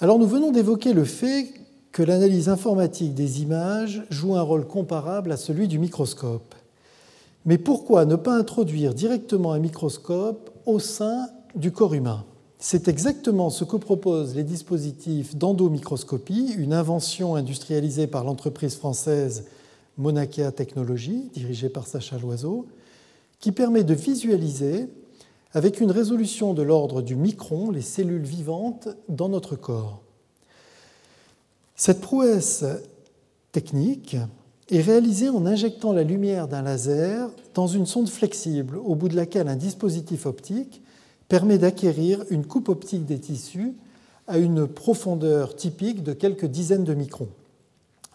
Alors 0.00 0.18
nous 0.18 0.28
venons 0.28 0.52
d'évoquer 0.52 0.92
le 0.92 1.04
fait 1.04 1.52
que 1.92 2.02
l'analyse 2.02 2.48
informatique 2.48 3.14
des 3.14 3.42
images 3.42 4.02
joue 4.10 4.36
un 4.36 4.42
rôle 4.42 4.66
comparable 4.66 5.32
à 5.32 5.36
celui 5.36 5.68
du 5.68 5.78
microscope. 5.78 6.54
Mais 7.44 7.58
pourquoi 7.58 8.04
ne 8.04 8.16
pas 8.16 8.36
introduire 8.36 8.94
directement 8.94 9.52
un 9.52 9.58
microscope 9.58 10.50
au 10.66 10.78
sein 10.78 11.28
du 11.54 11.72
corps 11.72 11.94
humain? 11.94 12.24
C'est 12.58 12.88
exactement 12.88 13.50
ce 13.50 13.64
que 13.64 13.76
proposent 13.76 14.34
les 14.34 14.44
dispositifs 14.44 15.36
d'endomicroscopie, 15.36 16.54
une 16.58 16.72
invention 16.72 17.36
industrialisée 17.36 18.08
par 18.08 18.24
l'entreprise 18.24 18.74
française 18.74 19.44
Monakea 19.96 20.50
Technologies, 20.52 21.30
dirigée 21.32 21.68
par 21.68 21.86
Sacha 21.86 22.18
Loiseau, 22.18 22.66
qui 23.40 23.52
permet 23.52 23.84
de 23.84 23.94
visualiser 23.94 24.88
avec 25.52 25.80
une 25.80 25.90
résolution 25.90 26.52
de 26.52 26.62
l'ordre 26.62 27.00
du 27.00 27.16
micron 27.16 27.70
les 27.70 27.80
cellules 27.80 28.22
vivantes 28.22 28.88
dans 29.08 29.28
notre 29.28 29.56
corps. 29.56 30.02
Cette 31.80 32.00
prouesse 32.00 32.64
technique 33.52 34.16
est 34.68 34.80
réalisée 34.80 35.28
en 35.28 35.46
injectant 35.46 35.92
la 35.92 36.02
lumière 36.02 36.48
d'un 36.48 36.62
laser 36.62 37.30
dans 37.54 37.68
une 37.68 37.86
sonde 37.86 38.08
flexible 38.08 38.76
au 38.78 38.96
bout 38.96 39.08
de 39.08 39.14
laquelle 39.14 39.46
un 39.46 39.54
dispositif 39.54 40.26
optique 40.26 40.82
permet 41.28 41.56
d'acquérir 41.56 42.24
une 42.30 42.44
coupe 42.44 42.68
optique 42.68 43.04
des 43.04 43.20
tissus 43.20 43.74
à 44.26 44.38
une 44.38 44.66
profondeur 44.66 45.54
typique 45.54 46.02
de 46.02 46.14
quelques 46.14 46.46
dizaines 46.46 46.82
de 46.82 46.94
microns. 46.94 47.28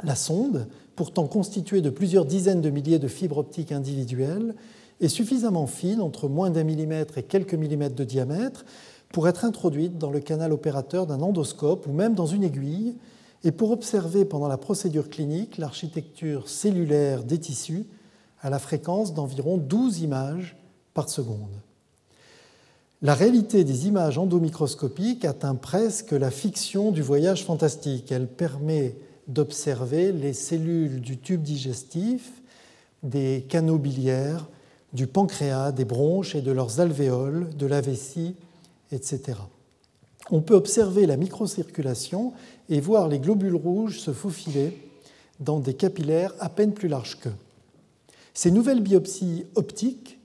La 0.04 0.16
sonde, 0.16 0.68
pourtant 0.98 1.28
constituée 1.28 1.80
de 1.80 1.90
plusieurs 1.90 2.26
dizaines 2.26 2.62
de 2.62 2.70
milliers 2.70 3.00
de 3.00 3.08
fibres 3.08 3.38
optiques 3.38 3.72
individuelles, 3.72 4.56
est 5.00 5.08
suffisamment 5.08 5.68
fine, 5.68 6.02
entre 6.02 6.28
moins 6.28 6.50
d'un 6.50 6.66
millimètre 6.66 7.18
et 7.18 7.24
quelques 7.24 7.56
millimètres 7.56 7.96
de 7.96 8.04
diamètre, 8.04 8.66
pour 9.14 9.30
être 9.30 9.46
introduite 9.46 9.98
dans 9.98 10.12
le 10.12 10.20
canal 10.20 10.52
opérateur 10.52 11.08
d'un 11.08 11.22
endoscope 11.22 11.88
ou 11.88 11.94
même 11.94 12.14
dans 12.14 12.26
une 12.26 12.44
aiguille, 12.44 12.96
et 13.44 13.52
pour 13.52 13.72
observer 13.72 14.26
pendant 14.26 14.48
la 14.48 14.58
procédure 14.58 15.10
clinique 15.10 15.58
l'architecture 15.58 16.48
cellulaire 16.50 17.24
des 17.24 17.40
tissus 17.40 17.86
à 18.42 18.50
la 18.50 18.60
fréquence 18.60 19.14
d'environ 19.14 19.58
12 19.58 20.02
images 20.02 20.58
par 20.94 21.10
seconde. 21.10 21.62
la 23.02 23.16
réalité 23.16 23.64
des 23.64 23.88
images 23.88 24.18
endomicroscopiques 24.18 25.26
atteint 25.26 25.56
presque 25.56 26.12
la 26.12 26.32
fiction 26.32 26.92
du 26.92 27.02
voyage 27.02 27.44
fantastique. 27.44 28.12
Elle 28.14 28.28
permet 28.28 28.96
d'observer 29.28 30.12
les 30.12 30.34
cellules 30.34 31.02
du 31.02 31.18
tube 31.18 31.42
digestif, 31.42 32.42
des 33.02 33.46
canaux 33.50 33.78
biliaires, 33.78 34.48
du 34.94 35.08
pancréas, 35.08 35.72
des 35.72 35.86
bronches 35.86 36.36
et 36.36 36.42
de 36.42 36.52
leurs 36.52 36.80
alvéoles, 36.80 37.50
de 37.58 37.66
la 37.66 37.82
vessie, 37.82 38.36
etc. 38.92 39.34
On 40.32 40.42
peut 40.42 40.56
observer 40.56 41.06
la 41.06 41.18
microcirculation 41.18 42.34
et 42.70 42.80
voir 42.80 43.08
les 43.08 43.20
globules 43.20 43.56
rouges 43.56 44.00
se 44.00 44.12
faufiler 44.12 44.78
dans 45.40 45.60
des 45.60 45.74
capillaires 45.74 46.34
à 46.40 46.50
peine 46.50 46.74
plus 46.74 46.88
larges 46.88 47.20
qu'eux. 47.20 47.34
Ces 48.34 48.52
nouvelles 48.52 48.82
biopsies 48.82 49.46
optiques 49.56 50.18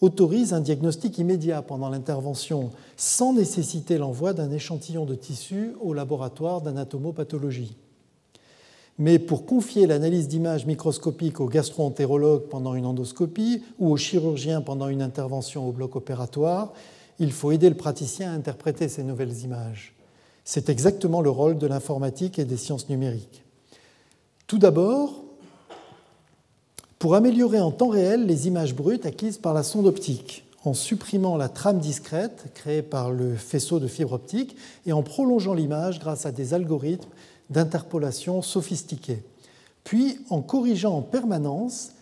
autorisent 0.00 0.52
un 0.52 0.60
diagnostic 0.60 1.18
immédiat 1.18 1.62
pendant 1.62 1.88
l'intervention 1.88 2.70
sans 2.96 3.32
nécessiter 3.32 3.98
l'envoi 3.98 4.32
d'un 4.32 4.50
échantillon 4.50 5.04
de 5.04 5.14
tissu 5.14 5.72
au 5.80 5.92
laboratoire 5.92 6.60
d'anatomopathologie. 6.60 7.76
Mais 8.98 9.18
pour 9.18 9.46
confier 9.46 9.86
l'analyse 9.86 10.28
d'images 10.28 10.66
microscopiques 10.66 11.40
au 11.40 11.46
gastro-entérologue 11.46 12.48
pendant 12.48 12.74
une 12.74 12.86
endoscopie 12.86 13.62
ou 13.78 13.90
au 13.90 13.96
chirurgien 13.96 14.60
pendant 14.60 14.88
une 14.88 15.02
intervention 15.02 15.68
au 15.68 15.72
bloc 15.72 15.94
opératoire, 15.96 16.72
il 17.18 17.32
faut 17.32 17.52
aider 17.52 17.68
le 17.68 17.76
praticien 17.76 18.30
à 18.30 18.34
interpréter 18.34 18.88
ces 18.88 19.02
nouvelles 19.02 19.40
images. 19.40 19.94
C'est 20.44 20.68
exactement 20.68 21.20
le 21.20 21.30
rôle 21.30 21.58
de 21.58 21.66
l'informatique 21.66 22.38
et 22.38 22.44
des 22.44 22.56
sciences 22.56 22.88
numériques. 22.88 23.44
Tout 24.46 24.58
d'abord, 24.58 25.24
pour 26.98 27.14
améliorer 27.14 27.60
en 27.60 27.70
temps 27.70 27.88
réel 27.88 28.26
les 28.26 28.48
images 28.48 28.74
brutes 28.74 29.06
acquises 29.06 29.38
par 29.38 29.54
la 29.54 29.62
sonde 29.62 29.86
optique, 29.86 30.44
en 30.64 30.74
supprimant 30.74 31.36
la 31.36 31.48
trame 31.48 31.78
discrète 31.78 32.46
créée 32.54 32.82
par 32.82 33.10
le 33.10 33.36
faisceau 33.36 33.78
de 33.78 33.86
fibre 33.86 34.14
optique 34.14 34.56
et 34.86 34.92
en 34.92 35.02
prolongeant 35.02 35.54
l'image 35.54 35.98
grâce 35.98 36.26
à 36.26 36.32
des 36.32 36.54
algorithmes 36.54 37.10
d'interpolation 37.50 38.42
sophistiqués, 38.42 39.22
puis 39.84 40.18
en 40.30 40.42
corrigeant 40.42 40.96
en 40.96 41.02
permanence 41.02 41.92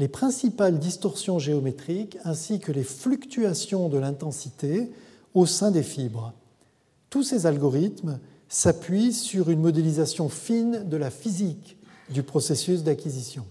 les 0.00 0.08
principales 0.08 0.78
distorsions 0.78 1.38
géométriques 1.38 2.16
ainsi 2.24 2.58
que 2.58 2.72
les 2.72 2.84
fluctuations 2.84 3.90
de 3.90 3.98
l'intensité 3.98 4.90
au 5.34 5.44
sein 5.44 5.70
des 5.70 5.82
fibres. 5.82 6.32
Tous 7.10 7.22
ces 7.22 7.44
algorithmes 7.44 8.18
s'appuient 8.48 9.12
sur 9.12 9.50
une 9.50 9.60
modélisation 9.60 10.30
fine 10.30 10.88
de 10.88 10.96
la 10.96 11.10
physique 11.10 11.76
du 12.08 12.22
processus 12.22 12.82
d'acquisition. 12.82 13.44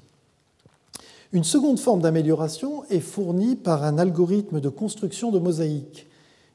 Une 1.34 1.44
seconde 1.44 1.80
forme 1.80 2.02
d'amélioration 2.02 2.84
est 2.86 3.00
fournie 3.00 3.56
par 3.56 3.84
un 3.84 4.00
algorithme 4.00 4.60
de 4.60 4.70
construction 4.70 5.30
de 5.30 5.38
mosaïques. 5.38 6.08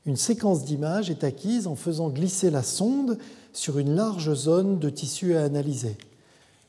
Une 0.07 0.17
séquence 0.17 0.65
d'images 0.65 1.09
est 1.09 1.23
acquise 1.23 1.69
en 1.69 1.77
faisant 1.77 2.09
glisser 2.09 2.51
la 2.51 2.65
sonde 2.65 3.17
sur 3.53 3.79
une 3.79 3.95
large 3.95 4.35
zone 4.35 4.81
de 4.81 4.91
tissu 4.91 5.37
à 5.37 5.45
analyser. 5.45 5.97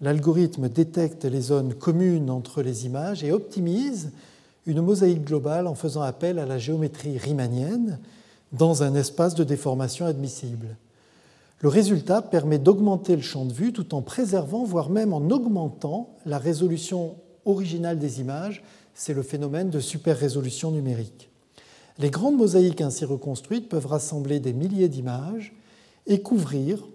L'algorithme 0.02 0.70
détecte 0.70 1.26
les 1.26 1.42
zones 1.42 1.74
communes 1.74 2.30
entre 2.30 2.62
les 2.62 2.86
images 2.86 3.24
et 3.24 3.32
optimise 3.32 4.12
une 4.66 4.82
mosaïque 4.82 5.24
globale 5.24 5.68
en 5.68 5.76
faisant 5.76 6.02
appel 6.02 6.40
à 6.40 6.46
la 6.46 6.58
géométrie 6.58 7.18
riemannienne 7.18 8.00
dans 8.52 8.84
un 8.84 8.96
espace 8.96 9.36
de 9.36 9.44
déformation 9.44 10.06
admissible. 10.06 10.78
Le 11.60 11.70
résultat 11.70 12.22
permet 12.22 12.60
d'augmenter 12.60 13.16
le 13.16 13.22
champ 13.22 13.46
de 13.46 13.54
vue 13.54 13.74
tout 13.74 13.96
en 13.96 14.02
préservant, 14.02 14.66
voire 14.66 14.90
même 14.90 15.14
en 15.14 15.30
augmentant 15.30 16.10
la 16.26 16.38
résolution 16.38 17.16
originale 17.46 18.00
des 18.00 18.20
images. 18.20 18.64
C'est 18.94 19.14
le 19.14 19.24
phénomène 19.24 19.70
de 19.70 19.80
super-résolution 19.80 20.72
numérique. 20.72 21.30
Les 21.98 22.10
grandes 22.10 22.38
mosaïques 22.38 22.82
ainsi 22.82 23.06
reconstruites 23.06 23.70
peuvent 23.70 23.88
rassembler 23.88 24.40
des 24.40 24.54
milliers 24.54 24.90
d'images 24.90 25.54
et 26.08 26.22
couvrir 26.22 26.86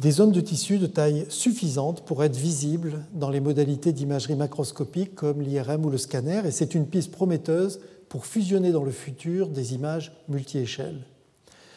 des 0.00 0.12
zones 0.12 0.32
de 0.32 0.40
tissu 0.40 0.78
de 0.78 0.86
taille 0.86 1.26
suffisante 1.28 2.06
pour 2.06 2.24
être 2.24 2.34
visibles 2.34 3.04
dans 3.12 3.28
les 3.28 3.38
modalités 3.38 3.92
d'imagerie 3.92 4.34
macroscopique 4.34 5.14
comme 5.14 5.42
l'IRM 5.42 5.84
ou 5.84 5.90
le 5.90 5.98
scanner, 5.98 6.40
et 6.46 6.50
c'est 6.50 6.74
une 6.74 6.86
piste 6.86 7.12
prometteuse 7.12 7.80
pour 8.08 8.24
fusionner 8.24 8.72
dans 8.72 8.82
le 8.82 8.92
futur 8.92 9.50
des 9.50 9.74
images 9.74 10.12
multi-échelles. 10.30 11.02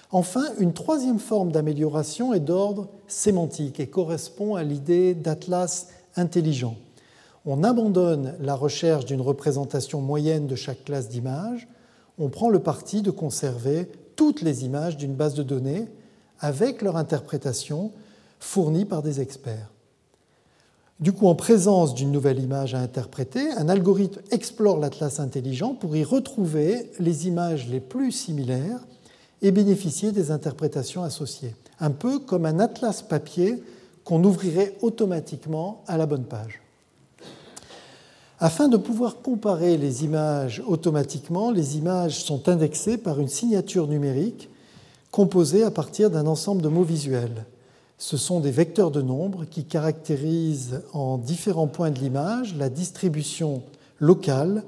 Enfin, 0.10 0.46
une 0.58 0.72
troisième 0.72 1.20
forme 1.20 1.52
d'amélioration 1.52 2.34
est 2.34 2.40
d'ordre 2.40 2.88
sémantique 3.08 3.82
et 3.82 3.88
correspond 3.88 4.56
à 4.56 4.64
l'idée 4.64 5.16
d'atlas 5.16 5.90
intelligent. 6.16 6.78
On 7.46 7.62
abandonne 7.62 8.36
la 8.40 8.56
recherche 8.56 9.04
d'une 9.04 9.20
représentation 9.20 10.00
moyenne 10.00 10.48
de 10.48 10.56
chaque 10.56 10.86
classe 10.86 11.10
d'images, 11.10 11.68
on 12.18 12.30
prend 12.30 12.50
le 12.50 12.60
parti 12.60 13.02
de 13.02 13.12
conserver 13.12 13.92
toutes 14.16 14.42
les 14.42 14.64
images 14.64 14.96
d'une 14.96 15.14
base 15.14 15.34
de 15.34 15.44
données 15.44 15.90
avec 16.40 16.82
leur 16.82 16.96
interprétation 16.96 17.92
fournie 18.44 18.86
par 18.86 19.02
des 19.02 19.22
experts. 19.22 19.72
Du 21.00 21.12
coup, 21.12 21.28
en 21.28 21.36
présence 21.36 21.96
d'une 21.96 22.12
nouvelle 22.12 22.40
image 22.40 22.76
à 22.76 22.80
interpréter, 22.80 23.52
un 23.58 23.68
algorithme 23.68 24.22
explore 24.32 24.78
l'atlas 24.78 25.20
intelligent 25.20 25.74
pour 25.74 25.96
y 25.96 26.04
retrouver 26.04 26.92
les 27.00 27.28
images 27.28 27.68
les 27.68 27.80
plus 27.80 28.12
similaires 28.12 28.86
et 29.42 29.52
bénéficier 29.52 30.12
des 30.12 30.30
interprétations 30.30 31.04
associées. 31.04 31.56
Un 31.80 31.92
peu 31.92 32.20
comme 32.20 32.46
un 32.46 32.60
atlas 32.60 33.02
papier 33.02 33.64
qu'on 34.04 34.24
ouvrirait 34.24 34.76
automatiquement 34.82 35.84
à 35.88 35.98
la 35.98 36.06
bonne 36.06 36.26
page. 36.26 36.62
Afin 38.40 38.68
de 38.68 38.78
pouvoir 38.78 39.22
comparer 39.22 39.78
les 39.78 40.04
images 40.04 40.62
automatiquement, 40.68 41.50
les 41.50 41.78
images 41.78 42.24
sont 42.24 42.50
indexées 42.50 42.98
par 42.98 43.20
une 43.20 43.30
signature 43.30 43.88
numérique 43.88 44.50
composée 45.12 45.64
à 45.64 45.72
partir 45.72 46.10
d'un 46.10 46.28
ensemble 46.28 46.62
de 46.62 46.68
mots 46.68 46.84
visuels. 46.84 47.46
Ce 47.98 48.18
sont 48.18 48.40
des 48.40 48.52
vecteurs 48.52 48.92
de 48.92 49.02
nombres 49.02 49.46
qui 49.46 49.66
caractérisent 49.66 50.82
en 50.94 51.18
différents 51.18 51.68
points 51.68 51.92
de 51.92 52.00
l'image 52.00 52.56
la 52.56 52.70
distribution 52.70 53.64
locale 54.00 54.64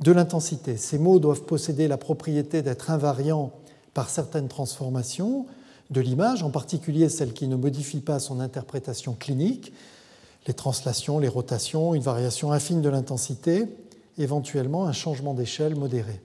de 0.00 0.12
l'intensité. 0.12 0.76
Ces 0.76 0.98
mots 0.98 1.18
doivent 1.18 1.42
posséder 1.42 1.88
la 1.88 1.98
propriété 1.98 2.62
d'être 2.62 2.90
invariants 2.90 3.52
par 3.94 4.08
certaines 4.08 4.48
transformations 4.48 5.46
de 5.90 6.00
l'image, 6.00 6.42
en 6.42 6.50
particulier 6.50 7.08
celles 7.08 7.34
qui 7.34 7.46
ne 7.46 7.56
modifient 7.56 8.00
pas 8.00 8.18
son 8.18 8.40
interprétation 8.40 9.14
clinique, 9.14 9.72
les 10.46 10.54
translations, 10.54 11.18
les 11.18 11.28
rotations, 11.28 11.94
une 11.94 12.02
variation 12.02 12.52
infime 12.52 12.80
de 12.80 12.88
l'intensité, 12.88 13.66
éventuellement 14.18 14.86
un 14.86 14.92
changement 14.92 15.34
d'échelle 15.34 15.76
modéré. 15.76 16.20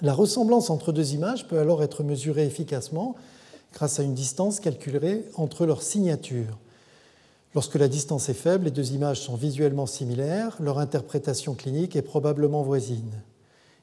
La 0.00 0.14
ressemblance 0.14 0.70
entre 0.70 0.92
deux 0.92 1.14
images 1.14 1.46
peut 1.46 1.58
alors 1.58 1.82
être 1.82 2.02
mesurée 2.02 2.46
efficacement 2.46 3.14
grâce 3.74 3.98
à 3.98 4.04
une 4.04 4.14
distance 4.14 4.60
calculée 4.60 5.24
entre 5.34 5.66
leurs 5.66 5.82
signatures. 5.82 6.58
Lorsque 7.54 7.74
la 7.74 7.88
distance 7.88 8.28
est 8.28 8.34
faible, 8.34 8.64
les 8.64 8.70
deux 8.70 8.92
images 8.92 9.20
sont 9.20 9.34
visuellement 9.34 9.86
similaires, 9.86 10.56
leur 10.60 10.78
interprétation 10.78 11.54
clinique 11.54 11.96
est 11.96 12.02
probablement 12.02 12.62
voisine. 12.62 13.12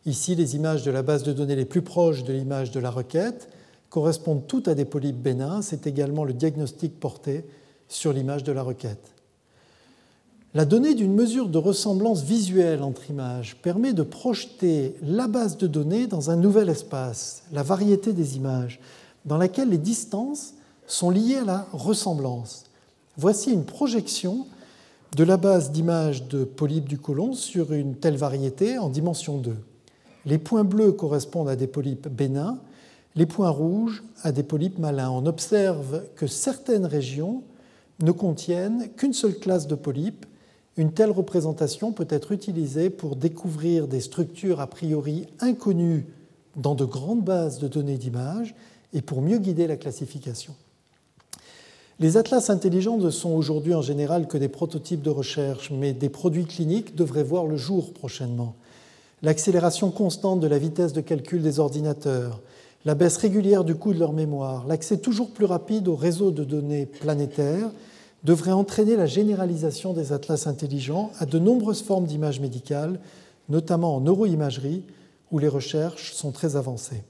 Ici, 0.05 0.33
les 0.33 0.55
images 0.55 0.83
de 0.83 0.91
la 0.91 1.03
base 1.03 1.23
de 1.23 1.33
données 1.33 1.55
les 1.55 1.65
plus 1.65 1.81
proches 1.81 2.23
de 2.23 2.33
l'image 2.33 2.71
de 2.71 2.79
la 2.79 2.89
requête 2.89 3.49
correspondent 3.89 4.47
toutes 4.47 4.67
à 4.67 4.75
des 4.75 4.85
polypes 4.85 5.21
bénins. 5.21 5.61
C'est 5.61 5.85
également 5.85 6.23
le 6.23 6.33
diagnostic 6.33 6.99
porté 6.99 7.45
sur 7.87 8.13
l'image 8.13 8.43
de 8.43 8.51
la 8.51 8.63
requête. 8.63 9.11
La 10.53 10.65
donnée 10.65 10.95
d'une 10.95 11.13
mesure 11.13 11.47
de 11.47 11.57
ressemblance 11.57 12.23
visuelle 12.23 12.83
entre 12.83 13.09
images 13.09 13.55
permet 13.61 13.93
de 13.93 14.03
projeter 14.03 14.95
la 15.01 15.27
base 15.27 15.57
de 15.57 15.67
données 15.67 16.07
dans 16.07 16.29
un 16.29 16.35
nouvel 16.35 16.67
espace, 16.67 17.43
la 17.53 17.63
variété 17.63 18.11
des 18.11 18.35
images, 18.35 18.79
dans 19.25 19.37
laquelle 19.37 19.69
les 19.69 19.77
distances 19.77 20.53
sont 20.87 21.09
liées 21.09 21.37
à 21.37 21.45
la 21.45 21.67
ressemblance. 21.73 22.65
Voici 23.17 23.51
une 23.51 23.65
projection 23.65 24.47
de 25.15 25.23
la 25.23 25.37
base 25.37 25.71
d'images 25.71 26.27
de 26.27 26.43
polypes 26.43 26.87
du 26.87 26.97
côlon 26.97 27.33
sur 27.33 27.73
une 27.73 27.95
telle 27.95 28.15
variété 28.15 28.77
en 28.77 28.89
dimension 28.89 29.37
2. 29.37 29.55
Les 30.25 30.37
points 30.37 30.63
bleus 30.63 30.93
correspondent 30.93 31.49
à 31.49 31.55
des 31.55 31.67
polypes 31.67 32.07
bénins, 32.07 32.59
les 33.15 33.25
points 33.25 33.49
rouges 33.49 34.03
à 34.23 34.31
des 34.31 34.43
polypes 34.43 34.79
malins. 34.79 35.09
On 35.09 35.25
observe 35.25 36.03
que 36.15 36.27
certaines 36.27 36.85
régions 36.85 37.43
ne 37.99 38.11
contiennent 38.11 38.89
qu'une 38.95 39.13
seule 39.13 39.37
classe 39.37 39.67
de 39.67 39.75
polypes. 39.75 40.25
Une 40.77 40.93
telle 40.93 41.11
représentation 41.11 41.91
peut 41.91 42.07
être 42.09 42.31
utilisée 42.31 42.89
pour 42.89 43.17
découvrir 43.17 43.87
des 43.87 43.99
structures 43.99 44.61
a 44.61 44.67
priori 44.67 45.27
inconnues 45.39 46.05
dans 46.55 46.75
de 46.75 46.85
grandes 46.85 47.23
bases 47.23 47.59
de 47.59 47.67
données 47.67 47.97
d'images 47.97 48.55
et 48.93 49.01
pour 49.01 49.21
mieux 49.21 49.37
guider 49.37 49.67
la 49.67 49.77
classification. 49.77 50.53
Les 51.99 52.17
atlas 52.17 52.49
intelligents 52.49 52.97
ne 52.97 53.11
sont 53.11 53.29
aujourd'hui 53.29 53.75
en 53.75 53.83
général 53.83 54.27
que 54.27 54.37
des 54.37 54.47
prototypes 54.47 55.03
de 55.03 55.11
recherche, 55.11 55.69
mais 55.69 55.93
des 55.93 56.09
produits 56.09 56.45
cliniques 56.45 56.95
devraient 56.95 57.23
voir 57.23 57.45
le 57.45 57.57
jour 57.57 57.93
prochainement. 57.93 58.55
L'accélération 59.21 59.91
constante 59.91 60.39
de 60.39 60.47
la 60.47 60.57
vitesse 60.57 60.93
de 60.93 61.01
calcul 61.01 61.43
des 61.43 61.59
ordinateurs, 61.59 62.41
la 62.85 62.95
baisse 62.95 63.17
régulière 63.17 63.63
du 63.63 63.75
coût 63.75 63.93
de 63.93 63.99
leur 63.99 64.13
mémoire, 64.13 64.65
l'accès 64.65 64.97
toujours 64.97 65.29
plus 65.29 65.45
rapide 65.45 65.87
aux 65.87 65.95
réseaux 65.95 66.31
de 66.31 66.43
données 66.43 66.87
planétaires 66.87 67.69
devraient 68.23 68.51
entraîner 68.51 68.95
la 68.95 69.05
généralisation 69.05 69.93
des 69.93 70.11
atlas 70.11 70.47
intelligents 70.47 71.11
à 71.19 71.27
de 71.27 71.37
nombreuses 71.37 71.83
formes 71.83 72.05
d'images 72.07 72.39
médicales, 72.39 72.99
notamment 73.49 73.95
en 73.95 74.01
neuroimagerie, 74.01 74.83
où 75.31 75.37
les 75.37 75.47
recherches 75.47 76.13
sont 76.13 76.31
très 76.31 76.55
avancées. 76.55 77.03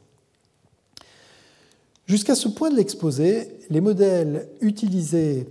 Jusqu'à 2.12 2.36
ce 2.36 2.50
point 2.50 2.70
de 2.70 2.76
l'exposé, 2.76 3.48
les 3.70 3.80
modèles 3.80 4.50
utilisés 4.60 5.46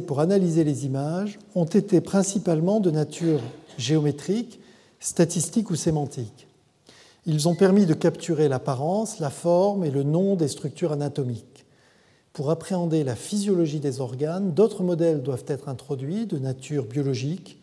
pour 0.00 0.20
analyser 0.20 0.64
les 0.64 0.86
images 0.86 1.38
ont 1.54 1.66
été 1.66 2.00
principalement 2.00 2.80
de 2.80 2.90
nature 2.90 3.42
géométrique, 3.76 4.60
statistique 4.98 5.68
ou 5.68 5.76
sémantique. 5.76 6.46
Ils 7.26 7.50
ont 7.50 7.54
permis 7.54 7.84
de 7.84 7.92
capturer 7.92 8.48
l'apparence, 8.48 9.20
la 9.20 9.28
forme 9.28 9.84
et 9.84 9.90
le 9.90 10.02
nom 10.02 10.34
des 10.34 10.48
structures 10.48 10.92
anatomiques. 10.92 11.66
Pour 12.32 12.50
appréhender 12.50 13.04
la 13.04 13.14
physiologie 13.14 13.80
des 13.80 14.00
organes, 14.00 14.54
d'autres 14.54 14.82
modèles 14.82 15.22
doivent 15.22 15.44
être 15.48 15.68
introduits 15.68 16.24
de 16.24 16.38
nature 16.38 16.86
biologique 16.86 17.61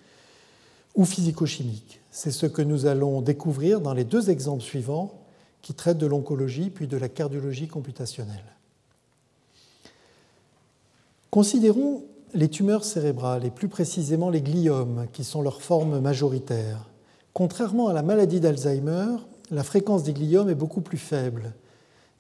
ou 0.96 1.06
physico-chimique. 1.06 2.02
C'est 2.12 2.32
ce 2.32 2.46
que 2.46 2.62
nous 2.62 2.86
allons 2.86 3.22
découvrir 3.22 3.82
dans 3.82 3.94
les 3.94 4.04
deux 4.04 4.30
exemples 4.30 4.64
suivants 4.64 5.20
qui 5.62 5.74
traitent 5.74 5.98
de 5.98 6.08
l'oncologie 6.08 6.70
puis 6.70 6.88
de 6.88 6.98
la 6.98 7.10
cardiologie 7.10 7.68
computationnelle. 7.68 8.44
Considérons 11.30 12.04
les 12.34 12.50
tumeurs 12.50 12.84
cérébrales 12.84 13.46
et 13.46 13.52
plus 13.52 13.68
précisément 13.68 14.30
les 14.30 14.42
gliomes 14.42 15.08
qui 15.14 15.24
sont 15.24 15.42
leurs 15.42 15.62
formes 15.62 16.00
majoritaires. 16.00 16.90
Contrairement 17.34 17.88
à 17.88 17.94
la 17.94 18.02
maladie 18.02 18.40
d'Alzheimer, 18.40 19.18
la 19.52 19.64
fréquence 19.64 20.04
des 20.04 20.14
gliomes 20.14 20.50
est 20.50 20.56
beaucoup 20.56 20.82
plus 20.82 20.98
faible, 20.98 21.54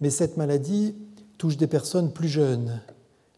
mais 0.01 0.09
cette 0.09 0.37
maladie 0.37 0.95
touche 1.37 1.57
des 1.57 1.67
personnes 1.67 2.11
plus 2.11 2.27
jeunes. 2.27 2.79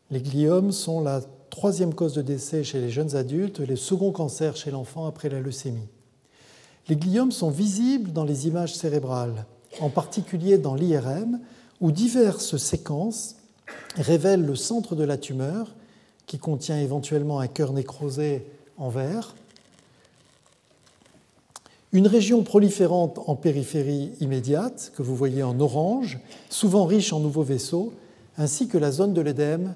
Les 0.10 0.22
gliomes 0.22 0.72
sont 0.72 1.02
la 1.02 1.22
troisième 1.52 1.94
cause 1.94 2.14
de 2.14 2.22
décès 2.22 2.64
chez 2.64 2.80
les 2.80 2.90
jeunes 2.90 3.16
adultes 3.16 3.60
le 3.60 3.76
second 3.76 4.12
cancer 4.12 4.56
chez 4.56 4.72
l'enfant 4.72 5.06
après 5.06 5.30
la 5.30 5.42
leucémie. 5.42 5.90
Les 6.88 6.96
gliomes 6.96 7.34
sont 7.34 7.52
visibles 7.52 8.14
dans 8.14 8.24
les 8.24 8.48
images 8.48 8.74
cérébrales, 8.74 9.46
en 9.82 9.90
particulier 9.90 10.58
dans 10.58 10.74
l'IRM, 10.74 11.40
où 11.82 11.92
diverses 11.92 12.58
séquences 12.58 13.36
révèlent 13.96 14.46
le 14.46 14.56
centre 14.56 14.96
de 14.96 15.04
la 15.04 15.18
tumeur, 15.18 15.76
qui 16.26 16.40
contient 16.40 16.80
éventuellement 16.80 17.40
un 17.40 17.48
cœur 17.48 17.74
nécrosé 17.74 18.46
en 18.78 18.90
vert, 18.90 19.36
une 21.92 22.08
région 22.08 22.44
proliférante 22.44 23.20
en 23.28 23.36
périphérie 23.36 24.12
immédiate, 24.22 24.94
que 24.96 25.04
vous 25.04 25.16
voyez 25.16 25.44
en 25.44 25.60
orange, 25.60 26.20
souvent 26.50 26.86
riche 26.86 27.12
en 27.12 27.20
nouveaux 27.20 27.44
vaisseaux, 27.44 27.92
ainsi 28.38 28.70
que 28.70 28.78
la 28.78 28.92
zone 28.92 29.14
de 29.14 29.20
l'édème, 29.20 29.76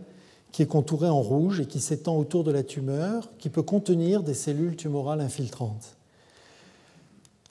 qui 0.55 0.61
est 0.61 0.67
contourée 0.67 1.09
en 1.09 1.21
rouge 1.21 1.59
et 1.59 1.65
qui 1.65 1.81
s'étend 1.81 2.15
autour 2.15 2.45
de 2.45 2.51
la 2.51 2.63
tumeur, 2.63 3.29
qui 3.39 3.49
peut 3.49 3.61
contenir 3.61 4.23
des 4.23 4.33
cellules 4.33 4.77
tumorales 4.77 5.19
infiltrantes. 5.19 5.97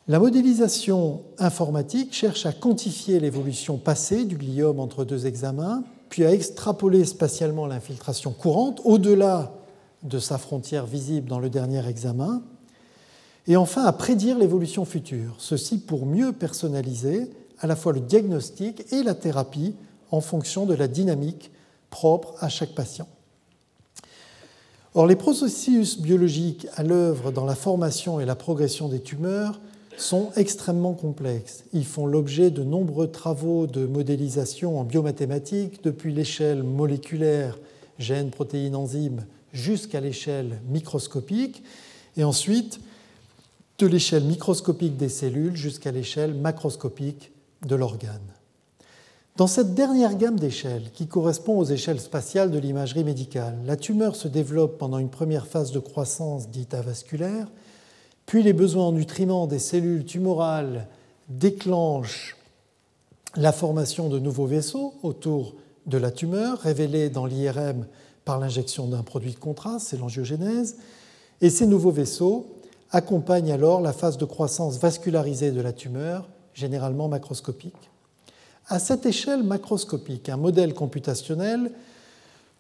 La 0.09 0.19
modélisation 0.19 1.21
informatique 1.39 2.15
cherche 2.15 2.47
à 2.47 2.55
quantifier 2.55 3.21
l'évolution 3.21 3.77
passée 3.77 4.25
du 4.25 4.39
gliome 4.39 4.81
entre 4.81 5.05
deux 5.05 5.27
examens, 5.27 5.85
puis 6.09 6.25
à 6.25 6.33
extrapoler 6.33 7.05
spatialement 7.05 7.67
l'infiltration 7.67 8.33
courante 8.33 8.81
au-delà 8.85 9.53
de 10.03 10.19
sa 10.19 10.39
frontière 10.39 10.87
visible 10.87 11.29
dans 11.29 11.41
le 11.41 11.51
dernier 11.51 11.87
examen, 11.87 12.43
et 13.47 13.59
enfin 13.59 13.85
à 13.85 13.93
prédire 13.93 14.39
l'évolution 14.39 14.87
future, 14.87 15.35
ceci 15.37 15.77
pour 15.77 16.07
mieux 16.07 16.33
personnaliser 16.33 17.31
à 17.59 17.67
la 17.67 17.77
fois 17.77 17.93
le 17.93 18.01
diagnostic 18.01 18.91
et 18.95 19.03
la 19.03 19.15
thérapie 19.15 19.75
en 20.11 20.23
fonction 20.23 20.65
de 20.65 20.73
la 20.73 20.89
dynamique 20.89 21.51
propre 21.91 22.35
à 22.41 22.49
chaque 22.49 22.75
patient. 22.75 23.09
Or, 24.95 25.07
les 25.07 25.17
processus 25.17 25.99
biologiques 25.99 26.69
à 26.77 26.85
l'œuvre 26.85 27.33
dans 27.33 27.45
la 27.45 27.57
formation 27.57 28.21
et 28.21 28.25
la 28.25 28.37
progression 28.37 28.89
des 28.89 29.01
tumeurs 29.01 29.61
sont 29.97 30.31
extrêmement 30.37 30.95
complexes. 30.95 31.65
Ils 31.73 31.85
font 31.85 32.07
l'objet 32.07 32.51
de 32.51 32.63
nombreux 32.63 33.11
travaux 33.11 33.67
de 33.67 33.87
modélisation 33.87 34.79
en 34.79 34.85
biomathématiques, 34.85 35.83
depuis 35.83 36.13
l'échelle 36.13 36.63
moléculaire, 36.63 37.59
gènes, 37.99 38.31
protéines, 38.31 38.77
enzymes, 38.77 39.25
jusqu'à 39.53 40.01
l'échelle 40.01 40.61
microscopique, 40.69 41.63
et 42.17 42.25
ensuite 42.25 42.81
de 43.79 43.87
l'échelle 43.87 44.25
microscopique 44.25 44.97
des 44.97 45.09
cellules 45.09 45.57
jusqu'à 45.57 45.91
l'échelle 45.91 46.35
macroscopique 46.35 47.33
de 47.67 47.75
l'organe. 47.75 48.34
Dans 49.37 49.49
cette 49.49 49.75
dernière 49.75 50.17
gamme 50.17 50.39
d'échelles, 50.39 50.93
qui 50.93 51.09
correspond 51.09 51.59
aux 51.59 51.65
échelles 51.65 51.99
spatiales 51.99 52.53
de 52.53 52.59
l'imagerie 52.59 53.03
médicale, 53.03 53.59
la 53.67 53.77
tumeur 53.77 54.15
se 54.15 54.29
développe 54.29 54.79
pendant 54.79 54.99
une 54.99 55.09
première 55.09 55.49
phase 55.49 55.73
de 55.73 55.81
croissance 55.81 56.49
dite 56.51 56.73
avasculaire, 56.73 57.49
puis 58.27 58.45
les 58.45 58.53
besoins 58.53 58.87
en 58.87 58.93
nutriments 58.93 59.49
des 59.49 59.59
cellules 59.59 60.05
tumorales 60.05 60.87
déclenchent 61.29 62.37
la 63.35 63.51
formation 63.51 64.09
de 64.09 64.21
nouveaux 64.21 64.47
vaisseaux 64.47 64.95
autour 65.03 65.57
de 65.87 65.99
la 65.99 66.13
tumeur, 66.13 66.61
révélés 66.61 67.11
dans 67.11 67.27
l'IRM 67.27 67.87
par 68.25 68.39
l'injection 68.39 68.87
d'un 68.87 69.03
produit 69.03 69.33
de 69.33 69.41
contraste, 69.41 69.89
c'est 69.89 69.99
l'angiogénèse, 69.99 70.77
et 71.41 71.51
ces 71.51 71.67
nouveaux 71.67 71.91
vaisseaux 71.91 72.47
accompagne 72.93 73.51
alors 73.51 73.81
la 73.81 73.93
phase 73.93 74.17
de 74.17 74.27
croissance 74.27 74.79
vascularisée 74.79 75.51
de 75.51 75.61
la 75.61 75.73
tumeur, 75.73 76.29
généralement 76.55 77.09
macroscopique. 77.09 77.91
À 78.67 78.79
cette 78.79 79.05
échelle 79.05 79.43
macroscopique, 79.43 80.31
un 80.31 80.39
modèle 80.39 80.73
computationnel 80.73 81.71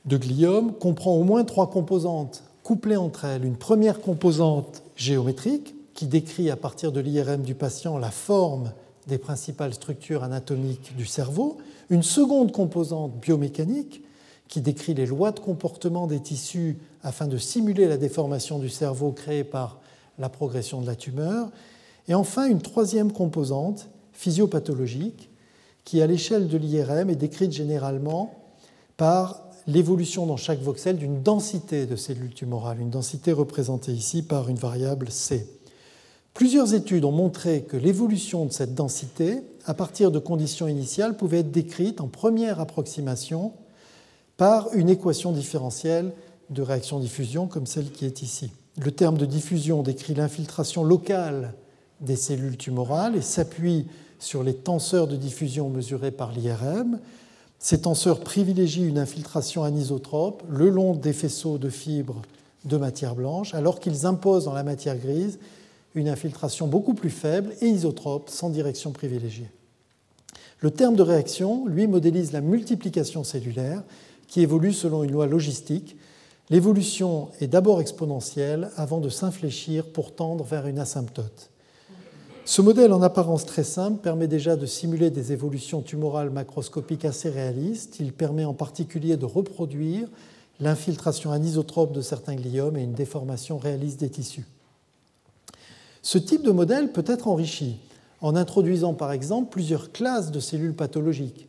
de 0.05 0.17
gliome 0.19 0.75
comprend 0.75 1.15
au 1.15 1.25
moins 1.25 1.45
trois 1.45 1.71
composantes 1.71 2.43
couplées 2.63 2.99
entre 2.99 3.25
elles. 3.25 3.45
Une 3.45 3.57
première 3.57 4.03
composante 4.03 4.83
géométrique 4.97 5.75
qui 5.95 6.07
décrit 6.07 6.51
à 6.51 6.57
partir 6.57 6.93
de 6.93 7.01
l'IRM 7.01 7.43
du 7.43 7.55
patient 7.55 7.97
la 7.97 8.11
forme 8.11 8.73
des 9.07 9.17
principales 9.17 9.73
structures 9.73 10.25
anatomiques 10.25 10.95
du 10.95 11.07
cerveau. 11.07 11.57
Une 11.89 12.03
seconde 12.03 12.53
composante 12.53 13.19
biomécanique 13.21 14.03
qui 14.49 14.61
décrit 14.61 14.93
les 14.93 15.07
lois 15.07 15.33
de 15.33 15.41
comportement 15.41 16.07
des 16.07 16.21
tissus 16.21 16.77
afin 17.03 17.27
de 17.27 17.39
simuler 17.39 17.89
la 17.89 17.97
déformation 17.97 18.59
du 18.59 18.69
cerveau 18.69 19.13
créée 19.13 19.45
par 19.45 19.81
la 20.19 20.29
progression 20.29 20.83
de 20.83 20.87
la 20.87 20.97
tumeur. 20.97 21.49
Et 22.09 22.15
enfin, 22.15 22.47
une 22.47 22.61
troisième 22.61 23.11
composante 23.11 23.89
physiopathologique 24.13 25.31
qui, 25.85 26.01
à 26.03 26.07
l'échelle 26.07 26.49
de 26.49 26.57
l'IRM, 26.57 27.11
est 27.11 27.17
décrite 27.17 27.53
généralement 27.53 28.35
par 28.97 29.43
l'évolution 29.67 30.27
dans 30.27 30.37
chaque 30.37 30.61
voxel 30.61 30.97
d'une 30.97 31.23
densité 31.23 31.87
de 31.87 31.97
cellules 31.97 32.35
tumorales, 32.35 32.81
une 32.81 32.91
densité 32.91 33.33
représentée 33.33 33.93
ici 33.93 34.23
par 34.23 34.49
une 34.49 34.57
variable 34.57 35.11
C. 35.11 35.47
Plusieurs 36.35 36.75
études 36.75 37.05
ont 37.05 37.13
montré 37.13 37.63
que 37.63 37.77
l'évolution 37.77 38.45
de 38.45 38.53
cette 38.53 38.75
densité, 38.75 39.41
à 39.67 39.75
partir 39.75 40.11
de 40.11 40.19
conditions 40.19 40.67
initiales, 40.67 41.17
pouvait 41.17 41.41
être 41.41 41.53
décrite 41.53 42.01
en 42.01 42.09
première 42.09 42.61
approximation 42.61 43.53
par 44.37 44.75
une 44.75 44.89
équation 44.89 45.33
différentielle 45.33 46.13
de 46.51 46.61
réaction-diffusion 46.61 47.47
comme 47.47 47.67
celle 47.67 47.91
qui 47.91 48.05
est 48.05 48.23
ici. 48.23 48.51
Le 48.83 48.91
terme 48.91 49.17
de 49.17 49.27
diffusion 49.27 49.83
décrit 49.83 50.15
l'infiltration 50.15 50.83
locale 50.83 51.55
des 52.01 52.17
cellules 52.17 52.57
tumorales 52.57 53.17
et 53.17 53.23
s'appuie 53.23 53.87
sur 54.25 54.43
les 54.43 54.55
tenseurs 54.55 55.07
de 55.07 55.17
diffusion 55.17 55.69
mesurés 55.69 56.11
par 56.11 56.33
l'IRM. 56.33 56.99
Ces 57.59 57.83
tenseurs 57.83 58.21
privilégient 58.21 58.87
une 58.87 58.99
infiltration 58.99 59.63
anisotrope 59.63 60.43
le 60.49 60.69
long 60.69 60.95
des 60.95 61.13
faisceaux 61.13 61.59
de 61.59 61.71
fibres 61.71 62.23
de 62.65 62.77
matière 62.77 63.15
blanche, 63.15 63.55
alors 63.55 63.79
qu'ils 63.79 64.07
imposent 64.07 64.47
dans 64.47 64.55
la 64.55 64.63
matière 64.63 64.97
grise 64.97 65.39
une 65.95 66.09
infiltration 66.09 66.67
beaucoup 66.67 66.95
plus 66.95 67.11
faible 67.11 67.53
et 67.61 67.67
isotrope 67.67 68.31
sans 68.31 68.51
direction 68.51 68.91
privilégiée. 68.91 69.51
Le 70.61 70.71
terme 70.71 70.97
de 70.97 71.03
réaction, 71.03 71.67
lui, 71.67 71.87
modélise 71.87 72.33
la 72.33 72.41
multiplication 72.41 73.23
cellulaire 73.23 73.83
qui 74.27 74.41
évolue 74.41 74.73
selon 74.73 75.05
une 75.05 75.13
loi 75.13 75.27
logistique 75.27 75.97
L'évolution 76.51 77.29
est 77.41 77.47
d'abord 77.47 77.81
exponentielle 77.81 78.71
avant 78.77 79.01
de 79.01 79.09
s'infléchir 79.09 79.87
pour 79.87 80.15
tendre 80.15 80.45
vers 80.45 80.67
une 80.67 80.79
asymptote. 80.79 81.51
Ce 82.47 82.61
modèle 82.61 82.93
en 82.93 83.01
apparence 83.01 83.47
très 83.47 83.65
simple 83.65 84.03
permet 84.03 84.29
déjà 84.29 84.55
de 84.55 84.67
simuler 84.67 85.11
des 85.11 85.33
évolutions 85.33 85.81
tumorales 85.81 86.29
macroscopiques 86.29 87.07
assez 87.07 87.31
réalistes. 87.31 87.97
Il 88.01 88.13
permet 88.13 88.45
en 88.45 88.53
particulier 88.53 89.17
de 89.17 89.25
reproduire 89.25 90.09
l'infiltration 90.61 91.33
anisotrope 91.33 91.93
de 91.93 92.03
certains 92.03 92.35
gliomes 92.35 92.77
et 92.77 92.83
une 92.83 92.93
déformation 92.93 93.57
réaliste 93.57 94.01
des 94.01 94.11
tissus. 94.11 94.47
Ce 96.03 96.19
type 96.19 96.43
de 96.43 96.51
modèle 96.51 96.93
peut 96.93 97.05
être 97.07 97.29
enrichi 97.29 97.79
en 98.21 98.37
introduisant 98.37 98.93
par 98.93 99.13
exemple 99.13 99.51
plusieurs 99.51 99.91
classes 99.91 100.31
de 100.31 100.39
cellules 100.39 100.77
pathologiques, 100.77 101.49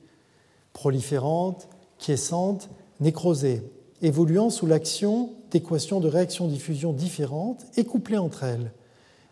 proliférantes, 0.71 1.67
quiescentes, 1.99 2.69
nécrosées, 3.01 3.63
évoluant 4.01 4.49
sous 4.49 4.65
l'action 4.65 5.31
d'équations 5.51 5.99
de 5.99 6.07
réaction-diffusion 6.07 6.93
différentes 6.93 7.65
et 7.75 7.83
couplées 7.83 8.17
entre 8.17 8.43
elles. 8.43 8.71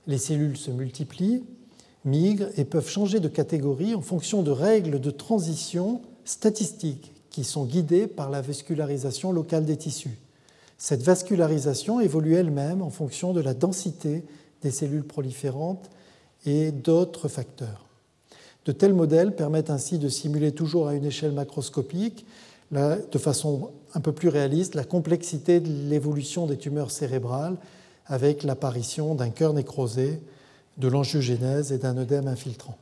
Les 0.08 0.18
cellules 0.18 0.58
se 0.58 0.72
multiplient, 0.72 1.44
migrent 2.06 2.50
et 2.58 2.66
peuvent 2.66 2.90
changer 2.90 3.20
de 3.20 3.28
catégorie 3.28 3.96
en 3.96 4.02
fonction 4.02 4.44
de 4.44 4.52
règles 4.52 5.00
de 5.00 5.12
transition 5.12 6.02
statistiques 6.26 7.14
qui 7.30 7.44
sont 7.44 7.66
guidées 7.66 8.08
par 8.08 8.30
la 8.30 8.42
vascularisation 8.42 9.32
locale 9.32 9.66
des 9.66 9.78
tissus. 9.78 10.20
Cette 10.78 11.04
vascularisation 11.04 12.00
évolue 12.00 12.36
elle-même 12.36 12.82
en 12.82 12.90
fonction 12.90 13.34
de 13.34 13.42
la 13.42 13.54
densité 13.54 14.24
des 14.62 14.72
cellules 14.72 15.04
proliférantes 15.04 15.90
et 16.46 16.72
d'autres 16.72 17.28
facteurs. 17.28 17.86
De 18.66 18.72
tels 18.72 18.94
modèles 18.94 19.36
permettent 19.36 19.70
ainsi 19.70 19.98
de 19.98 20.10
simuler 20.10 20.52
toujours 20.52 20.88
à 20.88 20.96
une 20.96 21.06
échelle 21.06 21.32
macroscopique, 21.32 22.26
de 22.72 23.18
façon 23.18 23.72
un 23.94 24.00
peu 24.00 24.12
plus 24.12 24.30
réaliste, 24.30 24.74
la 24.74 24.84
complexité 24.84 25.60
de 25.60 25.70
l'évolution 25.90 26.48
des 26.48 26.58
tumeurs 26.58 26.92
cérébrales 26.92 27.58
avec 28.08 28.44
l'apparition 28.44 29.16
d'un 29.16 29.30
cœur 29.30 29.54
nécrosé, 29.54 30.20
de 30.78 30.88
l'angiogénèse 30.88 31.72
et 31.72 31.78
d'un 31.78 31.98
œdème 31.98 32.28
infiltrant. 32.28 32.78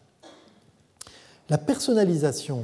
La 1.50 1.58
personnalisation 1.58 2.64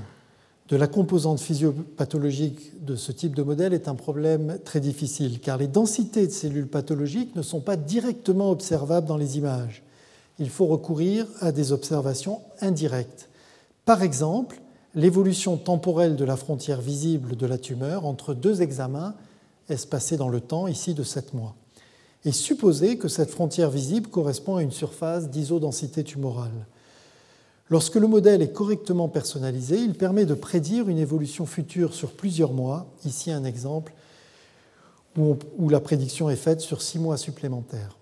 de 0.69 0.75
la 0.75 0.87
composante 0.87 1.39
physiopathologique 1.39 2.83
de 2.85 2.95
ce 2.95 3.11
type 3.11 3.35
de 3.35 3.43
modèle 3.43 3.73
est 3.73 3.87
un 3.87 3.95
problème 3.95 4.59
très 4.65 4.79
difficile, 4.79 5.39
car 5.39 5.57
les 5.57 5.67
densités 5.67 6.27
de 6.27 6.31
cellules 6.31 6.67
pathologiques 6.67 7.35
ne 7.35 7.41
sont 7.41 7.61
pas 7.61 7.77
directement 7.77 8.51
observables 8.51 9.07
dans 9.07 9.17
les 9.17 9.37
images. 9.37 9.83
Il 10.39 10.49
faut 10.49 10.65
recourir 10.65 11.25
à 11.39 11.51
des 11.51 11.71
observations 11.71 12.41
indirectes. 12.61 13.29
Par 13.85 14.03
exemple, 14.03 14.61
l'évolution 14.93 15.57
temporelle 15.57 16.15
de 16.15 16.25
la 16.25 16.35
frontière 16.35 16.81
visible 16.81 17.35
de 17.35 17.45
la 17.45 17.57
tumeur 17.57 18.05
entre 18.05 18.33
deux 18.33 18.61
examens 18.61 19.15
espacés 19.69 20.17
dans 20.17 20.29
le 20.29 20.41
temps, 20.41 20.67
ici 20.67 20.93
de 20.93 21.03
7 21.03 21.33
mois, 21.33 21.55
et 22.27 22.33
supposer 22.33 22.97
que 22.97 23.07
cette 23.07 23.31
frontière 23.31 23.69
visible 23.69 24.09
correspond 24.09 24.57
à 24.57 24.61
une 24.61 24.73
surface 24.73 25.29
d'isodensité 25.29 26.03
tumorale. 26.03 26.67
Lorsque 27.69 27.95
le 27.95 28.07
modèle 28.07 28.41
est 28.41 28.51
correctement 28.51 29.07
personnalisé, 29.07 29.77
il 29.77 29.93
permet 29.93 30.25
de 30.25 30.33
prédire 30.33 30.89
une 30.89 30.97
évolution 30.97 31.45
future 31.45 31.93
sur 31.93 32.11
plusieurs 32.11 32.51
mois. 32.51 32.87
Ici 33.05 33.31
un 33.31 33.45
exemple 33.45 33.93
où, 35.15 35.69
la 35.69 35.79
prédiction 35.79 36.29
est 36.29 36.35
faite 36.35 36.59
sur 36.59 36.81
six 36.81 36.99
mois 36.99 37.15
supplémentaires. 37.15 37.97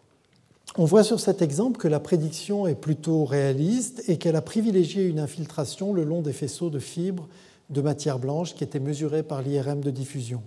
On 0.76 0.86
voit 0.86 1.04
sur 1.04 1.20
cet 1.20 1.44
exemple 1.44 1.80
que 1.80 1.88
la 1.88 2.00
prédiction 2.00 2.66
est 2.66 2.74
plutôt 2.74 3.26
réaliste 3.26 4.04
et 4.08 4.18
qu'elle 4.18 4.36
a 4.36 4.42
privilégié 4.42 5.06
une 5.06 5.20
infiltration 5.20 5.94
le 5.94 6.04
long 6.04 6.24
des 6.24 6.34
faisceaux 6.34 6.72
de 6.72 6.80
fibres 6.80 7.28
de 7.70 7.82
matière 7.82 8.18
blanche 8.18 8.56
qui 8.56 8.64
étaient 8.64 8.80
mesurés 8.80 9.24
par 9.24 9.44
l'IRM 9.44 9.82
de 9.82 9.92
diffusion. 9.92 10.42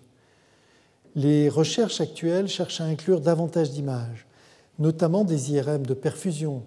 Les 1.18 1.48
recherches 1.48 2.00
actuelles 2.00 2.46
cherchent 2.46 2.80
à 2.80 2.84
inclure 2.84 3.20
davantage 3.20 3.72
d'images, 3.72 4.24
notamment 4.78 5.24
des 5.24 5.50
IRM 5.52 5.84
de 5.84 5.92
perfusion, 5.92 6.62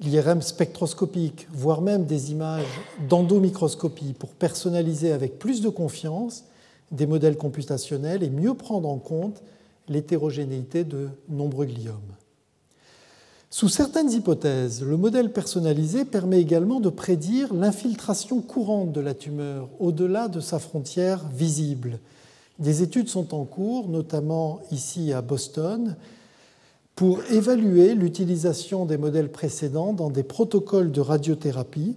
l'IRM 0.00 0.40
spectroscopique, 0.40 1.48
voire 1.50 1.82
même 1.82 2.04
des 2.04 2.30
images 2.30 2.80
d'endomicroscopie 3.08 4.12
pour 4.16 4.28
personnaliser 4.28 5.10
avec 5.10 5.40
plus 5.40 5.62
de 5.62 5.68
confiance 5.68 6.44
des 6.92 7.08
modèles 7.08 7.36
computationnels 7.36 8.22
et 8.22 8.30
mieux 8.30 8.54
prendre 8.54 8.88
en 8.88 8.98
compte 8.98 9.42
l'hétérogénéité 9.88 10.84
de 10.84 11.08
nombreux 11.28 11.66
gliomes. 11.66 12.14
Sous 13.50 13.68
certaines 13.68 14.12
hypothèses, 14.12 14.84
le 14.84 14.96
modèle 14.96 15.32
personnalisé 15.32 16.04
permet 16.04 16.40
également 16.40 16.78
de 16.78 16.88
prédire 16.88 17.52
l'infiltration 17.52 18.42
courante 18.42 18.92
de 18.92 19.00
la 19.00 19.14
tumeur 19.14 19.68
au-delà 19.80 20.28
de 20.28 20.38
sa 20.38 20.60
frontière 20.60 21.26
visible. 21.34 21.98
Des 22.58 22.82
études 22.82 23.08
sont 23.08 23.34
en 23.34 23.44
cours, 23.44 23.88
notamment 23.88 24.60
ici 24.70 25.12
à 25.12 25.20
Boston, 25.20 25.96
pour 26.94 27.20
évaluer 27.30 27.94
l'utilisation 27.94 28.86
des 28.86 28.96
modèles 28.96 29.30
précédents 29.30 29.92
dans 29.92 30.08
des 30.08 30.22
protocoles 30.22 30.90
de 30.90 31.00
radiothérapie 31.00 31.96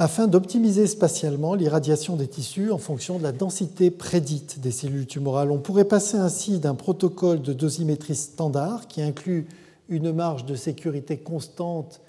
afin 0.00 0.28
d'optimiser 0.28 0.86
spatialement 0.86 1.54
l'irradiation 1.54 2.16
des 2.16 2.26
tissus 2.26 2.70
en 2.70 2.78
fonction 2.78 3.18
de 3.18 3.22
la 3.22 3.32
densité 3.32 3.90
prédite 3.90 4.58
des 4.58 4.70
cellules 4.70 5.06
tumorales. 5.06 5.50
On 5.50 5.58
pourrait 5.58 5.84
passer 5.84 6.16
ainsi 6.16 6.58
d'un 6.58 6.74
protocole 6.74 7.42
de 7.42 7.52
dosimétrie 7.52 8.14
standard 8.14 8.88
qui 8.88 9.02
inclut 9.02 9.46
une 9.90 10.10
marge 10.10 10.46
de 10.46 10.54
sécurité 10.54 11.18
constante 11.18 12.00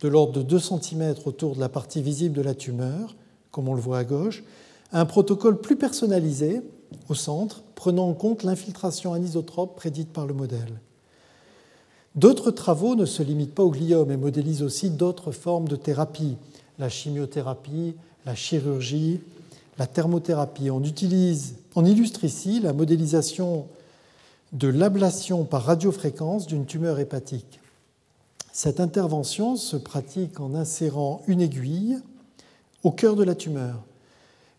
de 0.00 0.06
l'ordre 0.06 0.34
de 0.34 0.42
2 0.42 0.60
cm 0.60 1.14
autour 1.24 1.56
de 1.56 1.60
la 1.60 1.68
partie 1.68 2.02
visible 2.02 2.36
de 2.36 2.42
la 2.42 2.54
tumeur, 2.54 3.16
comme 3.50 3.68
on 3.68 3.74
le 3.74 3.80
voit 3.80 3.98
à 3.98 4.04
gauche, 4.04 4.44
un 4.92 5.04
protocole 5.04 5.60
plus 5.60 5.76
personnalisé 5.76 6.62
au 7.08 7.14
centre, 7.14 7.62
prenant 7.74 8.08
en 8.08 8.14
compte 8.14 8.42
l'infiltration 8.42 9.14
anisotrope 9.14 9.76
prédite 9.76 10.12
par 10.12 10.26
le 10.26 10.34
modèle. 10.34 10.80
D'autres 12.16 12.50
travaux 12.50 12.96
ne 12.96 13.06
se 13.06 13.22
limitent 13.22 13.54
pas 13.54 13.62
au 13.62 13.70
gliome 13.70 14.10
et 14.10 14.16
modélisent 14.16 14.62
aussi 14.62 14.90
d'autres 14.90 15.30
formes 15.30 15.68
de 15.68 15.76
thérapie, 15.76 16.36
la 16.78 16.88
chimiothérapie, 16.88 17.94
la 18.26 18.34
chirurgie, 18.34 19.20
la 19.78 19.86
thermothérapie. 19.86 20.70
On, 20.70 20.82
utilise, 20.82 21.54
on 21.76 21.84
illustre 21.84 22.24
ici 22.24 22.60
la 22.60 22.72
modélisation 22.72 23.66
de 24.52 24.66
l'ablation 24.66 25.44
par 25.44 25.62
radiofréquence 25.62 26.46
d'une 26.48 26.66
tumeur 26.66 26.98
hépatique. 26.98 27.60
Cette 28.52 28.80
intervention 28.80 29.54
se 29.54 29.76
pratique 29.76 30.40
en 30.40 30.54
insérant 30.54 31.22
une 31.28 31.40
aiguille 31.40 31.98
au 32.82 32.90
cœur 32.90 33.14
de 33.14 33.22
la 33.22 33.36
tumeur. 33.36 33.84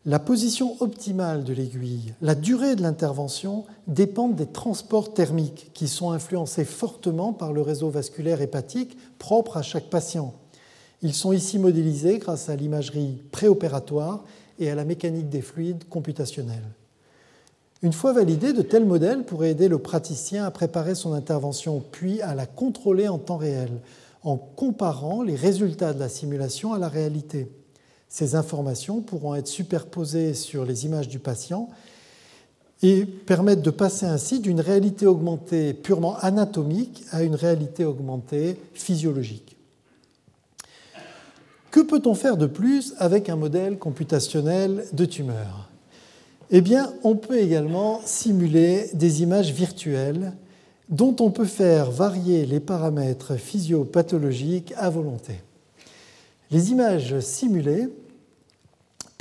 La 0.03 0.17
position 0.17 0.81
optimale 0.81 1.43
de 1.43 1.53
l'aiguille, 1.53 2.15
la 2.21 2.33
durée 2.33 2.75
de 2.75 2.81
l'intervention 2.81 3.65
dépendent 3.85 4.35
des 4.35 4.47
transports 4.47 5.13
thermiques 5.13 5.69
qui 5.75 5.87
sont 5.87 6.09
influencés 6.09 6.65
fortement 6.65 7.33
par 7.33 7.53
le 7.53 7.61
réseau 7.61 7.91
vasculaire 7.91 8.41
hépatique 8.41 8.97
propre 9.19 9.57
à 9.57 9.61
chaque 9.61 9.91
patient. 9.91 10.33
Ils 11.03 11.13
sont 11.13 11.33
ici 11.33 11.59
modélisés 11.59 12.17
grâce 12.17 12.49
à 12.49 12.55
l'imagerie 12.55 13.21
préopératoire 13.31 14.23
et 14.57 14.71
à 14.71 14.75
la 14.75 14.85
mécanique 14.85 15.29
des 15.29 15.43
fluides 15.43 15.87
computationnels. 15.87 16.65
Une 17.83 17.93
fois 17.93 18.13
validés, 18.13 18.53
de 18.53 18.63
tels 18.63 18.85
modèles 18.85 19.23
pourraient 19.23 19.51
aider 19.51 19.67
le 19.67 19.77
praticien 19.77 20.45
à 20.45 20.51
préparer 20.51 20.95
son 20.95 21.13
intervention 21.13 21.79
puis 21.91 22.23
à 22.23 22.33
la 22.33 22.47
contrôler 22.47 23.07
en 23.07 23.19
temps 23.19 23.37
réel 23.37 23.69
en 24.23 24.37
comparant 24.37 25.21
les 25.21 25.35
résultats 25.35 25.93
de 25.93 25.99
la 25.99 26.09
simulation 26.09 26.73
à 26.73 26.79
la 26.79 26.89
réalité. 26.89 27.51
Ces 28.11 28.35
informations 28.35 28.99
pourront 28.99 29.35
être 29.35 29.47
superposées 29.47 30.33
sur 30.33 30.65
les 30.65 30.85
images 30.85 31.07
du 31.07 31.17
patient 31.17 31.69
et 32.83 33.05
permettre 33.05 33.61
de 33.61 33.69
passer 33.69 34.05
ainsi 34.05 34.41
d'une 34.41 34.59
réalité 34.59 35.07
augmentée 35.07 35.73
purement 35.73 36.17
anatomique 36.17 37.05
à 37.11 37.23
une 37.23 37.35
réalité 37.35 37.85
augmentée 37.85 38.57
physiologique. 38.73 39.55
Que 41.71 41.79
peut-on 41.79 42.13
faire 42.13 42.35
de 42.35 42.47
plus 42.47 42.95
avec 42.97 43.29
un 43.29 43.37
modèle 43.37 43.79
computationnel 43.79 44.87
de 44.91 45.05
tumeur? 45.05 45.69
Eh 46.49 46.59
bien, 46.59 46.91
on 47.05 47.15
peut 47.15 47.39
également 47.39 48.01
simuler 48.03 48.89
des 48.93 49.23
images 49.23 49.53
virtuelles 49.53 50.33
dont 50.89 51.15
on 51.21 51.31
peut 51.31 51.45
faire 51.45 51.91
varier 51.91 52.45
les 52.45 52.59
paramètres 52.59 53.37
physiopathologiques 53.37 54.73
à 54.75 54.89
volonté. 54.89 55.35
Les 56.51 56.71
images 56.71 57.17
simulées 57.21 57.87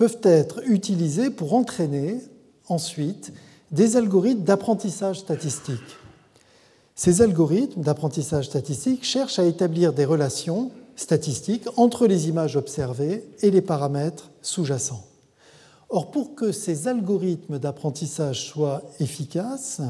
peuvent 0.01 0.21
être 0.23 0.67
utilisés 0.67 1.29
pour 1.29 1.53
entraîner 1.53 2.23
ensuite 2.69 3.35
des 3.71 3.99
algorithmes 3.99 4.45
d'apprentissage 4.45 5.19
statistique. 5.19 5.99
Ces 6.95 7.21
algorithmes 7.21 7.83
d'apprentissage 7.83 8.47
statistique 8.47 9.05
cherchent 9.05 9.39
à 9.39 9.45
établir 9.45 9.93
des 9.93 10.07
relations 10.07 10.71
statistiques 10.97 11.69
entre 11.77 12.07
les 12.07 12.31
images 12.31 12.57
observées 12.57 13.29
et 13.43 13.51
les 13.51 13.61
paramètres 13.61 14.31
sous-jacents. 14.41 15.05
Or, 15.91 16.11
pour 16.11 16.35
que 16.35 16.51
ces 16.51 16.89
algorithmes 16.89 17.59
d'apprentissage 17.59 18.47
soient 18.47 18.83
efficaces, 19.01 19.83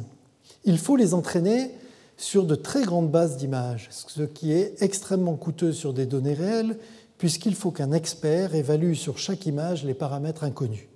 il 0.64 0.78
faut 0.78 0.96
les 0.96 1.14
entraîner 1.14 1.70
sur 2.16 2.46
de 2.46 2.56
très 2.56 2.82
grandes 2.82 3.12
bases 3.12 3.36
d'images, 3.36 3.88
ce 3.92 4.22
qui 4.22 4.50
est 4.50 4.82
extrêmement 4.82 5.36
coûteux 5.36 5.72
sur 5.72 5.92
des 5.92 6.04
données 6.04 6.34
réelles 6.34 6.76
puisqu'il 7.20 7.54
faut 7.54 7.70
qu'un 7.70 7.92
expert 7.92 8.54
évalue 8.54 8.94
sur 8.94 9.18
chaque 9.18 9.44
image 9.44 9.84
les 9.84 9.92
paramètres 9.92 10.42
inconnus. 10.42 10.88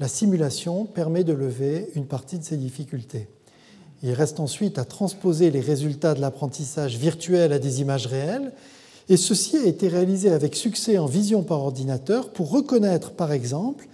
La 0.00 0.08
simulation 0.08 0.84
permet 0.84 1.22
de 1.22 1.32
lever 1.32 1.90
une 1.94 2.06
partie 2.06 2.40
de 2.40 2.44
ces 2.44 2.56
difficultés. 2.56 3.28
Il 4.02 4.10
reste 4.14 4.40
ensuite 4.40 4.80
à 4.80 4.84
transposer 4.84 5.52
les 5.52 5.60
résultats 5.60 6.14
de 6.14 6.20
l'apprentissage 6.20 6.96
virtuel 6.96 7.52
à 7.52 7.60
des 7.60 7.80
images 7.80 8.08
réelles, 8.08 8.52
et 9.08 9.16
ceci 9.16 9.56
a 9.56 9.64
été 9.64 9.86
réalisé 9.86 10.28
avec 10.28 10.56
succès 10.56 10.98
en 10.98 11.06
vision 11.06 11.44
par 11.44 11.60
ordinateur 11.60 12.32
pour 12.32 12.50
reconnaître, 12.50 13.12
par 13.12 13.30
exemple, 13.30 13.86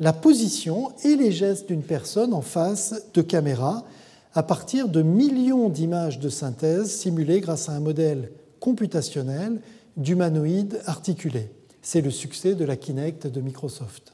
la 0.00 0.12
position 0.12 0.92
et 1.02 1.16
les 1.16 1.32
gestes 1.32 1.68
d'une 1.68 1.82
personne 1.82 2.34
en 2.34 2.42
face 2.42 3.04
de 3.14 3.22
caméra 3.22 3.86
à 4.34 4.42
partir 4.42 4.86
de 4.86 5.00
millions 5.00 5.70
d'images 5.70 6.18
de 6.18 6.28
synthèse 6.28 6.90
simulées 6.90 7.40
grâce 7.40 7.70
à 7.70 7.72
un 7.72 7.80
modèle 7.80 8.32
computationnel 8.60 9.62
d'humanoïdes 9.96 10.80
articulés. 10.86 11.50
C'est 11.82 12.00
le 12.00 12.10
succès 12.10 12.54
de 12.54 12.64
la 12.64 12.76
Kinect 12.76 13.26
de 13.26 13.40
Microsoft. 13.40 14.12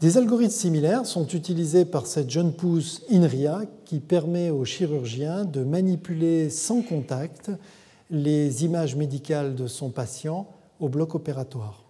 Des 0.00 0.16
algorithmes 0.16 0.52
similaires 0.52 1.06
sont 1.06 1.26
utilisés 1.26 1.84
par 1.84 2.06
cette 2.06 2.30
jeune 2.30 2.52
pousse 2.52 3.02
INRIA 3.10 3.62
qui 3.84 3.98
permet 3.98 4.48
aux 4.48 4.64
chirurgiens 4.64 5.44
de 5.44 5.64
manipuler 5.64 6.50
sans 6.50 6.82
contact 6.82 7.50
les 8.10 8.64
images 8.64 8.94
médicales 8.94 9.56
de 9.56 9.66
son 9.66 9.90
patient 9.90 10.46
au 10.78 10.88
bloc 10.88 11.16
opératoire. 11.16 11.82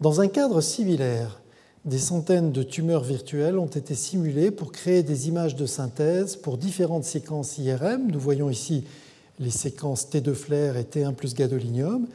Dans 0.00 0.20
un 0.20 0.26
cadre 0.26 0.60
similaire, 0.60 1.40
des 1.88 1.98
centaines 1.98 2.52
de 2.52 2.62
tumeurs 2.62 3.02
virtuelles 3.02 3.58
ont 3.58 3.66
été 3.66 3.94
simulées 3.94 4.50
pour 4.50 4.72
créer 4.72 5.02
des 5.02 5.28
images 5.28 5.56
de 5.56 5.66
synthèse 5.66 6.36
pour 6.36 6.58
différentes 6.58 7.04
séquences 7.04 7.58
IRM. 7.58 8.10
Nous 8.12 8.20
voyons 8.20 8.50
ici 8.50 8.84
les 9.40 9.50
séquences 9.50 10.06
T2 10.08 10.34
flair 10.34 10.76
et 10.76 10.82
T1 10.82 11.14
plus 11.14 11.34
gadolinium. 11.34 12.06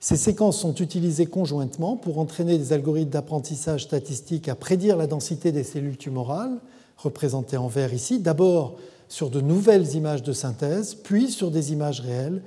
Ces 0.00 0.16
séquences 0.16 0.58
sont 0.58 0.74
utilisées 0.76 1.26
conjointement 1.26 1.96
pour 1.96 2.18
entraîner 2.18 2.56
des 2.56 2.72
algorithmes 2.72 3.10
d'apprentissage 3.10 3.84
statistique 3.84 4.48
à 4.48 4.54
prédire 4.54 4.96
la 4.96 5.08
densité 5.08 5.50
des 5.50 5.64
cellules 5.64 5.96
tumorales, 5.96 6.58
représentées 6.96 7.56
en 7.56 7.66
vert 7.66 7.92
ici, 7.92 8.20
d'abord 8.20 8.76
sur 9.08 9.30
de 9.30 9.40
nouvelles 9.40 9.96
images 9.96 10.22
de 10.22 10.32
synthèse, 10.32 10.94
puis 10.94 11.28
sur 11.28 11.50
des 11.50 11.72
images 11.72 12.00
réelles 12.00 12.42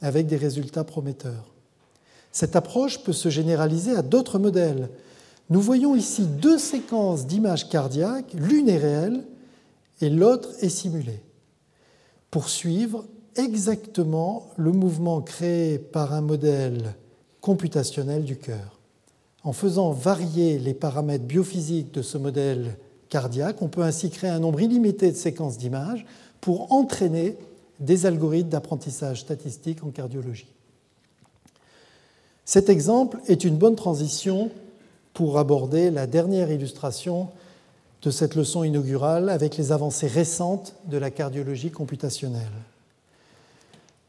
avec 0.00 0.26
des 0.26 0.36
résultats 0.36 0.84
prometteurs. 0.84 1.52
Cette 2.32 2.56
approche 2.56 3.02
peut 3.02 3.12
se 3.12 3.28
généraliser 3.28 3.94
à 3.94 4.02
d'autres 4.02 4.38
modèles. 4.38 4.88
Nous 5.50 5.60
voyons 5.60 5.94
ici 5.94 6.22
deux 6.26 6.58
séquences 6.58 7.26
d'images 7.26 7.68
cardiaques, 7.68 8.32
l'une 8.34 8.68
est 8.68 8.78
réelle 8.78 9.24
et 10.00 10.08
l'autre 10.08 10.50
est 10.60 10.70
simulée, 10.70 11.20
pour 12.30 12.48
suivre 12.48 13.04
exactement 13.36 14.50
le 14.56 14.72
mouvement 14.72 15.20
créé 15.20 15.78
par 15.78 16.14
un 16.14 16.22
modèle 16.22 16.94
computationnel 17.40 18.24
du 18.24 18.36
cœur. 18.36 18.80
En 19.42 19.52
faisant 19.52 19.90
varier 19.90 20.58
les 20.58 20.72
paramètres 20.72 21.24
biophysiques 21.24 21.92
de 21.92 22.00
ce 22.00 22.16
modèle 22.16 22.78
cardiaque, 23.10 23.60
on 23.60 23.68
peut 23.68 23.82
ainsi 23.82 24.08
créer 24.08 24.30
un 24.30 24.40
nombre 24.40 24.62
illimité 24.62 25.12
de 25.12 25.16
séquences 25.16 25.58
d'images 25.58 26.06
pour 26.40 26.72
entraîner 26.72 27.36
des 27.80 28.06
algorithmes 28.06 28.48
d'apprentissage 28.48 29.20
statistique 29.20 29.84
en 29.84 29.90
cardiologie. 29.90 30.48
Cet 32.46 32.70
exemple 32.70 33.20
est 33.26 33.44
une 33.44 33.56
bonne 33.56 33.76
transition 33.76 34.50
pour 35.14 35.38
aborder 35.38 35.90
la 35.90 36.06
dernière 36.06 36.50
illustration 36.50 37.28
de 38.02 38.10
cette 38.10 38.34
leçon 38.34 38.64
inaugurale 38.64 39.30
avec 39.30 39.56
les 39.56 39.72
avancées 39.72 40.08
récentes 40.08 40.74
de 40.86 40.98
la 40.98 41.10
cardiologie 41.10 41.70
computationnelle. 41.70 42.42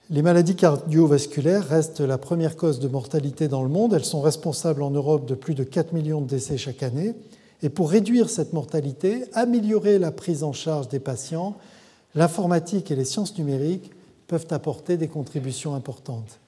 Les 0.10 0.22
maladies 0.22 0.56
cardiovasculaires 0.56 1.68
restent 1.68 2.02
la 2.02 2.18
première 2.18 2.58
cause 2.58 2.80
de 2.80 2.88
mortalité 2.88 3.48
dans 3.48 3.64
le 3.64 3.70
monde. 3.70 3.94
Elles 3.94 4.06
sont 4.06 4.22
responsables 4.22 4.84
en 4.84 4.92
Europe 4.92 5.26
de 5.26 5.34
plus 5.34 5.56
de 5.56 5.64
4 5.64 5.94
millions 5.94 6.22
de 6.22 6.28
décès 6.28 6.58
chaque 6.58 6.84
année. 6.84 7.16
Et 7.64 7.70
pour 7.70 7.90
réduire 7.90 8.30
cette 8.30 8.54
mortalité, 8.54 9.24
améliorer 9.34 9.98
la 9.98 10.12
prise 10.12 10.44
en 10.44 10.54
charge 10.54 10.90
des 10.90 11.00
patients, 11.00 11.56
l'informatique 12.14 12.92
et 12.92 12.96
les 12.96 13.06
sciences 13.06 13.38
numériques 13.38 13.92
peuvent 14.28 14.48
apporter 14.52 14.98
des 14.98 15.08
contributions 15.08 15.74
importantes. 15.74 16.40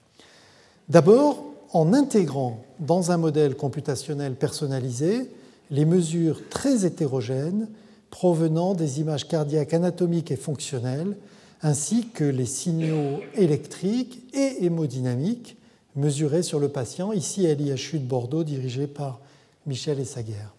D'abord, 0.90 1.44
en 1.74 1.94
intégrant 1.94 2.64
dans 2.80 3.12
un 3.12 3.18
modèle 3.18 3.56
computationnel 3.56 4.36
personnalisé 4.36 5.32
les 5.70 5.86
mesures 5.86 6.48
très 6.50 6.86
hétérogènes 6.86 7.68
provenant 8.10 8.74
des 8.74 9.00
images 9.00 9.28
cardiaques 9.28 9.74
anatomiques 9.74 10.32
et 10.32 10.38
fonctionnelles, 10.38 11.18
ainsi 11.62 12.08
que 12.10 12.24
les 12.24 12.46
signaux 12.46 13.20
électriques 13.36 14.22
et 14.34 14.66
hémodynamiques 14.66 15.58
mesurés 15.96 16.44
sur 16.44 16.60
le 16.60 16.70
patient, 16.70 17.12
ici 17.12 17.48
à 17.48 17.54
l'IHU 17.54 18.00
de 18.00 18.06
Bordeaux, 18.06 18.44
dirigé 18.44 18.88
par 18.88 19.20
Michel 19.66 20.00
Essaguerre. 20.00 20.54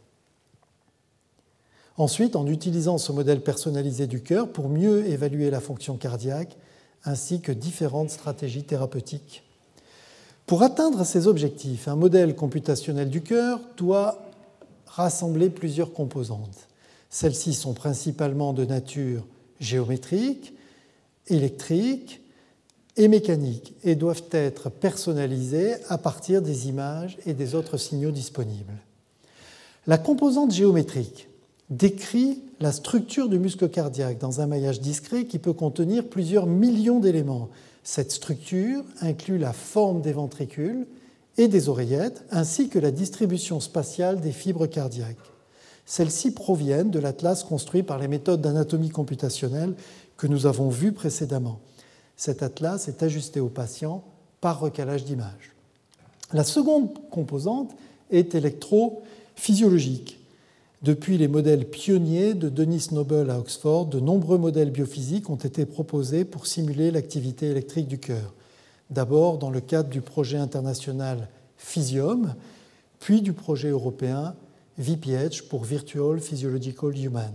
Ensuite, 1.96 2.36
en 2.36 2.46
utilisant 2.46 2.98
ce 2.98 3.12
modèle 3.12 3.40
personnalisé 3.40 4.06
du 4.06 4.22
cœur 4.22 4.52
pour 4.52 4.68
mieux 4.68 5.06
évaluer 5.06 5.50
la 5.50 5.60
fonction 5.60 5.96
cardiaque, 5.96 6.56
ainsi 7.04 7.40
que 7.40 7.52
différentes 7.52 8.10
stratégies 8.10 8.64
thérapeutiques. 8.64 9.42
Pour 10.48 10.62
atteindre 10.62 11.04
ces 11.04 11.26
objectifs, 11.26 11.88
un 11.88 11.94
modèle 11.94 12.34
computationnel 12.34 13.10
du 13.10 13.20
cœur 13.20 13.60
doit 13.76 14.24
rassembler 14.86 15.50
plusieurs 15.50 15.92
composantes. 15.92 16.68
Celles-ci 17.10 17.52
sont 17.52 17.74
principalement 17.74 18.54
de 18.54 18.64
nature 18.64 19.26
géométrique, 19.60 20.54
électrique 21.26 22.22
et 22.96 23.08
mécanique 23.08 23.74
et 23.84 23.94
doivent 23.94 24.24
être 24.30 24.70
personnalisées 24.70 25.74
à 25.90 25.98
partir 25.98 26.40
des 26.40 26.66
images 26.66 27.18
et 27.26 27.34
des 27.34 27.54
autres 27.54 27.76
signaux 27.76 28.10
disponibles. 28.10 28.72
La 29.86 29.98
composante 29.98 30.52
géométrique 30.52 31.28
décrit 31.68 32.40
la 32.58 32.72
structure 32.72 33.28
du 33.28 33.38
muscle 33.38 33.68
cardiaque 33.68 34.16
dans 34.16 34.40
un 34.40 34.46
maillage 34.46 34.80
discret 34.80 35.26
qui 35.26 35.38
peut 35.38 35.52
contenir 35.52 36.08
plusieurs 36.08 36.46
millions 36.46 37.00
d'éléments. 37.00 37.50
Cette 37.90 38.12
structure 38.12 38.84
inclut 39.00 39.38
la 39.38 39.54
forme 39.54 40.02
des 40.02 40.12
ventricules 40.12 40.86
et 41.38 41.48
des 41.48 41.70
oreillettes, 41.70 42.22
ainsi 42.30 42.68
que 42.68 42.78
la 42.78 42.90
distribution 42.90 43.60
spatiale 43.60 44.20
des 44.20 44.30
fibres 44.30 44.66
cardiaques. 44.66 45.16
Celles-ci 45.86 46.32
proviennent 46.32 46.90
de 46.90 46.98
l'atlas 46.98 47.44
construit 47.44 47.82
par 47.82 47.98
les 47.98 48.06
méthodes 48.06 48.42
d'anatomie 48.42 48.90
computationnelle 48.90 49.74
que 50.18 50.26
nous 50.26 50.44
avons 50.44 50.68
vu 50.68 50.92
précédemment. 50.92 51.60
Cet 52.14 52.42
atlas 52.42 52.88
est 52.88 53.02
ajusté 53.02 53.40
au 53.40 53.48
patient 53.48 54.04
par 54.42 54.60
recalage 54.60 55.06
d'image. 55.06 55.54
La 56.34 56.44
seconde 56.44 56.90
composante 57.08 57.74
est 58.10 58.34
électrophysiologique. 58.34 60.17
Depuis 60.82 61.18
les 61.18 61.26
modèles 61.26 61.68
pionniers 61.68 62.34
de 62.34 62.48
Denis 62.48 62.86
Noble 62.92 63.30
à 63.30 63.40
Oxford, 63.40 63.86
de 63.86 63.98
nombreux 63.98 64.38
modèles 64.38 64.70
biophysiques 64.70 65.28
ont 65.28 65.34
été 65.34 65.66
proposés 65.66 66.24
pour 66.24 66.46
simuler 66.46 66.92
l'activité 66.92 67.46
électrique 67.46 67.88
du 67.88 67.98
cœur. 67.98 68.32
D'abord 68.88 69.38
dans 69.38 69.50
le 69.50 69.60
cadre 69.60 69.88
du 69.88 70.00
projet 70.00 70.38
international 70.38 71.28
Physium, 71.56 72.36
puis 73.00 73.22
du 73.22 73.32
projet 73.32 73.70
européen 73.70 74.36
VPH 74.78 75.48
pour 75.48 75.64
Virtual 75.64 76.20
Physiological 76.20 76.96
Human. 76.96 77.34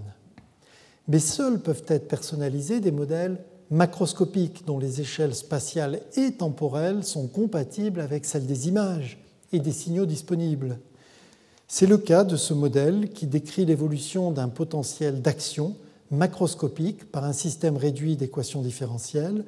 Mais 1.10 1.20
seuls 1.20 1.60
peuvent 1.60 1.84
être 1.88 2.08
personnalisés 2.08 2.80
des 2.80 2.94
modèles 2.94 3.44
macroscopiques 3.70 4.64
dont 4.66 4.80
les 4.80 5.02
échelles 5.02 5.36
spatiales 5.36 6.00
et 6.16 6.32
temporelles 6.32 7.04
sont 7.04 7.28
compatibles 7.28 8.00
avec 8.00 8.24
celles 8.24 8.46
des 8.46 8.70
images 8.70 9.18
et 9.52 9.60
des 9.60 9.74
signaux 9.74 10.06
disponibles. 10.06 10.80
C'est 11.68 11.88
le 11.88 11.98
cas 11.98 12.24
de 12.24 12.36
ce 12.36 12.54
modèle 12.54 13.10
qui 13.14 13.26
décrit 13.26 13.66
l'évolution 13.66 14.32
d'un 14.32 14.50
potentiel 14.50 15.22
d'action 15.22 15.76
macroscopique 16.12 17.10
par 17.12 17.24
un 17.24 17.34
système 17.34 17.78
réduit 17.78 18.16
d'équations 18.16 18.62
différentielles, 18.62 19.44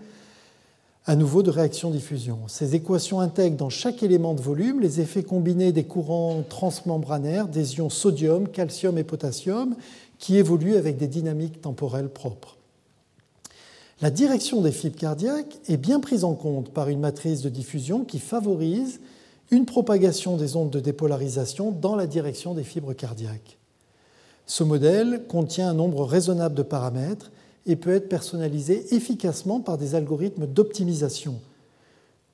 à 1.05 1.15
nouveau 1.15 1.43
de 1.43 1.51
réaction-diffusion. 1.51 2.47
Ces 2.47 2.73
équations 2.73 3.19
intègrent 3.19 3.57
dans 3.57 3.69
chaque 3.69 4.01
élément 4.01 4.33
de 4.33 4.41
volume 4.41 4.81
les 4.81 4.99
effets 4.99 5.23
combinés 5.23 5.71
des 5.71 5.83
courants 5.83 6.43
transmembranaires 6.49 7.47
des 7.47 7.75
ions 7.75 7.91
sodium, 7.91 8.47
calcium 8.47 8.97
et 8.97 9.03
potassium 9.03 9.75
qui 10.17 10.37
évoluent 10.37 10.77
avec 10.77 10.97
des 10.97 11.07
dynamiques 11.07 11.61
temporelles 11.61 12.09
propres. 12.09 12.57
La 14.01 14.09
direction 14.09 14.61
des 14.61 14.71
fibres 14.71 14.97
cardiaques 14.97 15.59
est 15.67 15.77
bien 15.77 15.99
prise 15.99 16.23
en 16.23 16.33
compte 16.33 16.71
par 16.71 16.89
une 16.89 16.99
matrice 16.99 17.41
de 17.41 17.49
diffusion 17.49 18.03
qui 18.03 18.19
favorise 18.19 18.99
une 19.51 19.65
propagation 19.65 20.37
des 20.37 20.55
ondes 20.55 20.71
de 20.71 20.79
dépolarisation 20.79 21.71
dans 21.71 21.95
la 21.95 22.07
direction 22.07 22.53
des 22.53 22.63
fibres 22.63 22.93
cardiaques. 22.93 23.57
Ce 24.45 24.63
modèle 24.63 25.23
contient 25.27 25.69
un 25.69 25.73
nombre 25.73 26.03
raisonnable 26.03 26.55
de 26.55 26.63
paramètres 26.63 27.31
et 27.65 27.75
peut 27.75 27.93
être 27.93 28.09
personnalisé 28.09 28.93
efficacement 28.95 29.59
par 29.59 29.77
des 29.77 29.95
algorithmes 29.95 30.45
d'optimisation. 30.45 31.39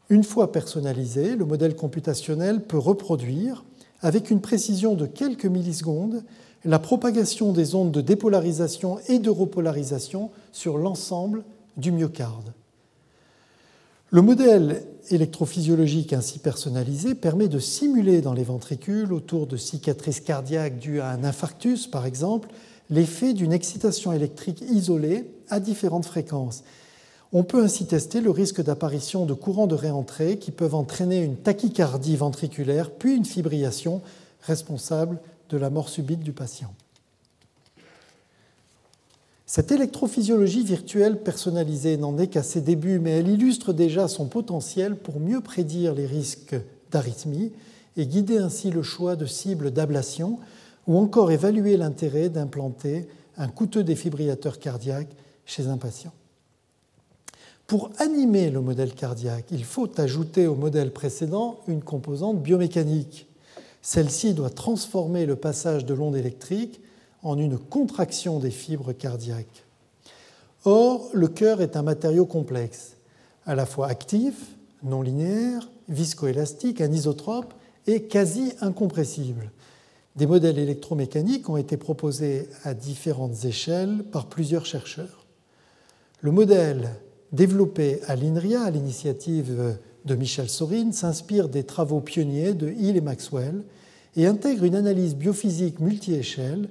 Une 0.09 0.23
fois 0.23 0.51
personnalisé, 0.51 1.35
le 1.35 1.45
modèle 1.45 1.75
computationnel 1.75 2.63
peut 2.63 2.77
reproduire, 2.77 3.63
avec 4.01 4.29
une 4.29 4.41
précision 4.41 4.95
de 4.95 5.05
quelques 5.05 5.45
millisecondes, 5.45 6.23
la 6.65 6.79
propagation 6.79 7.53
des 7.53 7.75
ondes 7.75 7.91
de 7.91 8.01
dépolarisation 8.01 8.99
et 9.07 9.19
de 9.19 9.29
repolarisation 9.29 10.31
sur 10.51 10.77
l'ensemble 10.77 11.43
du 11.77 11.91
myocarde. 11.91 12.51
Le 14.13 14.21
modèle 14.21 14.83
électrophysiologique 15.09 16.11
ainsi 16.11 16.39
personnalisé 16.39 17.15
permet 17.15 17.47
de 17.47 17.59
simuler 17.59 18.19
dans 18.19 18.33
les 18.33 18.43
ventricules, 18.43 19.13
autour 19.13 19.47
de 19.47 19.55
cicatrices 19.55 20.19
cardiaques 20.19 20.79
dues 20.79 20.99
à 20.99 21.11
un 21.11 21.23
infarctus 21.23 21.87
par 21.87 22.05
exemple, 22.05 22.49
l'effet 22.89 23.31
d'une 23.31 23.53
excitation 23.53 24.11
électrique 24.11 24.65
isolée 24.69 25.31
à 25.47 25.61
différentes 25.61 26.05
fréquences. 26.05 26.65
On 27.31 27.45
peut 27.45 27.63
ainsi 27.63 27.85
tester 27.85 28.19
le 28.19 28.31
risque 28.31 28.61
d'apparition 28.61 29.25
de 29.25 29.33
courants 29.33 29.67
de 29.67 29.75
réentrée 29.75 30.39
qui 30.39 30.51
peuvent 30.51 30.75
entraîner 30.75 31.21
une 31.23 31.37
tachycardie 31.37 32.17
ventriculaire 32.17 32.91
puis 32.91 33.15
une 33.15 33.23
fibrillation 33.23 34.01
responsable 34.41 35.21
de 35.49 35.57
la 35.57 35.69
mort 35.69 35.87
subite 35.87 36.19
du 36.19 36.33
patient. 36.33 36.73
Cette 39.53 39.73
électrophysiologie 39.73 40.63
virtuelle 40.63 41.21
personnalisée 41.21 41.97
n'en 41.97 42.17
est 42.17 42.27
qu'à 42.27 42.41
ses 42.41 42.61
débuts, 42.61 42.99
mais 42.99 43.17
elle 43.17 43.27
illustre 43.27 43.73
déjà 43.73 44.07
son 44.07 44.27
potentiel 44.27 44.95
pour 44.95 45.19
mieux 45.19 45.41
prédire 45.41 45.93
les 45.93 46.05
risques 46.05 46.55
d'arythmie 46.89 47.51
et 47.97 48.07
guider 48.07 48.37
ainsi 48.37 48.71
le 48.71 48.81
choix 48.81 49.17
de 49.17 49.25
cibles 49.25 49.71
d'ablation 49.71 50.39
ou 50.87 50.97
encore 50.97 51.31
évaluer 51.31 51.75
l'intérêt 51.75 52.29
d'implanter 52.29 53.09
un 53.35 53.49
coûteux 53.49 53.83
défibrillateur 53.83 54.57
cardiaque 54.57 55.13
chez 55.45 55.67
un 55.67 55.75
patient. 55.75 56.13
Pour 57.67 57.89
animer 57.97 58.51
le 58.51 58.61
modèle 58.61 58.93
cardiaque, 58.93 59.47
il 59.51 59.65
faut 59.65 59.99
ajouter 59.99 60.47
au 60.47 60.55
modèle 60.55 60.93
précédent 60.93 61.59
une 61.67 61.81
composante 61.81 62.41
biomécanique. 62.41 63.27
Celle-ci 63.81 64.33
doit 64.33 64.49
transformer 64.49 65.25
le 65.25 65.35
passage 65.35 65.85
de 65.85 65.93
l'onde 65.93 66.15
électrique 66.15 66.80
en 67.23 67.37
une 67.37 67.57
contraction 67.57 68.39
des 68.39 68.51
fibres 68.51 68.93
cardiaques. 68.93 69.65
Or, 70.63 71.09
le 71.13 71.27
cœur 71.27 71.61
est 71.61 71.75
un 71.75 71.81
matériau 71.81 72.25
complexe, 72.25 72.97
à 73.45 73.55
la 73.55 73.65
fois 73.65 73.87
actif, 73.87 74.35
non 74.83 75.01
linéaire, 75.01 75.69
viscoélastique, 75.89 76.81
anisotrope 76.81 77.53
et 77.87 78.03
quasi 78.03 78.53
incompressible. 78.61 79.51
Des 80.15 80.27
modèles 80.27 80.59
électromécaniques 80.59 81.49
ont 81.49 81.57
été 81.57 81.77
proposés 81.77 82.49
à 82.63 82.73
différentes 82.73 83.45
échelles 83.45 84.03
par 84.11 84.27
plusieurs 84.27 84.65
chercheurs. 84.65 85.25
Le 86.19 86.31
modèle 86.31 86.89
développé 87.31 88.01
à 88.07 88.15
l'INRIA 88.15 88.61
à 88.61 88.69
l'initiative 88.69 89.77
de 90.05 90.15
Michel 90.15 90.49
Sorin 90.49 90.91
s'inspire 90.91 91.47
des 91.47 91.63
travaux 91.63 92.01
pionniers 92.01 92.53
de 92.53 92.69
Hill 92.69 92.97
et 92.97 93.01
Maxwell 93.01 93.63
et 94.15 94.27
intègre 94.27 94.65
une 94.65 94.75
analyse 94.75 95.15
biophysique 95.15 95.79
multi-échelle 95.79 96.67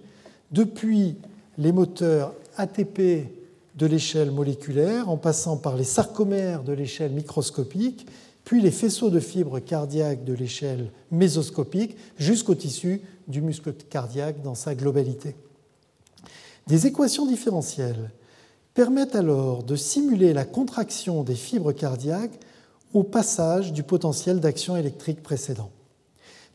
depuis 0.50 1.16
les 1.58 1.72
moteurs 1.72 2.34
ATP 2.56 3.28
de 3.76 3.86
l'échelle 3.86 4.30
moléculaire 4.30 5.08
en 5.08 5.16
passant 5.16 5.56
par 5.56 5.76
les 5.76 5.84
sarcomères 5.84 6.62
de 6.62 6.72
l'échelle 6.72 7.12
microscopique 7.12 8.06
puis 8.44 8.60
les 8.60 8.70
faisceaux 8.70 9.10
de 9.10 9.20
fibres 9.20 9.60
cardiaques 9.60 10.24
de 10.24 10.32
l'échelle 10.32 10.90
mésoscopique 11.10 11.96
jusqu'au 12.18 12.54
tissu 12.54 13.02
du 13.28 13.42
muscle 13.42 13.72
cardiaque 13.72 14.42
dans 14.42 14.54
sa 14.54 14.74
globalité. 14.74 15.36
Des 16.66 16.86
équations 16.86 17.26
différentielles 17.26 18.10
permettent 18.74 19.14
alors 19.16 19.62
de 19.62 19.76
simuler 19.76 20.32
la 20.32 20.44
contraction 20.44 21.22
des 21.22 21.34
fibres 21.34 21.72
cardiaques 21.72 22.38
au 22.92 23.02
passage 23.02 23.72
du 23.72 23.82
potentiel 23.82 24.40
d'action 24.40 24.76
électrique 24.76 25.22
précédent, 25.22 25.70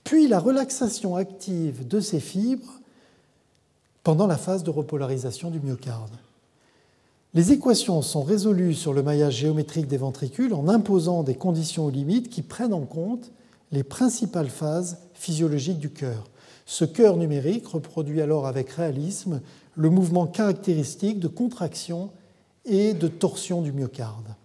puis 0.03 0.27
la 0.27 0.39
relaxation 0.39 1.15
active 1.15 1.87
de 1.87 1.99
ces 1.99 2.19
fibres 2.19 2.74
pendant 4.05 4.27
la 4.27 4.37
phase 4.37 4.63
de 4.63 4.69
repolarisation 4.69 5.49
du 5.49 5.59
myocarde. 5.59 6.11
Les 7.33 7.51
équations 7.51 8.03
sont 8.03 8.21
résolues 8.21 8.75
sur 8.75 8.93
le 8.93 9.01
maillage 9.01 9.37
géométrique 9.37 9.87
des 9.87 9.97
ventricules 9.97 10.53
en 10.53 10.67
imposant 10.67 11.23
des 11.23 11.33
conditions 11.33 11.85
aux 11.87 11.89
limites 11.89 12.29
qui 12.29 12.43
prennent 12.43 12.75
en 12.75 12.85
compte 12.85 13.31
les 13.71 13.83
principales 13.83 14.51
phases 14.51 14.99
physiologiques 15.15 15.79
du 15.79 15.89
cœur. 15.89 16.29
Ce 16.67 16.85
cœur 16.85 17.17
numérique 17.17 17.65
reproduit 17.65 18.21
alors 18.21 18.45
avec 18.45 18.69
réalisme 18.69 19.41
le 19.75 19.89
mouvement 19.89 20.27
caractéristique 20.27 21.19
de 21.19 21.27
contraction 21.27 22.11
et 22.63 22.93
de 22.93 23.07
torsion 23.07 23.63
du 23.63 23.71
myocarde. 23.71 24.35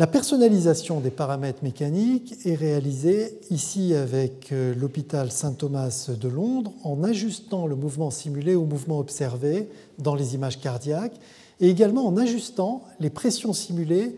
La 0.00 0.06
personnalisation 0.06 1.00
des 1.00 1.10
paramètres 1.10 1.64
mécaniques 1.64 2.36
est 2.46 2.54
réalisée 2.54 3.40
ici 3.50 3.94
avec 3.96 4.52
euh, 4.52 4.72
l'hôpital 4.72 5.32
Saint-Thomas 5.32 6.10
de 6.16 6.28
Londres 6.28 6.72
en 6.84 7.02
ajustant 7.02 7.66
le 7.66 7.74
mouvement 7.74 8.12
simulé 8.12 8.54
au 8.54 8.64
mouvement 8.64 9.00
observé 9.00 9.68
dans 9.98 10.14
les 10.14 10.36
images 10.36 10.60
cardiaques 10.60 11.18
et 11.58 11.68
également 11.68 12.06
en 12.06 12.16
ajustant 12.16 12.84
les 13.00 13.10
pressions 13.10 13.52
simulées 13.52 14.14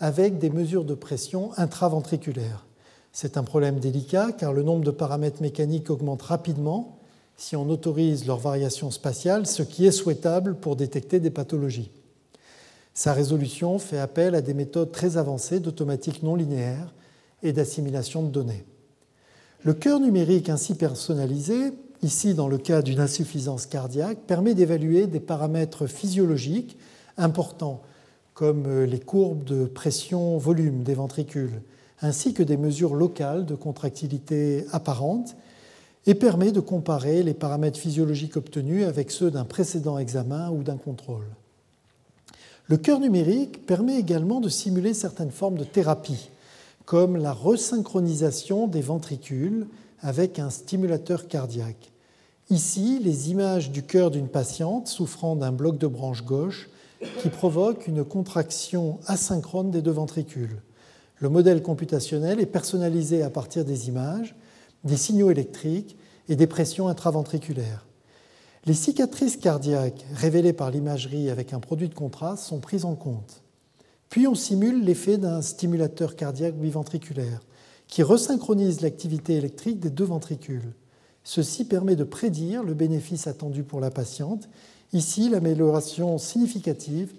avec 0.00 0.36
des 0.36 0.50
mesures 0.50 0.84
de 0.84 0.92
pression 0.92 1.52
intraventriculaires. 1.56 2.66
C'est 3.10 3.38
un 3.38 3.42
problème 3.42 3.80
délicat 3.80 4.32
car 4.32 4.52
le 4.52 4.62
nombre 4.62 4.84
de 4.84 4.90
paramètres 4.90 5.40
mécaniques 5.40 5.88
augmente 5.88 6.20
rapidement 6.20 6.98
si 7.38 7.56
on 7.56 7.70
autorise 7.70 8.26
leur 8.26 8.38
variation 8.38 8.90
spatiale, 8.90 9.46
ce 9.46 9.62
qui 9.62 9.86
est 9.86 9.92
souhaitable 9.92 10.56
pour 10.56 10.76
détecter 10.76 11.20
des 11.20 11.30
pathologies. 11.30 11.90
Sa 12.94 13.12
résolution 13.12 13.78
fait 13.78 13.98
appel 13.98 14.34
à 14.34 14.42
des 14.42 14.54
méthodes 14.54 14.92
très 14.92 15.16
avancées 15.16 15.60
d'automatique 15.60 16.22
non 16.22 16.34
linéaire 16.34 16.92
et 17.42 17.52
d'assimilation 17.52 18.22
de 18.22 18.30
données. 18.30 18.64
Le 19.64 19.74
cœur 19.74 20.00
numérique 20.00 20.48
ainsi 20.48 20.74
personnalisé, 20.74 21.72
ici 22.02 22.34
dans 22.34 22.48
le 22.48 22.58
cas 22.58 22.82
d'une 22.82 23.00
insuffisance 23.00 23.66
cardiaque, 23.66 24.18
permet 24.26 24.54
d'évaluer 24.54 25.06
des 25.06 25.20
paramètres 25.20 25.86
physiologiques 25.86 26.76
importants 27.16 27.82
comme 28.34 28.84
les 28.84 29.00
courbes 29.00 29.44
de 29.44 29.66
pression-volume 29.66 30.82
des 30.82 30.94
ventricules, 30.94 31.62
ainsi 32.00 32.34
que 32.34 32.42
des 32.42 32.56
mesures 32.56 32.94
locales 32.94 33.46
de 33.46 33.54
contractilité 33.54 34.66
apparente, 34.72 35.36
et 36.06 36.14
permet 36.14 36.50
de 36.50 36.60
comparer 36.60 37.22
les 37.22 37.34
paramètres 37.34 37.78
physiologiques 37.78 38.36
obtenus 38.36 38.84
avec 38.84 39.10
ceux 39.12 39.30
d'un 39.30 39.44
précédent 39.44 39.98
examen 39.98 40.50
ou 40.50 40.64
d'un 40.64 40.76
contrôle. 40.76 41.26
Le 42.66 42.76
cœur 42.76 43.00
numérique 43.00 43.66
permet 43.66 43.98
également 43.98 44.40
de 44.40 44.48
simuler 44.48 44.94
certaines 44.94 45.30
formes 45.30 45.58
de 45.58 45.64
thérapie, 45.64 46.30
comme 46.84 47.16
la 47.16 47.32
resynchronisation 47.32 48.66
des 48.66 48.80
ventricules 48.80 49.66
avec 50.00 50.38
un 50.38 50.50
stimulateur 50.50 51.28
cardiaque. 51.28 51.92
Ici, 52.50 52.98
les 53.02 53.30
images 53.30 53.70
du 53.70 53.82
cœur 53.82 54.10
d'une 54.10 54.28
patiente 54.28 54.88
souffrant 54.88 55.36
d'un 55.36 55.52
bloc 55.52 55.78
de 55.78 55.86
branche 55.86 56.24
gauche 56.24 56.68
qui 57.20 57.30
provoque 57.30 57.86
une 57.86 58.04
contraction 58.04 58.98
asynchrone 59.06 59.70
des 59.70 59.82
deux 59.82 59.92
ventricules. 59.92 60.60
Le 61.18 61.28
modèle 61.28 61.62
computationnel 61.62 62.40
est 62.40 62.46
personnalisé 62.46 63.22
à 63.22 63.30
partir 63.30 63.64
des 63.64 63.88
images, 63.88 64.34
des 64.84 64.96
signaux 64.96 65.30
électriques 65.30 65.96
et 66.28 66.36
des 66.36 66.46
pressions 66.46 66.88
intraventriculaires. 66.88 67.86
Les 68.64 68.74
cicatrices 68.74 69.36
cardiaques 69.36 70.06
révélées 70.14 70.52
par 70.52 70.70
l'imagerie 70.70 71.30
avec 71.30 71.52
un 71.52 71.58
produit 71.58 71.88
de 71.88 71.94
contraste 71.94 72.44
sont 72.44 72.60
prises 72.60 72.84
en 72.84 72.94
compte. 72.94 73.42
Puis 74.08 74.28
on 74.28 74.36
simule 74.36 74.84
l'effet 74.84 75.18
d'un 75.18 75.42
stimulateur 75.42 76.14
cardiaque 76.14 76.54
biventriculaire 76.54 77.40
qui 77.88 78.02
resynchronise 78.02 78.80
l'activité 78.80 79.34
électrique 79.34 79.80
des 79.80 79.90
deux 79.90 80.04
ventricules. 80.04 80.74
Ceci 81.24 81.64
permet 81.64 81.96
de 81.96 82.04
prédire 82.04 82.62
le 82.62 82.74
bénéfice 82.74 83.26
attendu 83.26 83.64
pour 83.64 83.80
la 83.80 83.90
patiente, 83.90 84.48
ici 84.92 85.28
l'amélioration 85.28 86.16
significative 86.18 87.12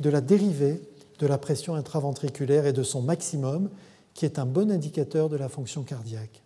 de 0.00 0.10
la 0.10 0.20
dérivée 0.20 0.82
de 1.18 1.26
la 1.26 1.38
pression 1.38 1.74
intraventriculaire 1.74 2.66
et 2.66 2.72
de 2.72 2.82
son 2.82 3.02
maximum, 3.02 3.70
qui 4.14 4.24
est 4.24 4.38
un 4.38 4.46
bon 4.46 4.70
indicateur 4.70 5.28
de 5.28 5.36
la 5.36 5.48
fonction 5.48 5.82
cardiaque. 5.82 6.42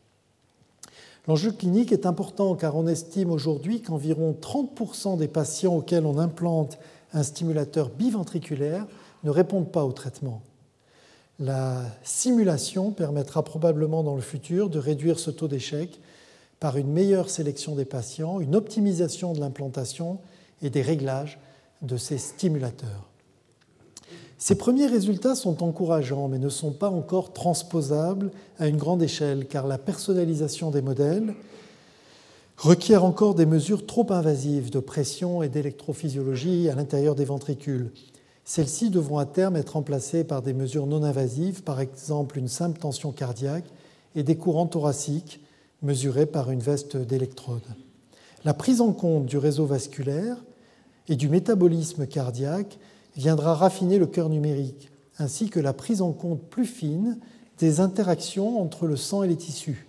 L'enjeu 1.29 1.53
clinique 1.53 1.93
est 1.93 2.07
important 2.07 2.57
car 2.57 2.77
on 2.77 2.89
estime 2.89 3.31
aujourd'hui 3.31 3.81
qu'environ 3.81 4.37
30% 4.41 5.17
des 5.17 5.29
patients 5.29 5.77
auxquels 5.77 6.05
on 6.05 6.19
implante 6.19 6.79
un 7.13 7.23
stimulateur 7.23 7.91
biventriculaire 7.91 8.87
ne 9.23 9.31
répondent 9.31 9.71
pas 9.71 9.85
au 9.85 9.93
traitement. 9.93 10.43
La 11.39 11.85
simulation 12.03 12.91
permettra 12.91 13.45
probablement 13.45 14.03
dans 14.03 14.17
le 14.17 14.21
futur 14.21 14.69
de 14.69 14.79
réduire 14.79 15.19
ce 15.19 15.31
taux 15.31 15.49
d'échec 15.49 16.01
par 16.59 16.77
une 16.77 16.93
meilleure 16.93 17.31
sélection 17.31 17.75
des 17.75 17.85
patients, 17.85 18.41
une 18.41 18.57
optimisation 18.57 19.33
de 19.33 19.41
l'implantation 19.41 20.19
et 20.61 20.71
des 20.71 20.83
réglages 20.83 21.39
de 21.83 21.97
ces 21.97 22.19
stimulateurs. 22.19 23.12
Ces 24.45 24.57
premiers 24.57 24.89
résultats 24.89 25.37
sont 25.37 25.63
encourageants, 25.63 26.27
mais 26.27 26.41
ne 26.41 26.49
sont 26.49 26.73
pas 26.73 26.91
encore 26.91 27.33
transposables 27.33 28.33
à 28.59 28.67
une 28.67 28.77
grande 28.77 29.01
échelle, 29.01 29.47
car 29.47 29.69
la 29.69 29.79
personnalisation 29.79 30.73
des 30.73 30.83
modèles 30.83 31.37
requiert 32.57 33.05
encore 33.05 33.37
des 33.37 33.47
mesures 33.47 33.87
trop 33.87 34.05
invasives 34.11 34.71
de 34.71 34.81
pression 34.81 35.45
et 35.45 35.49
d'électrophysiologie 35.49 36.69
à 36.69 36.75
l'intérieur 36.75 37.15
des 37.15 37.25
ventricules. 37.25 37.93
Celles-ci 38.45 38.91
devront 38.91 39.19
à 39.19 39.27
terme 39.27 39.55
être 39.55 39.75
remplacées 39.75 40.25
par 40.25 40.43
des 40.43 40.55
mesures 40.55 40.89
non 40.89 41.05
invasives, 41.05 41.63
par 41.63 41.81
exemple 41.81 42.37
une 42.37 42.49
simple 42.49 42.81
tension 42.81 43.13
cardiaque 43.13 43.71
et 44.17 44.25
des 44.25 44.35
courants 44.35 44.67
thoraciques 44.67 45.39
mesurés 45.83 46.27
par 46.27 46.51
une 46.51 46.59
veste 46.59 46.97
d'électrode. 46.97 47.63
La 48.45 48.55
prise 48.55 48.81
en 48.81 48.93
compte 48.93 49.27
du 49.27 49.39
réseau 49.39 49.67
vasculaire 49.67 50.37
et 51.09 51.15
du 51.15 51.29
métabolisme 51.29 52.09
cardiaque 52.09 52.81
viendra 53.17 53.55
raffiner 53.55 53.99
le 53.99 54.07
cœur 54.07 54.29
numérique, 54.29 54.91
ainsi 55.19 55.49
que 55.49 55.61
la 55.61 55.73
prise 55.73 56.03
en 56.03 56.13
compte 56.13 56.43
plus 56.43 56.67
fine 56.67 57.19
des 57.59 57.81
interactions 57.81 58.61
entre 58.61 58.87
le 58.87 58.97
sang 58.97 59.23
et 59.23 59.29
les 59.29 59.37
tissus. 59.37 59.87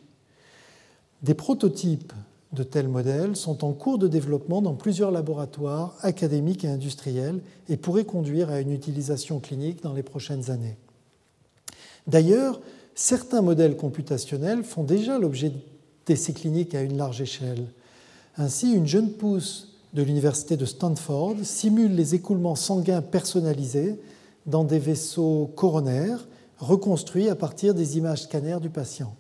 Des 1.21 1.33
prototypes 1.33 2.13
de 2.51 2.63
tels 2.63 2.87
modèles 2.87 3.35
sont 3.35 3.63
en 3.63 3.73
cours 3.73 3.97
de 3.97 4.07
développement 4.07 4.61
dans 4.61 4.75
plusieurs 4.75 5.09
laboratoires 5.09 5.95
académiques 6.01 6.65
et 6.65 6.69
industriels 6.69 7.41
et 7.67 7.77
pourraient 7.77 8.05
conduire 8.05 8.49
à 8.49 8.59
une 8.59 8.71
utilisation 8.71 9.39
clinique 9.39 9.81
dans 9.81 9.93
les 9.93 10.03
prochaines 10.03 10.51
années. 10.51 10.77
D'ailleurs, 12.05 12.61
certains 12.93 13.41
modèles 13.41 13.77
computationnels 13.77 14.63
font 14.63 14.83
déjà 14.83 15.17
l'objet 15.17 15.51
d'essais 16.05 16.33
cliniques 16.33 16.75
à 16.75 16.81
une 16.81 16.97
large 16.97 17.21
échelle. 17.21 17.65
Ainsi, 18.37 18.73
une 18.73 18.87
jeune 18.87 19.13
pousse 19.13 19.72
de 19.93 20.01
l'Université 20.01 20.57
de 20.57 20.65
Stanford 20.65 21.35
simule 21.43 21.95
les 21.95 22.15
écoulements 22.15 22.55
sanguins 22.55 23.01
personnalisés 23.01 23.99
dans 24.45 24.63
des 24.63 24.79
vaisseaux 24.79 25.51
coronaires 25.55 26.27
reconstruits 26.57 27.29
à 27.29 27.35
partir 27.35 27.73
des 27.73 27.97
images 27.97 28.23
scanners 28.23 28.59
du 28.59 28.69
patient. 28.69 29.15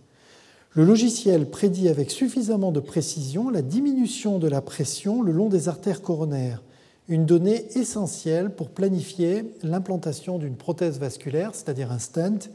Le 0.71 0.83
logiciel 0.83 1.49
prédit 1.49 1.89
avec 1.89 2.09
suffisamment 2.09 2.71
de 2.71 2.79
précision 2.79 3.51
la 3.51 3.61
diminution 3.61 4.39
de 4.39 4.47
la 4.47 4.61
pression 4.61 5.21
le 5.21 5.31
long 5.31 5.49
des 5.49 5.69
artères 5.69 6.01
coronaires, 6.01 6.63
une 7.07 7.25
donnée 7.25 7.67
essentielle 7.77 8.49
pour 8.49 8.69
planifier 8.69 9.53
l'implantation 9.61 10.39
d'une 10.39 10.55
prothèse 10.55 10.97
vasculaire, 10.97 11.51
c'est-à-dire 11.53 11.91
un 11.91 11.99
stent, 11.99 12.49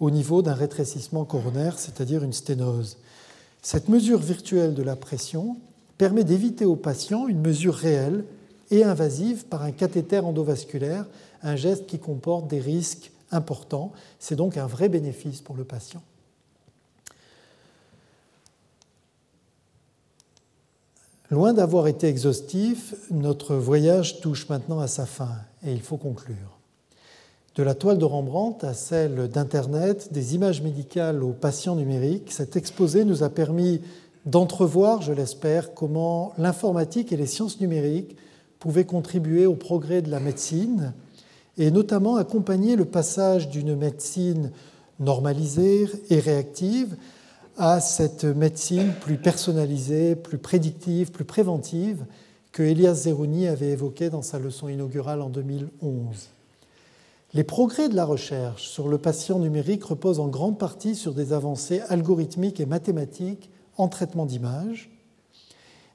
au 0.00 0.10
niveau 0.10 0.42
d'un 0.42 0.52
rétrécissement 0.52 1.24
coronaire, 1.24 1.78
c'est-à-dire 1.78 2.22
une 2.22 2.34
sténose. 2.34 2.98
Cette 3.62 3.88
mesure 3.88 4.18
virtuelle 4.18 4.74
de 4.74 4.82
la 4.82 4.96
pression 4.96 5.56
permet 5.98 6.24
d'éviter 6.24 6.64
au 6.64 6.76
patient 6.76 7.26
une 7.28 7.40
mesure 7.40 7.74
réelle 7.74 8.24
et 8.70 8.84
invasive 8.84 9.46
par 9.46 9.62
un 9.62 9.72
cathéter 9.72 10.18
endovasculaire, 10.18 11.06
un 11.42 11.56
geste 11.56 11.86
qui 11.86 11.98
comporte 11.98 12.48
des 12.48 12.60
risques 12.60 13.12
importants. 13.30 13.92
C'est 14.18 14.36
donc 14.36 14.56
un 14.56 14.66
vrai 14.66 14.88
bénéfice 14.88 15.40
pour 15.40 15.56
le 15.56 15.64
patient. 15.64 16.02
Loin 21.30 21.52
d'avoir 21.52 21.88
été 21.88 22.06
exhaustif, 22.06 22.94
notre 23.10 23.56
voyage 23.56 24.20
touche 24.20 24.48
maintenant 24.48 24.78
à 24.78 24.86
sa 24.86 25.06
fin 25.06 25.32
et 25.64 25.72
il 25.72 25.80
faut 25.80 25.96
conclure. 25.96 26.56
De 27.56 27.64
la 27.64 27.74
toile 27.74 27.98
de 27.98 28.04
Rembrandt 28.04 28.64
à 28.64 28.74
celle 28.74 29.28
d'Internet, 29.28 30.12
des 30.12 30.34
images 30.34 30.62
médicales 30.62 31.24
aux 31.24 31.32
patients 31.32 31.74
numériques, 31.74 32.30
cet 32.30 32.54
exposé 32.54 33.04
nous 33.04 33.24
a 33.24 33.30
permis 33.30 33.80
d'entrevoir, 34.26 35.02
je 35.02 35.12
l'espère, 35.12 35.72
comment 35.72 36.32
l'informatique 36.36 37.12
et 37.12 37.16
les 37.16 37.26
sciences 37.26 37.60
numériques 37.60 38.16
pouvaient 38.58 38.84
contribuer 38.84 39.46
au 39.46 39.54
progrès 39.54 40.02
de 40.02 40.10
la 40.10 40.20
médecine 40.20 40.92
et 41.56 41.70
notamment 41.70 42.16
accompagner 42.16 42.76
le 42.76 42.84
passage 42.84 43.48
d'une 43.48 43.76
médecine 43.76 44.50
normalisée 44.98 45.88
et 46.10 46.18
réactive 46.18 46.96
à 47.56 47.80
cette 47.80 48.24
médecine 48.24 48.92
plus 49.00 49.16
personnalisée, 49.16 50.16
plus 50.16 50.38
prédictive, 50.38 51.10
plus 51.10 51.24
préventive 51.24 52.04
que 52.52 52.62
Elias 52.62 52.94
Zeroni 52.94 53.46
avait 53.46 53.70
évoquée 53.70 54.10
dans 54.10 54.22
sa 54.22 54.38
leçon 54.38 54.68
inaugurale 54.68 55.22
en 55.22 55.30
2011. 55.30 56.30
Les 57.32 57.44
progrès 57.44 57.88
de 57.88 57.94
la 57.94 58.04
recherche 58.04 58.68
sur 58.68 58.88
le 58.88 58.98
patient 58.98 59.38
numérique 59.38 59.84
reposent 59.84 60.20
en 60.20 60.28
grande 60.28 60.58
partie 60.58 60.94
sur 60.94 61.14
des 61.14 61.32
avancées 61.32 61.80
algorithmiques 61.88 62.60
et 62.60 62.66
mathématiques 62.66 63.50
en 63.76 63.88
traitement 63.88 64.26
d'image. 64.26 64.90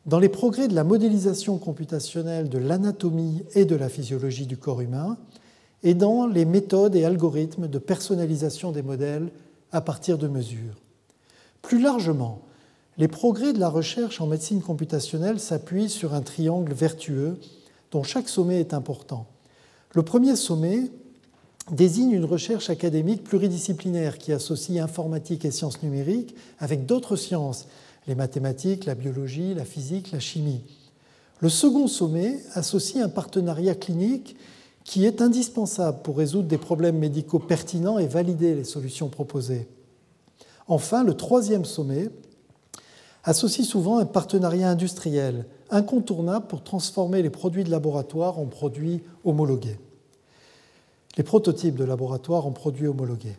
Dans 0.06 0.20
les 0.20 0.30
progrès 0.30 0.68
de 0.68 0.76
la 0.76 0.84
modélisation 0.84 1.58
computationnelle 1.58 2.50
de 2.50 2.58
l'anatomie 2.58 3.44
et 3.54 3.66
de 3.66 3.76
la 3.76 3.90
physiologie 3.90 4.48
du 4.48 4.58
corps 4.58 4.82
humain, 4.82 5.18
et 5.84 5.94
dans 5.94 6.28
les 6.28 6.46
méthodes 6.46 6.96
et 6.96 7.06
algorithmes 7.06 7.68
de 7.68 7.80
personnalisation 7.80 8.72
des 8.72 8.82
modèles 8.82 9.32
à 9.72 9.82
partir 9.82 10.18
de 10.18 10.28
mesures. 10.28 10.76
Plus 11.62 11.82
largement, 11.82 12.42
les 12.98 13.08
progrès 13.08 13.54
de 13.54 13.60
la 13.60 13.70
recherche 13.70 14.22
en 14.22 14.28
médecine 14.28 14.62
computationnelle 14.62 15.40
s'appuient 15.40 15.90
sur 15.90 16.14
un 16.14 16.22
triangle 16.22 16.74
vertueux 16.74 17.38
dont 17.92 18.04
chaque 18.04 18.30
sommet 18.30 18.60
est 18.60 18.74
important. 18.74 19.28
Le 19.94 20.04
premier 20.04 20.36
sommet 20.36 20.92
désigne 21.72 22.11
une 22.11 22.26
recherche 22.26 22.69
académique 22.69 23.24
pluridisciplinaire 23.24 24.17
qui 24.17 24.34
associe 24.34 24.84
informatique 24.84 25.45
et 25.45 25.51
sciences 25.51 25.82
numériques 25.82 26.36
avec 26.59 26.86
d'autres 26.86 27.15
sciences, 27.15 27.67
les 28.07 28.15
mathématiques, 28.15 28.86
la 28.86 28.95
biologie, 28.95 29.53
la 29.53 29.65
physique, 29.65 30.11
la 30.11 30.19
chimie. 30.19 30.61
Le 31.39 31.49
second 31.49 31.88
sommet 31.88 32.39
associe 32.53 33.03
un 33.03 33.09
partenariat 33.09 33.74
clinique 33.74 34.36
qui 34.84 35.05
est 35.05 35.22
indispensable 35.22 36.01
pour 36.03 36.17
résoudre 36.17 36.47
des 36.47 36.57
problèmes 36.57 36.97
médicaux 36.97 37.39
pertinents 37.39 37.99
et 37.99 38.07
valider 38.07 38.53
les 38.53 38.63
solutions 38.63 39.09
proposées. 39.09 39.67
Enfin, 40.67 41.03
le 41.03 41.15
troisième 41.15 41.65
sommet 41.65 42.09
associe 43.24 43.67
souvent 43.67 43.97
un 43.99 44.05
partenariat 44.05 44.69
industriel 44.69 45.45
incontournable 45.69 46.47
pour 46.47 46.63
transformer 46.63 47.22
les 47.22 47.30
produits 47.30 47.63
de 47.63 47.72
laboratoire 47.72 48.39
en 48.39 48.45
produits 48.45 49.01
homologués, 49.24 49.80
les 51.18 51.24
prototypes 51.24 51.76
de 51.76 51.84
laboratoire 51.84 52.45
en 52.45 52.51
produits 52.51 52.88
homologués. 52.88 53.38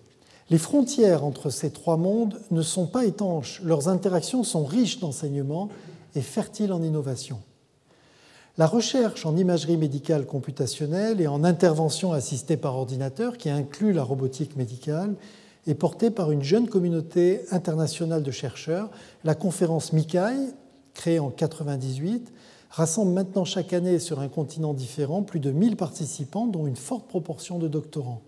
Les 0.50 0.58
frontières 0.58 1.24
entre 1.24 1.50
ces 1.50 1.70
trois 1.70 1.96
mondes 1.96 2.40
ne 2.50 2.62
sont 2.62 2.86
pas 2.86 3.06
étanches, 3.06 3.60
leurs 3.64 3.88
interactions 3.88 4.44
sont 4.44 4.64
riches 4.64 5.00
d'enseignements 5.00 5.68
et 6.14 6.20
fertiles 6.20 6.72
en 6.72 6.82
innovation. 6.82 7.38
La 8.58 8.66
recherche 8.66 9.24
en 9.24 9.34
imagerie 9.36 9.78
médicale 9.78 10.26
computationnelle 10.26 11.22
et 11.22 11.26
en 11.26 11.42
intervention 11.42 12.12
assistée 12.12 12.58
par 12.58 12.76
ordinateur, 12.76 13.38
qui 13.38 13.48
inclut 13.48 13.94
la 13.94 14.02
robotique 14.02 14.56
médicale, 14.56 15.14
est 15.66 15.74
portée 15.74 16.10
par 16.10 16.32
une 16.32 16.42
jeune 16.42 16.68
communauté 16.68 17.40
internationale 17.50 18.22
de 18.22 18.30
chercheurs. 18.30 18.90
La 19.24 19.34
conférence 19.34 19.94
MICAI, 19.94 20.36
créée 20.92 21.18
en 21.18 21.28
1998, 21.28 22.30
rassemble 22.72 23.12
maintenant 23.12 23.44
chaque 23.44 23.74
année 23.74 23.98
sur 23.98 24.20
un 24.20 24.28
continent 24.28 24.72
différent 24.72 25.22
plus 25.22 25.40
de 25.40 25.50
1000 25.50 25.76
participants, 25.76 26.46
dont 26.46 26.66
une 26.66 26.76
forte 26.76 27.06
proportion 27.06 27.58
de 27.58 27.68
doctorants. 27.68 28.22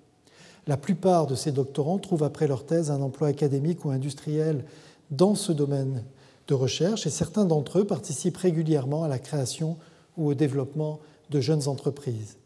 La 0.67 0.77
plupart 0.77 1.27
de 1.27 1.35
ces 1.35 1.51
doctorants 1.51 1.99
trouvent 1.99 2.23
après 2.23 2.47
leur 2.47 2.65
thèse 2.65 2.91
un 2.91 3.01
emploi 3.01 3.29
académique 3.29 3.85
ou 3.85 3.91
industriel 3.91 4.65
dans 5.11 5.35
ce 5.35 5.51
domaine 5.51 6.03
de 6.47 6.55
recherche 6.55 7.07
et 7.07 7.11
certains 7.11 7.47
d'entre 7.47 7.79
eux 7.79 7.87
participent 7.87 8.37
régulièrement 8.37 9.03
à 9.03 9.09
la 9.09 9.19
création 9.19 9.79
ou 10.19 10.29
au 10.29 10.35
développement 10.35 11.01
de 11.31 11.41
jeunes 11.41 11.67
entreprises. 11.67 12.37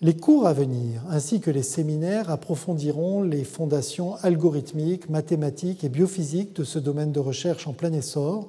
Les 0.00 0.14
cours 0.14 0.46
à 0.46 0.52
venir, 0.52 1.02
ainsi 1.10 1.40
que 1.40 1.50
les 1.50 1.62
séminaires, 1.62 2.30
approfondiront 2.30 3.22
les 3.22 3.44
fondations 3.44 4.14
algorithmiques, 4.16 5.08
mathématiques 5.08 5.84
et 5.84 5.88
biophysiques 5.88 6.54
de 6.54 6.64
ce 6.64 6.78
domaine 6.78 7.12
de 7.12 7.18
recherche 7.18 7.66
en 7.66 7.72
plein 7.72 7.92
essor, 7.92 8.46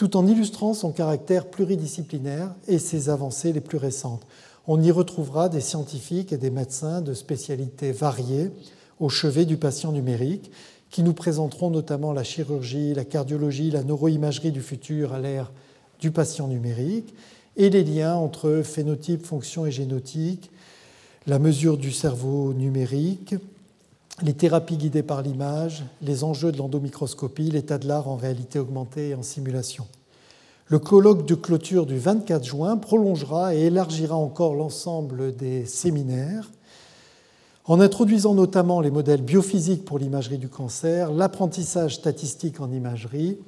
tout 0.00 0.16
en 0.16 0.26
illustrant 0.26 0.72
son 0.72 0.92
caractère 0.92 1.44
pluridisciplinaire 1.50 2.54
et 2.66 2.78
ses 2.78 3.10
avancées 3.10 3.52
les 3.52 3.60
plus 3.60 3.76
récentes. 3.76 4.26
On 4.66 4.80
y 4.80 4.90
retrouvera 4.90 5.50
des 5.50 5.60
scientifiques 5.60 6.32
et 6.32 6.38
des 6.38 6.48
médecins 6.48 7.02
de 7.02 7.12
spécialités 7.12 7.92
variées 7.92 8.50
au 8.98 9.10
chevet 9.10 9.44
du 9.44 9.58
patient 9.58 9.92
numérique, 9.92 10.52
qui 10.88 11.02
nous 11.02 11.12
présenteront 11.12 11.68
notamment 11.68 12.14
la 12.14 12.24
chirurgie, 12.24 12.94
la 12.94 13.04
cardiologie, 13.04 13.70
la 13.70 13.82
neuroimagerie 13.82 14.52
du 14.52 14.62
futur 14.62 15.12
à 15.12 15.20
l'ère 15.20 15.52
du 16.00 16.10
patient 16.10 16.48
numérique, 16.48 17.14
et 17.58 17.68
les 17.68 17.84
liens 17.84 18.14
entre 18.14 18.62
phénotype, 18.64 19.26
fonction 19.26 19.66
et 19.66 19.70
génotique, 19.70 20.50
la 21.26 21.38
mesure 21.38 21.76
du 21.76 21.92
cerveau 21.92 22.54
numérique, 22.54 23.34
les 24.22 24.34
thérapies 24.34 24.76
guidées 24.76 25.02
par 25.02 25.22
l'image, 25.22 25.84
les 26.02 26.24
enjeux 26.24 26.52
de 26.52 26.58
l'endomicroscopie, 26.58 27.50
l'état 27.50 27.78
de 27.78 27.88
l'art 27.88 28.08
en 28.08 28.16
réalité 28.16 28.58
augmentée 28.58 29.10
et 29.10 29.14
en 29.14 29.22
simulation. 29.22 29.86
Le 30.66 30.78
colloque 30.78 31.26
de 31.26 31.34
clôture 31.34 31.86
du 31.86 31.98
24 31.98 32.44
juin 32.44 32.76
prolongera 32.76 33.54
et 33.54 33.62
élargira 33.62 34.14
encore 34.14 34.54
l'ensemble 34.54 35.34
des 35.34 35.66
séminaires 35.66 36.50
en 37.64 37.80
introduisant 37.80 38.34
notamment 38.34 38.80
les 38.80 38.90
modèles 38.90 39.22
biophysiques 39.22 39.84
pour 39.84 39.98
l'imagerie 39.98 40.38
du 40.38 40.48
cancer, 40.48 41.12
l'apprentissage 41.12 41.96
statistique 41.96 42.60
en 42.60 42.72
imagerie, 42.72 43.38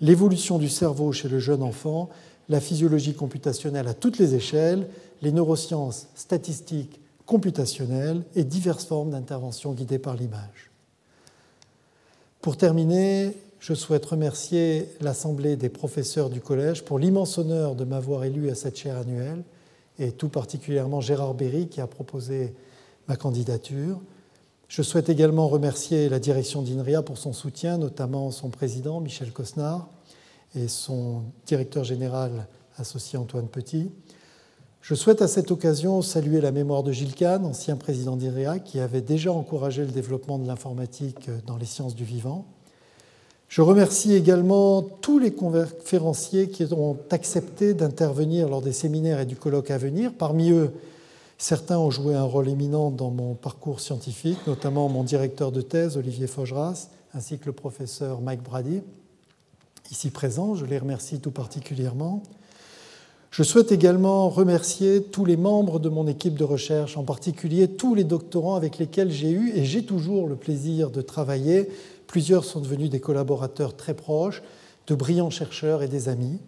l'évolution 0.00 0.58
du 0.58 0.68
cerveau 0.68 1.12
chez 1.12 1.28
le 1.28 1.38
jeune 1.38 1.62
enfant, 1.62 2.08
la 2.48 2.60
physiologie 2.60 3.14
computationnelle 3.14 3.88
à 3.88 3.94
toutes 3.94 4.18
les 4.18 4.34
échelles, 4.34 4.88
les 5.22 5.32
neurosciences 5.32 6.08
statistiques 6.14 7.00
computationnelles 7.26 8.22
et 8.34 8.44
diverses 8.44 8.84
formes 8.84 9.10
d'intervention 9.10 9.72
guidées 9.72 9.98
par 9.98 10.14
l'image. 10.16 10.70
Pour 12.40 12.56
terminer, 12.56 13.34
je 13.58 13.72
souhaite 13.72 14.04
remercier 14.04 14.90
l'Assemblée 15.00 15.56
des 15.56 15.70
professeurs 15.70 16.28
du 16.28 16.40
collège 16.40 16.84
pour 16.84 16.98
l'immense 16.98 17.38
honneur 17.38 17.74
de 17.74 17.84
m'avoir 17.84 18.24
élu 18.24 18.50
à 18.50 18.54
cette 18.54 18.76
chaire 18.76 18.98
annuelle 18.98 19.42
et 19.98 20.12
tout 20.12 20.28
particulièrement 20.28 21.00
Gérard 21.00 21.34
Berry 21.34 21.68
qui 21.68 21.80
a 21.80 21.86
proposé 21.86 22.54
ma 23.08 23.16
candidature. 23.16 24.00
Je 24.68 24.82
souhaite 24.82 25.08
également 25.08 25.48
remercier 25.48 26.08
la 26.08 26.18
direction 26.18 26.60
d'INRIA 26.62 27.02
pour 27.02 27.16
son 27.16 27.32
soutien, 27.32 27.78
notamment 27.78 28.30
son 28.30 28.50
président 28.50 29.00
Michel 29.00 29.32
Cosnard, 29.32 29.88
et 30.56 30.68
son 30.68 31.22
directeur 31.46 31.84
général 31.84 32.46
associé 32.76 33.18
Antoine 33.18 33.48
Petit. 33.48 33.90
Je 34.84 34.94
souhaite 34.94 35.22
à 35.22 35.28
cette 35.28 35.50
occasion 35.50 36.02
saluer 36.02 36.42
la 36.42 36.52
mémoire 36.52 36.82
de 36.82 36.92
Gilles 36.92 37.14
Kahn, 37.14 37.46
ancien 37.46 37.74
président 37.74 38.16
d'IREA, 38.16 38.58
qui 38.58 38.80
avait 38.80 39.00
déjà 39.00 39.32
encouragé 39.32 39.80
le 39.80 39.90
développement 39.90 40.38
de 40.38 40.46
l'informatique 40.46 41.30
dans 41.46 41.56
les 41.56 41.64
sciences 41.64 41.94
du 41.94 42.04
vivant. 42.04 42.44
Je 43.48 43.62
remercie 43.62 44.12
également 44.12 44.82
tous 44.82 45.18
les 45.18 45.32
conférenciers 45.32 46.50
qui 46.50 46.70
ont 46.74 46.98
accepté 47.08 47.72
d'intervenir 47.72 48.46
lors 48.46 48.60
des 48.60 48.74
séminaires 48.74 49.20
et 49.20 49.24
du 49.24 49.36
colloque 49.36 49.70
à 49.70 49.78
venir. 49.78 50.12
Parmi 50.12 50.50
eux, 50.50 50.70
certains 51.38 51.78
ont 51.78 51.90
joué 51.90 52.14
un 52.14 52.24
rôle 52.24 52.50
éminent 52.50 52.90
dans 52.90 53.10
mon 53.10 53.32
parcours 53.32 53.80
scientifique, 53.80 54.46
notamment 54.46 54.90
mon 54.90 55.02
directeur 55.02 55.50
de 55.50 55.62
thèse, 55.62 55.96
Olivier 55.96 56.26
Faugeras, 56.26 56.88
ainsi 57.14 57.38
que 57.38 57.46
le 57.46 57.52
professeur 57.52 58.20
Mike 58.20 58.42
Brady 58.42 58.82
ici 59.90 60.10
présents. 60.10 60.54
Je 60.54 60.66
les 60.66 60.76
remercie 60.76 61.20
tout 61.20 61.30
particulièrement. 61.30 62.22
Je 63.34 63.42
souhaite 63.42 63.72
également 63.72 64.28
remercier 64.28 65.02
tous 65.02 65.24
les 65.24 65.36
membres 65.36 65.80
de 65.80 65.88
mon 65.88 66.06
équipe 66.06 66.36
de 66.36 66.44
recherche, 66.44 66.96
en 66.96 67.02
particulier 67.02 67.66
tous 67.66 67.96
les 67.96 68.04
doctorants 68.04 68.54
avec 68.54 68.78
lesquels 68.78 69.10
j'ai 69.10 69.32
eu 69.32 69.50
et 69.56 69.64
j'ai 69.64 69.84
toujours 69.84 70.28
le 70.28 70.36
plaisir 70.36 70.88
de 70.88 71.02
travailler. 71.02 71.68
Plusieurs 72.06 72.44
sont 72.44 72.60
devenus 72.60 72.90
des 72.90 73.00
collaborateurs 73.00 73.76
très 73.76 73.94
proches, 73.94 74.40
de 74.86 74.94
brillants 74.94 75.30
chercheurs 75.30 75.82
et 75.82 75.88
des 75.88 76.08
amis. 76.08 76.38